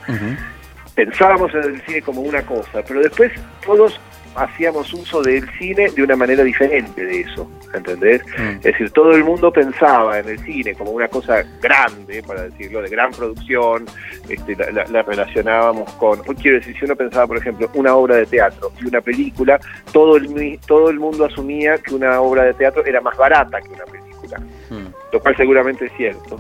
pensábamos 0.94 1.54
en 1.56 1.64
el 1.64 1.82
cine 1.84 2.02
como 2.02 2.22
una 2.22 2.42
cosa, 2.42 2.84
pero 2.88 3.02
después 3.02 3.32
todos 3.66 4.00
hacíamos 4.38 4.94
uso 4.94 5.22
del 5.22 5.50
cine 5.58 5.90
de 5.90 6.04
una 6.04 6.16
manera 6.16 6.44
diferente 6.44 7.04
de 7.04 7.22
eso, 7.22 7.50
¿entendés? 7.74 8.22
Mm. 8.38 8.58
Es 8.58 8.64
decir, 8.64 8.92
todo 8.92 9.12
el 9.14 9.24
mundo 9.24 9.52
pensaba 9.52 10.20
en 10.20 10.30
el 10.30 10.40
cine 10.40 10.76
como 10.76 10.92
una 10.92 11.08
cosa 11.08 11.44
grande, 11.62 12.22
para 12.24 12.44
decirlo, 12.44 12.82
de 12.82 12.90
gran 12.90 13.12
producción, 13.12 13.86
este, 14.30 14.56
la, 14.72 15.02
relacionábamos 15.02 15.92
con, 15.94 16.20
quiero 16.36 16.60
decir, 16.60 16.78
si 16.78 16.86
uno 16.86 16.96
pensaba, 16.96 17.28
por 17.28 17.38
ejemplo, 17.38 17.70
una 17.74 17.96
obra 17.96 18.16
de 18.16 18.26
teatro 18.28 18.72
y 18.82 18.88
una 18.88 19.02
película, 19.02 19.60
todo 19.92 20.18
el, 20.18 20.60
todo 20.68 20.90
el 20.90 21.00
mundo 21.00 21.26
asumía 21.26 21.78
que 21.80 21.96
una 21.96 22.22
obra 22.22 22.44
de 22.44 22.54
teatro 22.54 22.86
era 22.86 23.02
más 23.02 23.18
barata 23.18 23.60
que 23.60 23.70
una 23.70 23.86
película, 23.86 24.40
mm. 24.70 25.14
lo 25.14 25.20
cual 25.20 25.36
seguramente 25.36 25.86
es 25.86 25.92
cierto. 25.98 26.40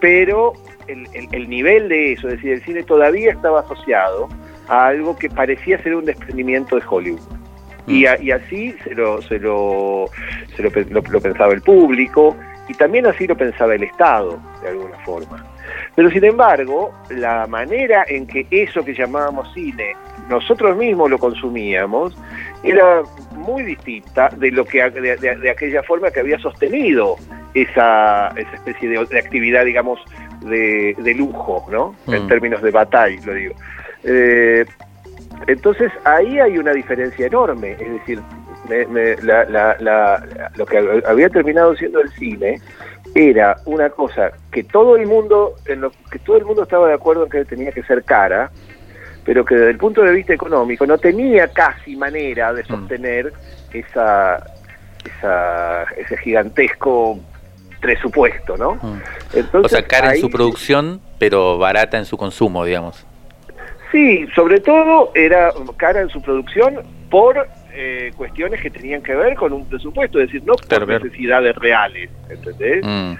Pero 0.00 0.54
el, 0.88 1.06
el 1.12 1.48
nivel 1.48 1.88
de 1.88 2.12
eso, 2.14 2.28
es 2.28 2.34
decir, 2.34 2.52
el 2.52 2.62
cine 2.62 2.82
todavía 2.82 3.30
estaba 3.30 3.60
asociado 3.60 4.28
a 4.70 4.86
algo 4.86 5.18
que 5.18 5.28
parecía 5.28 5.82
ser 5.82 5.96
un 5.96 6.06
desprendimiento 6.06 6.76
de 6.76 6.82
Hollywood. 6.88 7.20
Y, 7.86 8.04
mm. 8.04 8.32
así 8.32 8.74
se, 8.84 8.94
lo, 8.94 9.20
se, 9.20 9.38
lo, 9.38 10.06
se 10.56 10.62
lo, 10.62 10.70
pensaba 11.20 11.52
el 11.52 11.60
público 11.60 12.36
y 12.68 12.74
también 12.74 13.06
así 13.06 13.26
lo 13.26 13.36
pensaba 13.36 13.74
el 13.74 13.82
Estado, 13.82 14.40
de 14.62 14.68
alguna 14.68 14.96
forma. 14.98 15.44
Pero 15.96 16.08
sin 16.10 16.24
embargo, 16.24 16.94
la 17.10 17.48
manera 17.48 18.04
en 18.06 18.28
que 18.28 18.46
eso 18.50 18.84
que 18.84 18.94
llamábamos 18.94 19.52
cine, 19.52 19.96
nosotros 20.28 20.76
mismos 20.76 21.10
lo 21.10 21.18
consumíamos, 21.18 22.16
era 22.62 23.02
muy 23.34 23.64
distinta 23.64 24.28
de 24.36 24.52
lo 24.52 24.64
que 24.64 24.88
de, 24.88 25.50
aquella 25.50 25.82
forma 25.82 26.12
que 26.12 26.20
había 26.20 26.38
sostenido 26.38 27.16
esa, 27.54 28.28
esa 28.36 28.54
especie 28.54 28.88
de, 28.88 29.18
actividad, 29.18 29.64
digamos, 29.64 29.98
de, 30.42 30.94
lujo, 31.16 31.66
¿no? 31.72 31.96
En 32.06 32.26
mm. 32.26 32.28
términos 32.28 32.62
de 32.62 32.70
batalla, 32.70 33.20
lo 33.24 33.34
digo. 33.34 33.54
Eh, 34.04 34.64
entonces 35.46 35.90
ahí 36.04 36.38
hay 36.38 36.58
una 36.58 36.72
diferencia 36.72 37.26
enorme, 37.26 37.72
es 37.72 37.92
decir, 37.92 38.20
lo 40.56 40.66
que 40.66 41.02
había 41.06 41.28
terminado 41.28 41.74
siendo 41.76 42.00
el 42.00 42.10
cine 42.10 42.60
era 43.14 43.56
una 43.64 43.90
cosa 43.90 44.30
que 44.52 44.62
todo 44.64 44.96
el 44.96 45.06
mundo, 45.06 45.56
en 45.66 45.80
lo 45.80 45.90
que 46.10 46.18
todo 46.20 46.36
el 46.36 46.44
mundo 46.44 46.62
estaba 46.62 46.88
de 46.88 46.94
acuerdo 46.94 47.24
en 47.24 47.30
que 47.30 47.44
tenía 47.44 47.72
que 47.72 47.82
ser 47.82 48.04
cara, 48.04 48.50
pero 49.24 49.44
que 49.44 49.54
desde 49.54 49.70
el 49.70 49.78
punto 49.78 50.02
de 50.02 50.12
vista 50.12 50.34
económico 50.34 50.86
no 50.86 50.98
tenía 50.98 51.48
casi 51.48 51.96
manera 51.96 52.52
de 52.52 52.62
mm. 52.62 52.66
sostener 52.66 53.32
esa, 53.72 54.44
ese 55.96 56.16
gigantesco 56.18 57.18
presupuesto, 57.80 58.56
¿no? 58.56 58.74
Mm. 58.74 59.02
Entonces, 59.34 59.72
o 59.72 59.76
sea, 59.76 59.86
cara 59.86 60.14
en 60.14 60.20
su 60.20 60.30
producción, 60.30 61.00
pero 61.18 61.58
barata 61.58 61.98
en 61.98 62.04
su 62.04 62.16
consumo, 62.16 62.64
digamos. 62.64 63.06
Sí, 63.92 64.26
sobre 64.34 64.60
todo 64.60 65.10
era 65.14 65.52
cara 65.76 66.00
en 66.00 66.08
su 66.08 66.22
producción 66.22 66.80
por 67.10 67.48
eh, 67.72 68.12
cuestiones 68.16 68.60
que 68.60 68.70
tenían 68.70 69.02
que 69.02 69.14
ver 69.14 69.34
con 69.34 69.52
un 69.52 69.68
presupuesto, 69.68 70.20
es 70.20 70.28
decir, 70.28 70.42
no 70.44 70.54
por 70.54 70.88
necesidades 70.88 71.56
reales, 71.56 72.10
¿entendés? 72.28 72.84
Mm. 72.84 73.12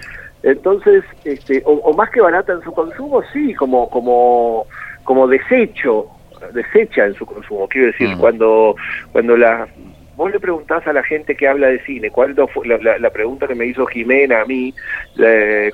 Entonces, 0.43 1.03
este, 1.23 1.61
o, 1.65 1.93
más 1.93 2.09
que 2.09 2.21
barata 2.21 2.53
en 2.53 2.61
su 2.61 2.71
consumo, 2.71 3.21
sí, 3.33 3.53
como 3.53 3.89
como 3.89 4.65
como 5.03 5.27
desecho, 5.27 6.07
desecha 6.53 7.05
en 7.05 7.13
su 7.15 7.25
consumo. 7.25 7.67
Quiero 7.67 7.87
decir, 7.87 8.09
mm. 8.09 8.19
cuando 8.19 8.75
cuando 9.11 9.35
la 9.35 9.67
vos 10.15 10.31
le 10.31 10.39
preguntás 10.39 10.85
a 10.87 10.93
la 10.93 11.03
gente 11.03 11.35
que 11.35 11.47
habla 11.47 11.67
de 11.67 11.83
cine, 11.83 12.09
¿cuál 12.11 12.35
fue 12.53 12.67
la, 12.67 12.97
la, 12.97 13.09
pregunta 13.09 13.47
que 13.47 13.55
me 13.55 13.65
hizo 13.65 13.85
Jimena 13.85 14.41
a 14.41 14.45
mí, 14.45 14.73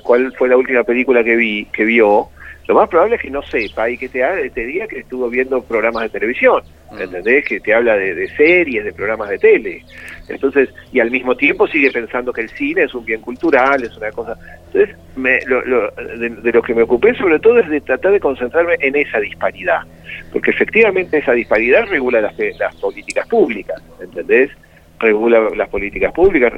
cuál 0.02 0.32
fue 0.38 0.48
la 0.48 0.56
última 0.56 0.84
película 0.84 1.22
que 1.22 1.36
vi 1.36 1.66
que 1.66 1.84
vio? 1.84 2.28
Lo 2.68 2.74
más 2.74 2.88
probable 2.90 3.16
es 3.16 3.22
que 3.22 3.30
no 3.30 3.42
sepa 3.42 3.88
y 3.88 3.96
que 3.96 4.10
te, 4.10 4.22
te 4.50 4.66
diga 4.66 4.86
que 4.86 4.98
estuvo 4.98 5.30
viendo 5.30 5.62
programas 5.62 6.02
de 6.02 6.10
televisión, 6.10 6.62
mm. 6.90 7.00
¿entendés? 7.00 7.46
Que 7.46 7.60
te 7.60 7.72
habla 7.72 7.96
de, 7.96 8.28
series, 8.36 8.84
de 8.84 8.92
programas 8.92 9.30
de 9.30 9.38
tele. 9.38 9.82
Entonces, 10.28 10.68
y 10.92 11.00
al 11.00 11.10
mismo 11.10 11.34
tiempo 11.34 11.66
sigue 11.66 11.90
pensando 11.90 12.30
que 12.30 12.42
el 12.42 12.50
cine 12.50 12.82
es 12.82 12.94
un 12.94 13.06
bien 13.06 13.22
cultural, 13.22 13.82
es 13.82 13.96
una 13.96 14.10
cosa... 14.10 14.36
Entonces, 14.66 14.94
de, 15.16 16.52
lo 16.52 16.62
que 16.62 16.74
me 16.74 16.82
ocupé 16.82 17.14
sobre 17.14 17.38
todo 17.38 17.58
es 17.58 17.70
de 17.70 17.80
tratar 17.80 18.12
de 18.12 18.20
concentrarme 18.20 18.76
en 18.80 18.96
esa 18.96 19.18
disparidad, 19.18 19.80
porque 20.30 20.50
efectivamente 20.50 21.16
esa 21.16 21.32
disparidad 21.32 21.86
regula 21.86 22.20
las, 22.20 22.34
las 22.58 22.76
políticas 22.76 23.26
públicas, 23.28 23.82
¿entendés? 23.98 24.50
Regula 24.98 25.50
las 25.54 25.68
políticas 25.68 26.12
públicas, 26.12 26.52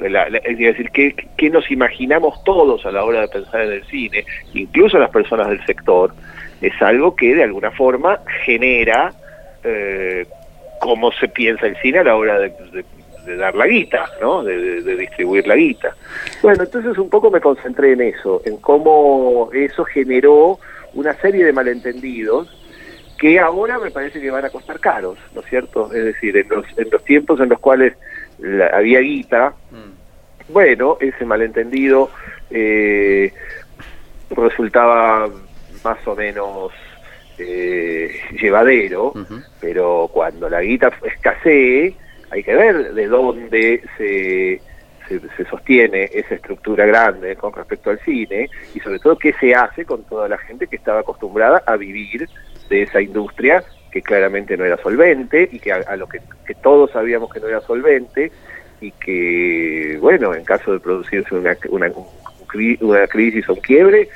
es 0.45 0.59
decir, 0.59 0.91
¿qué, 0.91 1.51
nos 1.51 1.71
imaginamos 1.71 2.43
todos 2.45 2.85
a 2.87 2.93
la 2.93 3.05
hora 3.05 3.23
de 3.23 3.29
pensar 3.29 3.63
en 3.63 3.73
el 3.73 3.85
cine, 3.87 4.25
incluso 4.55 4.99
las 4.99 5.11
personas 5.11 5.49
del 5.49 5.65
sector, 5.67 6.13
es 6.61 6.73
algo 6.83 7.15
que 7.15 7.35
de 7.35 7.45
alguna 7.45 7.71
forma 7.71 8.21
genera 8.45 9.13
eh, 9.65 10.27
cómo 10.81 11.13
se 11.13 11.29
piensa 11.29 11.67
el 11.67 11.77
cine 11.77 11.99
a 11.99 12.05
la 12.05 12.17
hora 12.17 12.39
de, 12.39 12.53
dar 13.37 13.55
la 13.55 13.67
guita, 13.67 14.07
¿no? 14.21 14.43
De, 14.43 14.83
de, 14.83 14.97
distribuir 14.97 15.47
la 15.47 15.55
guita. 15.55 15.95
Bueno, 16.43 16.65
entonces 16.65 16.99
un 16.99 17.09
poco 17.09 17.31
me 17.31 17.41
concentré 17.41 17.93
en 17.93 18.01
eso, 18.01 18.43
en 18.45 18.57
cómo 18.57 19.51
eso 19.53 19.85
generó 19.85 20.59
una 20.95 21.15
serie 21.15 21.45
de 21.45 21.53
malentendidos 21.53 22.49
que 23.21 23.39
ahora 23.39 23.79
me 23.79 23.91
parece 23.91 24.21
que 24.21 24.31
van 24.31 24.47
a 24.47 24.51
costar 24.51 24.81
caros, 24.81 25.19
¿no 25.35 25.43
es 25.43 25.47
cierto? 25.47 25.93
Es 25.93 26.05
decir, 26.05 26.37
en 26.39 26.49
los, 26.49 26.65
en 26.79 26.89
los 26.91 27.05
tiempos 27.05 27.39
en 27.39 27.51
los 27.51 27.61
cuales 27.61 27.95
había 28.73 29.01
guita, 29.01 29.55
mm. 29.71 30.53
bueno, 30.53 30.97
ese 31.01 31.25
malentendido 31.25 32.11
eh, 32.51 33.33
resultaba 34.31 35.29
más 35.85 36.07
o 36.07 36.15
menos 36.15 36.73
eh, 37.39 38.11
llevadero, 38.41 39.13
pero 39.61 40.11
cuando 40.13 40.49
la 40.49 40.61
guita 40.61 40.93
escasee, 41.03 41.95
hay 42.31 42.43
que 42.43 42.55
ver 42.55 42.93
de 42.95 43.07
dónde 43.07 43.83
se, 43.97 44.61
se, 45.09 45.45
sostiene 45.47 46.11
esa 46.13 46.35
estructura 46.35 46.87
grande 46.87 47.37
con 47.37 47.53
respecto 47.53 47.91
al 47.91 47.99
cine 48.01 48.49
y 48.75 48.81
sobre 48.81 48.99
todo 48.99 49.17
qué 49.19 49.33
se 49.41 49.55
hace 49.55 49.85
con 49.85 50.05
toda 50.05 50.29
la 50.29 50.39
gente 50.39 50.67
que 50.67 50.77
estaba 50.77 51.01
acostumbrada 51.01 51.63
a 51.67 51.77
vivir 51.77 52.29
de 52.69 52.83
esa 52.83 53.01
industria 53.01 53.65
que 53.91 54.03
claramente 54.03 54.57
no 54.57 54.65
era 54.65 54.77
solvente 54.79 55.49
y 55.51 55.59
que 55.59 55.73
a, 55.73 55.97
lo 55.97 56.09
que, 56.09 56.21
todos 56.63 56.91
sabíamos 56.93 57.33
que 57.33 57.41
no 57.41 57.49
era 57.49 57.61
solvente 57.61 58.31
y 58.81 58.93
que, 58.93 59.99
bueno, 60.01 60.35
en 60.35 60.45
caso 60.45 60.73
de 60.73 60.81
producirse 60.81 61.35
una, 61.35 61.57
una, 61.69 61.91
una 62.81 63.07
crisis 63.07 63.49
o 63.49 63.55
un 63.55 63.61
quiebre, 63.61 64.09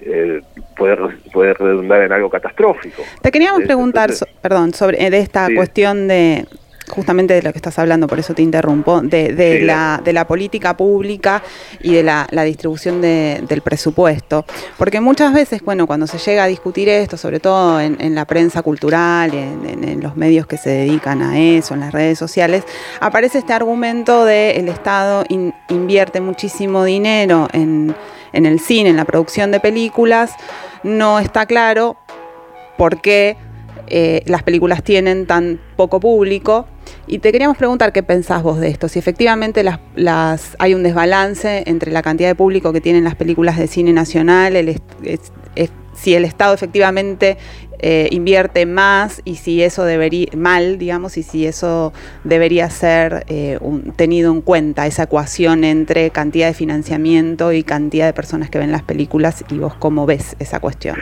eh, 0.00 0.40
puede, 0.76 0.96
puede 1.32 1.54
redundar 1.54 2.02
en 2.02 2.12
algo 2.12 2.30
catastrófico. 2.30 3.02
Te 3.20 3.30
queríamos 3.30 3.62
preguntar, 3.62 4.10
perdón, 4.40 4.72
sobre 4.72 5.10
de 5.10 5.18
esta 5.18 5.48
cuestión 5.54 6.08
de 6.08 6.46
justamente 6.88 7.34
de 7.34 7.42
lo 7.42 7.52
que 7.52 7.58
estás 7.58 7.78
hablando, 7.78 8.06
por 8.06 8.18
eso 8.18 8.34
te 8.34 8.42
interrumpo, 8.42 9.00
de, 9.00 9.32
de, 9.32 9.60
la, 9.60 10.00
de 10.02 10.12
la, 10.12 10.26
política 10.26 10.76
pública 10.76 11.42
y 11.80 11.94
de 11.94 12.02
la, 12.02 12.26
distribución 12.44 13.00
del 13.00 13.62
presupuesto. 13.62 14.44
Porque 14.76 15.00
muchas 15.00 15.32
veces, 15.32 15.62
bueno, 15.62 15.86
cuando 15.86 16.06
se 16.06 16.18
llega 16.18 16.44
a 16.44 16.46
discutir 16.46 16.88
esto, 16.88 17.16
sobre 17.16 17.40
todo 17.40 17.80
en, 17.80 18.14
la 18.14 18.24
prensa 18.24 18.62
cultural, 18.62 19.32
en, 19.34 20.00
los 20.02 20.16
medios 20.16 20.46
que 20.46 20.56
se 20.56 20.70
dedican 20.70 21.22
a 21.22 21.38
eso, 21.38 21.74
en 21.74 21.80
las 21.80 21.92
redes 21.92 22.18
sociales, 22.18 22.64
aparece 23.00 23.38
este 23.38 23.52
argumento 23.52 24.24
de 24.24 24.52
el 24.52 24.68
Estado 24.68 25.24
invierte 25.68 26.20
muchísimo 26.20 26.84
dinero 26.84 27.48
en, 27.52 27.94
en 28.32 28.46
el 28.46 28.60
cine, 28.60 28.90
en 28.90 28.96
la 28.96 29.04
producción 29.04 29.50
de 29.50 29.60
películas, 29.60 30.32
no 30.82 31.18
está 31.18 31.46
claro 31.46 31.96
por 32.76 33.00
qué 33.00 33.36
eh, 33.90 34.22
las 34.26 34.42
películas 34.42 34.82
tienen 34.82 35.26
tan 35.26 35.60
poco 35.76 36.00
público. 36.00 36.66
Y 37.06 37.18
te 37.18 37.32
queríamos 37.32 37.56
preguntar 37.56 37.92
qué 37.92 38.02
pensás 38.02 38.42
vos 38.42 38.60
de 38.60 38.68
esto, 38.68 38.88
si 38.88 38.98
efectivamente 38.98 39.62
las, 39.62 39.78
las, 39.94 40.56
hay 40.58 40.74
un 40.74 40.82
desbalance 40.82 41.64
entre 41.66 41.92
la 41.92 42.02
cantidad 42.02 42.28
de 42.28 42.34
público 42.34 42.72
que 42.72 42.80
tienen 42.80 43.04
las 43.04 43.14
películas 43.14 43.58
de 43.58 43.66
cine 43.66 43.92
nacional, 43.92 44.56
el, 44.56 44.80
si 45.94 46.14
el 46.14 46.24
Estado 46.24 46.54
efectivamente 46.54 47.36
eh, 47.80 48.08
invierte 48.10 48.66
más 48.66 49.20
y 49.24 49.36
si 49.36 49.62
eso 49.62 49.84
debería, 49.84 50.28
mal, 50.36 50.78
digamos, 50.78 51.16
y 51.16 51.22
si 51.22 51.46
eso 51.46 51.92
debería 52.24 52.70
ser 52.70 53.24
eh, 53.28 53.58
tenido 53.96 54.32
en 54.32 54.40
cuenta, 54.40 54.86
esa 54.86 55.04
ecuación 55.04 55.64
entre 55.64 56.10
cantidad 56.10 56.48
de 56.48 56.54
financiamiento 56.54 57.52
y 57.52 57.62
cantidad 57.62 58.06
de 58.06 58.12
personas 58.12 58.50
que 58.50 58.58
ven 58.58 58.72
las 58.72 58.82
películas 58.82 59.44
y 59.50 59.58
vos 59.58 59.74
cómo 59.74 60.06
ves 60.06 60.34
esa 60.38 60.60
cuestión. 60.60 60.96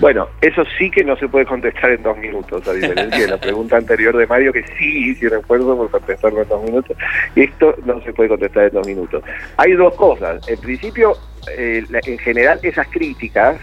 Bueno, 0.00 0.28
eso 0.40 0.62
sí 0.78 0.90
que 0.90 1.04
no 1.04 1.16
se 1.16 1.28
puede 1.28 1.44
contestar 1.44 1.90
en 1.90 2.02
dos 2.02 2.16
minutos, 2.16 2.66
a 2.66 2.72
diferencia 2.72 3.20
de 3.20 3.28
la 3.28 3.38
pregunta 3.38 3.76
anterior 3.76 4.16
de 4.16 4.26
Mario, 4.26 4.52
que 4.52 4.64
sí 4.78 5.10
hicieron 5.10 5.40
esfuerzo 5.40 5.76
por 5.76 5.90
contestarlo 5.90 6.42
en 6.42 6.48
dos 6.48 6.62
minutos. 6.62 6.96
Esto 7.36 7.74
no 7.84 8.02
se 8.02 8.12
puede 8.12 8.30
contestar 8.30 8.64
en 8.64 8.72
dos 8.72 8.86
minutos. 8.86 9.22
Hay 9.58 9.72
dos 9.72 9.94
cosas. 9.94 10.46
En 10.48 10.58
principio, 10.58 11.12
eh, 11.56 11.84
en 11.90 12.18
general, 12.18 12.58
esas 12.62 12.88
críticas 12.88 13.58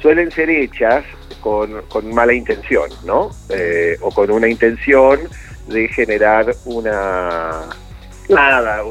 suelen 0.00 0.30
ser 0.30 0.48
hechas 0.48 1.04
con, 1.40 1.82
mala 2.12 2.32
intención, 2.32 2.88
¿no? 3.04 3.30
Eh, 3.50 3.96
o 4.00 4.10
con 4.10 4.30
una 4.30 4.48
intención 4.48 5.20
de 5.68 5.88
generar 5.88 6.46
una 6.64 7.66
nada, 8.28 8.82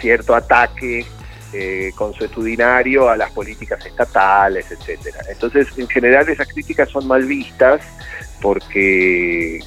cierto 0.00 0.34
ataque 0.34 1.06
eh, 1.52 1.92
consuetudinario 1.94 3.08
a 3.08 3.16
las 3.16 3.30
políticas 3.32 3.84
estatales, 3.84 4.70
etcétera. 4.70 5.20
Entonces, 5.28 5.66
en 5.76 5.88
general 5.88 6.28
esas 6.28 6.48
críticas 6.48 6.88
son 6.90 7.06
mal 7.06 7.24
vistas 7.24 7.82
porque 8.40 9.60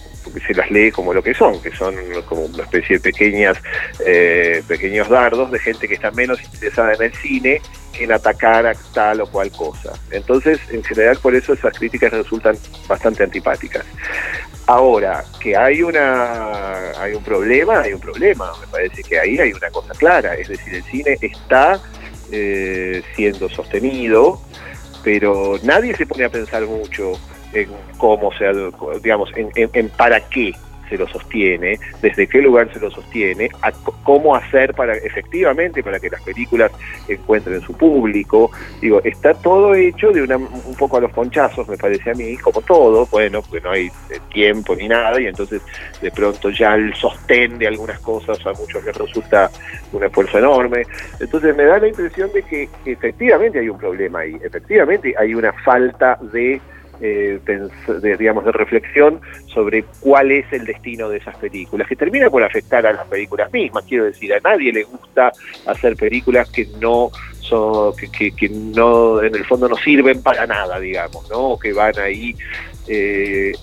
se 0.45 0.53
las 0.53 0.69
lee 0.71 0.91
como 0.91 1.13
lo 1.13 1.23
que 1.23 1.33
son, 1.33 1.61
que 1.61 1.71
son 1.71 1.95
como 2.27 2.45
una 2.45 2.63
especie 2.63 2.97
de 2.97 3.01
pequeñas, 3.01 3.57
eh, 4.05 4.63
pequeños 4.67 5.09
dardos 5.09 5.51
de 5.51 5.59
gente 5.59 5.87
que 5.87 5.95
está 5.95 6.11
menos 6.11 6.41
interesada 6.43 6.93
en 6.93 7.03
el 7.03 7.13
cine 7.15 7.61
en 7.99 8.11
atacar 8.11 8.65
a 8.65 8.73
tal 8.93 9.21
o 9.21 9.27
cual 9.27 9.51
cosa. 9.51 9.93
Entonces, 10.11 10.59
en 10.71 10.83
general, 10.83 11.17
por 11.21 11.35
eso 11.35 11.53
esas 11.53 11.77
críticas 11.77 12.11
resultan 12.11 12.57
bastante 12.87 13.23
antipáticas. 13.23 13.85
Ahora, 14.65 15.23
que 15.39 15.55
hay 15.55 15.83
una 15.83 16.91
hay 16.99 17.13
un 17.13 17.23
problema, 17.23 17.81
hay 17.81 17.93
un 17.93 17.99
problema. 17.99 18.51
Me 18.61 18.67
parece 18.67 19.03
que 19.03 19.19
ahí 19.19 19.37
hay 19.37 19.51
una 19.51 19.69
cosa 19.69 19.93
clara. 19.93 20.35
Es 20.35 20.47
decir, 20.47 20.75
el 20.75 20.83
cine 20.83 21.17
está 21.21 21.79
eh, 22.31 23.03
siendo 23.15 23.49
sostenido, 23.49 24.41
pero 25.03 25.59
nadie 25.63 25.95
se 25.95 26.05
pone 26.05 26.23
a 26.23 26.29
pensar 26.29 26.65
mucho 26.65 27.19
en 27.53 27.69
cómo 27.97 28.31
se, 28.33 28.45
digamos, 29.01 29.31
en, 29.35 29.49
en, 29.55 29.89
para 29.89 30.19
qué 30.29 30.53
se 30.89 30.97
lo 30.97 31.07
sostiene, 31.07 31.79
desde 32.01 32.27
qué 32.27 32.41
lugar 32.41 32.71
se 32.71 32.79
lo 32.79 32.91
sostiene, 32.91 33.49
cómo 34.03 34.35
hacer 34.35 34.73
para 34.73 34.95
efectivamente 34.95 35.81
para 35.81 35.99
que 35.99 36.09
las 36.09 36.21
películas 36.21 36.71
encuentren 37.07 37.61
su 37.61 37.75
público. 37.75 38.51
Digo, 38.81 39.01
está 39.03 39.33
todo 39.33 39.73
hecho 39.73 40.11
de 40.11 40.21
una, 40.21 40.37
un 40.37 40.75
poco 40.77 40.97
a 40.97 41.01
los 41.01 41.11
ponchazos, 41.11 41.67
me 41.67 41.77
parece 41.77 42.11
a 42.11 42.13
mí, 42.13 42.37
como 42.37 42.61
todo, 42.61 43.07
bueno, 43.07 43.41
porque 43.41 43.61
no 43.61 43.71
hay 43.71 43.87
eh, 43.87 44.19
tiempo 44.31 44.75
ni 44.75 44.87
nada, 44.87 45.19
y 45.19 45.27
entonces 45.27 45.61
de 46.01 46.11
pronto 46.11 46.49
ya 46.49 46.75
el 46.75 46.93
sostén 46.93 47.57
de 47.57 47.67
algunas 47.67 47.99
cosas 47.99 48.45
a 48.45 48.53
muchos 48.53 48.83
les 48.83 48.95
resulta 48.95 49.49
un 49.93 50.03
esfuerzo 50.03 50.37
enorme. 50.37 50.83
Entonces 51.19 51.55
me 51.55 51.63
da 51.63 51.79
la 51.79 51.87
impresión 51.87 52.31
de 52.33 52.43
que 52.43 52.69
efectivamente 52.85 53.59
hay 53.59 53.69
un 53.69 53.77
problema 53.77 54.19
ahí, 54.19 54.37
efectivamente 54.43 55.15
hay 55.17 55.33
una 55.33 55.53
falta 55.53 56.19
de 56.21 56.61
eh, 57.01 57.39
de, 57.45 58.17
digamos, 58.17 58.45
de 58.45 58.51
reflexión 58.51 59.19
sobre 59.47 59.83
cuál 59.99 60.31
es 60.31 60.51
el 60.53 60.65
destino 60.65 61.09
de 61.09 61.17
esas 61.17 61.35
películas, 61.37 61.87
que 61.87 61.95
termina 61.95 62.29
por 62.29 62.43
afectar 62.43 62.85
a 62.85 62.93
las 62.93 63.07
películas 63.07 63.51
mismas. 63.51 63.83
Quiero 63.85 64.05
decir, 64.05 64.33
a 64.33 64.39
nadie 64.39 64.71
le 64.71 64.83
gusta 64.83 65.31
hacer 65.65 65.95
películas 65.95 66.49
que 66.49 66.67
no 66.79 67.11
son, 67.39 67.95
que, 67.95 68.31
que, 68.31 68.49
no, 68.49 69.21
en 69.21 69.35
el 69.35 69.45
fondo 69.45 69.67
no 69.67 69.75
sirven 69.77 70.21
para 70.21 70.47
nada, 70.47 70.79
digamos, 70.79 71.29
¿no? 71.29 71.57
Que 71.59 71.73
van 71.73 71.97
ahí 71.99 72.35
eh, 72.87 73.53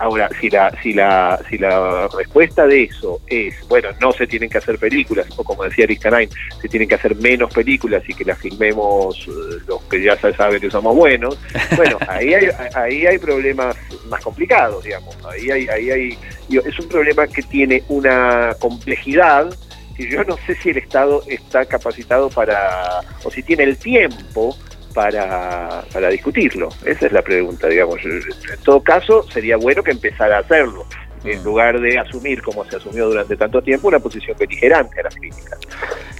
Ahora, 0.00 0.30
si 0.40 0.48
la, 0.48 0.74
si 0.82 0.94
la, 0.94 1.38
si 1.50 1.58
la 1.58 2.08
respuesta 2.16 2.66
de 2.66 2.84
eso 2.84 3.20
es, 3.26 3.54
bueno, 3.68 3.90
no 4.00 4.12
se 4.12 4.26
tienen 4.26 4.48
que 4.48 4.56
hacer 4.56 4.78
películas, 4.78 5.26
o 5.36 5.44
como 5.44 5.62
decía 5.64 5.84
Aristanain, 5.84 6.30
se 6.58 6.68
tienen 6.70 6.88
que 6.88 6.94
hacer 6.94 7.14
menos 7.16 7.52
películas 7.52 8.02
y 8.08 8.14
que 8.14 8.24
las 8.24 8.38
filmemos 8.38 9.28
eh, 9.28 9.58
los 9.68 9.82
que 9.82 10.02
ya 10.02 10.16
se 10.16 10.32
sabe 10.32 10.58
que 10.58 10.70
somos 10.70 10.96
buenos, 10.96 11.38
bueno, 11.76 11.98
ahí 12.08 12.32
hay, 12.32 12.48
ahí 12.74 13.06
hay 13.06 13.18
problemas 13.18 13.76
más 14.08 14.22
complicados, 14.24 14.82
digamos. 14.82 15.14
Ahí 15.26 15.50
hay, 15.50 15.68
ahí 15.68 15.90
hay, 15.90 16.18
es 16.48 16.78
un 16.78 16.88
problema 16.88 17.26
que 17.26 17.42
tiene 17.42 17.84
una 17.88 18.54
complejidad 18.58 19.54
que 19.98 20.08
yo 20.08 20.24
no 20.24 20.38
sé 20.46 20.54
si 20.54 20.70
el 20.70 20.78
Estado 20.78 21.22
está 21.26 21.66
capacitado 21.66 22.30
para, 22.30 23.02
o 23.22 23.30
si 23.30 23.42
tiene 23.42 23.64
el 23.64 23.76
tiempo 23.76 24.56
para, 24.94 25.84
para 25.92 26.08
discutirlo? 26.08 26.68
Esa 26.84 27.06
es 27.06 27.12
la 27.12 27.22
pregunta, 27.22 27.68
digamos. 27.68 28.00
En 28.04 28.62
todo 28.64 28.82
caso, 28.82 29.22
sería 29.24 29.56
bueno 29.56 29.82
que 29.82 29.90
empezara 29.90 30.36
a 30.36 30.40
hacerlo, 30.40 30.86
en 31.24 31.40
mm. 31.40 31.44
lugar 31.44 31.80
de 31.80 31.98
asumir, 31.98 32.42
como 32.42 32.64
se 32.64 32.76
asumió 32.76 33.08
durante 33.08 33.36
tanto 33.36 33.62
tiempo, 33.62 33.88
una 33.88 33.98
posición 33.98 34.36
beligerante 34.38 35.00
a 35.00 35.04
las 35.04 35.14
críticas. 35.14 35.58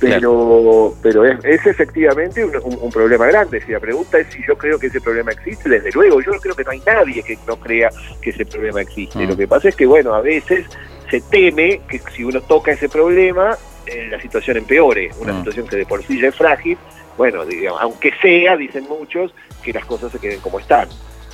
Pero, 0.00 0.94
pero 1.02 1.24
es, 1.24 1.66
efectivamente 1.66 2.44
un, 2.44 2.90
problema 2.90 3.26
grande. 3.26 3.60
Si 3.60 3.72
la 3.72 3.80
pregunta 3.80 4.18
es 4.18 4.28
si 4.28 4.42
yo 4.46 4.56
creo 4.56 4.78
que 4.78 4.86
ese 4.86 5.00
problema 5.00 5.32
existe, 5.32 5.68
desde 5.68 5.90
luego, 5.92 6.20
yo 6.20 6.32
creo 6.40 6.54
que 6.54 6.64
no 6.64 6.70
hay 6.70 6.82
nadie 6.86 7.22
que 7.22 7.38
no 7.46 7.56
crea 7.56 7.90
que 8.20 8.30
ese 8.30 8.46
problema 8.46 8.80
existe. 8.80 9.18
Mm. 9.18 9.28
Lo 9.28 9.36
que 9.36 9.48
pasa 9.48 9.68
es 9.68 9.76
que, 9.76 9.86
bueno, 9.86 10.14
a 10.14 10.20
veces 10.20 10.66
se 11.10 11.20
teme 11.20 11.80
que 11.88 12.00
si 12.14 12.24
uno 12.24 12.40
toca 12.42 12.72
ese 12.72 12.88
problema, 12.88 13.56
eh, 13.86 14.08
la 14.10 14.20
situación 14.20 14.56
empeore, 14.56 15.10
una 15.20 15.32
mm. 15.32 15.38
situación 15.38 15.68
que 15.68 15.76
de 15.76 15.86
por 15.86 16.02
sí 16.04 16.20
ya 16.20 16.28
es 16.28 16.34
frágil, 16.34 16.78
bueno, 17.16 17.44
digamos, 17.44 17.80
aunque 17.80 18.12
sea, 18.20 18.56
dicen 18.56 18.86
muchos, 18.88 19.34
que 19.62 19.72
las 19.72 19.84
cosas 19.84 20.12
se 20.12 20.18
queden 20.18 20.40
como 20.40 20.58
están. 20.58 20.88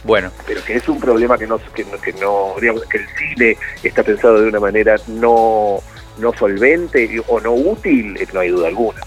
Bueno. 0.05 0.31
Pero 0.47 0.62
que 0.64 0.74
es 0.77 0.89
un 0.89 1.01
problema 1.01 1.37
que 1.37 1.47
no, 1.47 1.59
que, 1.74 1.85
que 1.85 2.12
no 2.14 2.55
digamos, 2.61 2.85
que 2.87 2.99
el 2.99 3.09
cine 3.09 3.57
está 3.83 4.03
pensado 4.03 4.41
de 4.41 4.49
una 4.49 4.61
manera 4.61 4.97
no, 5.09 5.81
no 6.18 6.33
solvente 6.35 7.20
o 7.27 7.41
no 7.41 7.53
útil, 7.53 8.16
no 8.33 8.41
hay 8.41 8.51
duda 8.51 8.68
alguna. 8.68 9.01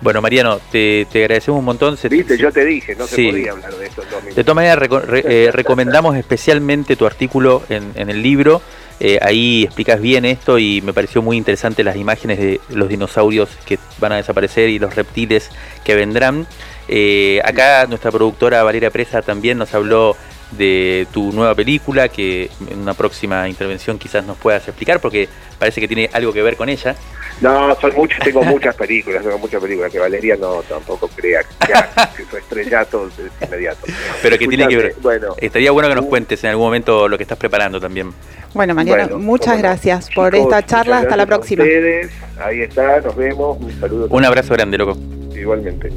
Bueno, 0.00 0.22
Mariano, 0.22 0.60
te, 0.70 1.06
agradecemos 1.12 1.58
un 1.58 1.64
montón. 1.64 1.98
Viste, 2.08 2.38
yo 2.38 2.50
te 2.50 2.64
dije, 2.64 2.94
no 2.96 3.06
se 3.06 3.30
podía 3.30 3.52
hablar 3.52 3.74
de 3.74 3.86
esto. 3.86 4.02
De 4.34 4.44
todas 4.44 4.54
maneras, 4.54 4.88
eh, 5.12 5.50
recomendamos 5.52 6.16
especialmente 6.16 6.96
tu 6.96 7.06
artículo 7.06 7.62
en, 7.68 7.92
en 7.94 8.08
el 8.08 8.22
libro 8.22 8.62
eh, 9.02 9.18
ahí 9.22 9.62
explicas 9.64 9.98
bien 9.98 10.26
esto 10.26 10.58
y 10.58 10.82
me 10.82 10.92
pareció 10.92 11.22
muy 11.22 11.38
interesante 11.38 11.82
las 11.82 11.96
imágenes 11.96 12.38
de 12.38 12.60
los 12.68 12.86
dinosaurios 12.90 13.48
que 13.64 13.78
van 13.98 14.12
a 14.12 14.16
desaparecer 14.16 14.68
y 14.68 14.78
los 14.78 14.94
reptiles 14.94 15.50
que 15.84 15.94
vendrán. 15.94 16.46
Eh, 16.86 17.40
acá 17.42 17.86
nuestra 17.86 18.10
productora 18.10 18.62
Valeria 18.62 18.90
Presa 18.90 19.22
también 19.22 19.56
nos 19.56 19.72
habló 19.72 20.16
de 20.52 21.06
tu 21.12 21.32
nueva 21.32 21.54
película 21.54 22.08
que 22.08 22.50
en 22.70 22.78
una 22.80 22.94
próxima 22.94 23.48
intervención 23.48 23.98
quizás 23.98 24.24
nos 24.24 24.36
puedas 24.36 24.66
explicar 24.66 25.00
porque 25.00 25.28
parece 25.58 25.80
que 25.80 25.88
tiene 25.88 26.10
algo 26.12 26.32
que 26.32 26.42
ver 26.42 26.56
con 26.56 26.68
ella. 26.68 26.96
No, 27.40 27.74
son 27.80 27.94
muchas, 27.96 28.20
tengo 28.20 28.42
muchas 28.42 28.74
películas, 28.74 29.22
tengo 29.22 29.38
muchas 29.38 29.62
películas 29.62 29.90
que 29.90 29.98
Valeria 29.98 30.36
no 30.36 30.62
tampoco 30.62 31.08
crea 31.08 31.40
que, 31.42 32.24
su 32.24 32.36
estrellato 32.36 33.08
es 33.08 33.48
inmediato. 33.48 33.86
Pero 34.22 34.38
que 34.38 34.46
tiene 34.46 34.68
que 34.68 34.76
ver. 34.76 34.94
Bueno, 35.00 35.34
estaría 35.38 35.70
bueno 35.70 35.88
que 35.88 35.94
nos 35.94 36.04
cuentes 36.04 36.42
en 36.44 36.50
algún 36.50 36.66
momento 36.66 37.08
lo 37.08 37.16
que 37.16 37.22
estás 37.22 37.38
preparando 37.38 37.80
también. 37.80 38.12
Bueno, 38.52 38.74
Mariano, 38.74 39.18
muchas 39.18 39.58
gracias 39.58 40.10
por 40.14 40.34
esta 40.34 40.64
charla. 40.66 40.98
Hasta 40.98 41.16
la 41.16 41.24
próxima. 41.24 41.62
Ustedes. 41.62 42.10
Ahí 42.38 42.60
está, 42.62 43.00
nos 43.00 43.16
vemos. 43.16 43.58
Un 43.60 43.80
saludo. 43.80 44.08
Un 44.10 44.24
abrazo 44.24 44.52
grande, 44.54 44.76
loco. 44.76 44.98
Igualmente. 45.34 45.90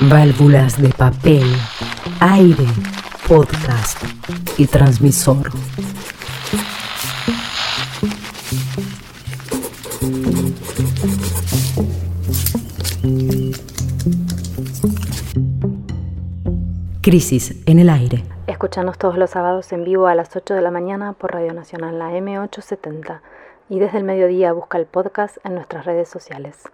Válvulas 0.00 0.80
de 0.80 0.88
papel, 0.90 1.44
aire, 2.20 2.66
podcast 3.26 3.98
y 4.58 4.66
transmisor. 4.66 5.50
Crisis 17.00 17.54
en 17.66 17.78
el 17.78 17.88
aire. 17.88 18.39
Escúchanos 18.60 18.98
todos 18.98 19.16
los 19.16 19.30
sábados 19.30 19.72
en 19.72 19.84
vivo 19.84 20.06
a 20.06 20.14
las 20.14 20.36
8 20.36 20.52
de 20.52 20.60
la 20.60 20.70
mañana 20.70 21.14
por 21.14 21.32
Radio 21.32 21.54
Nacional, 21.54 21.98
la 21.98 22.10
M870. 22.10 23.22
Y 23.70 23.78
desde 23.78 23.96
el 23.96 24.04
mediodía 24.04 24.52
busca 24.52 24.76
el 24.76 24.84
podcast 24.84 25.38
en 25.44 25.54
nuestras 25.54 25.86
redes 25.86 26.10
sociales. 26.10 26.70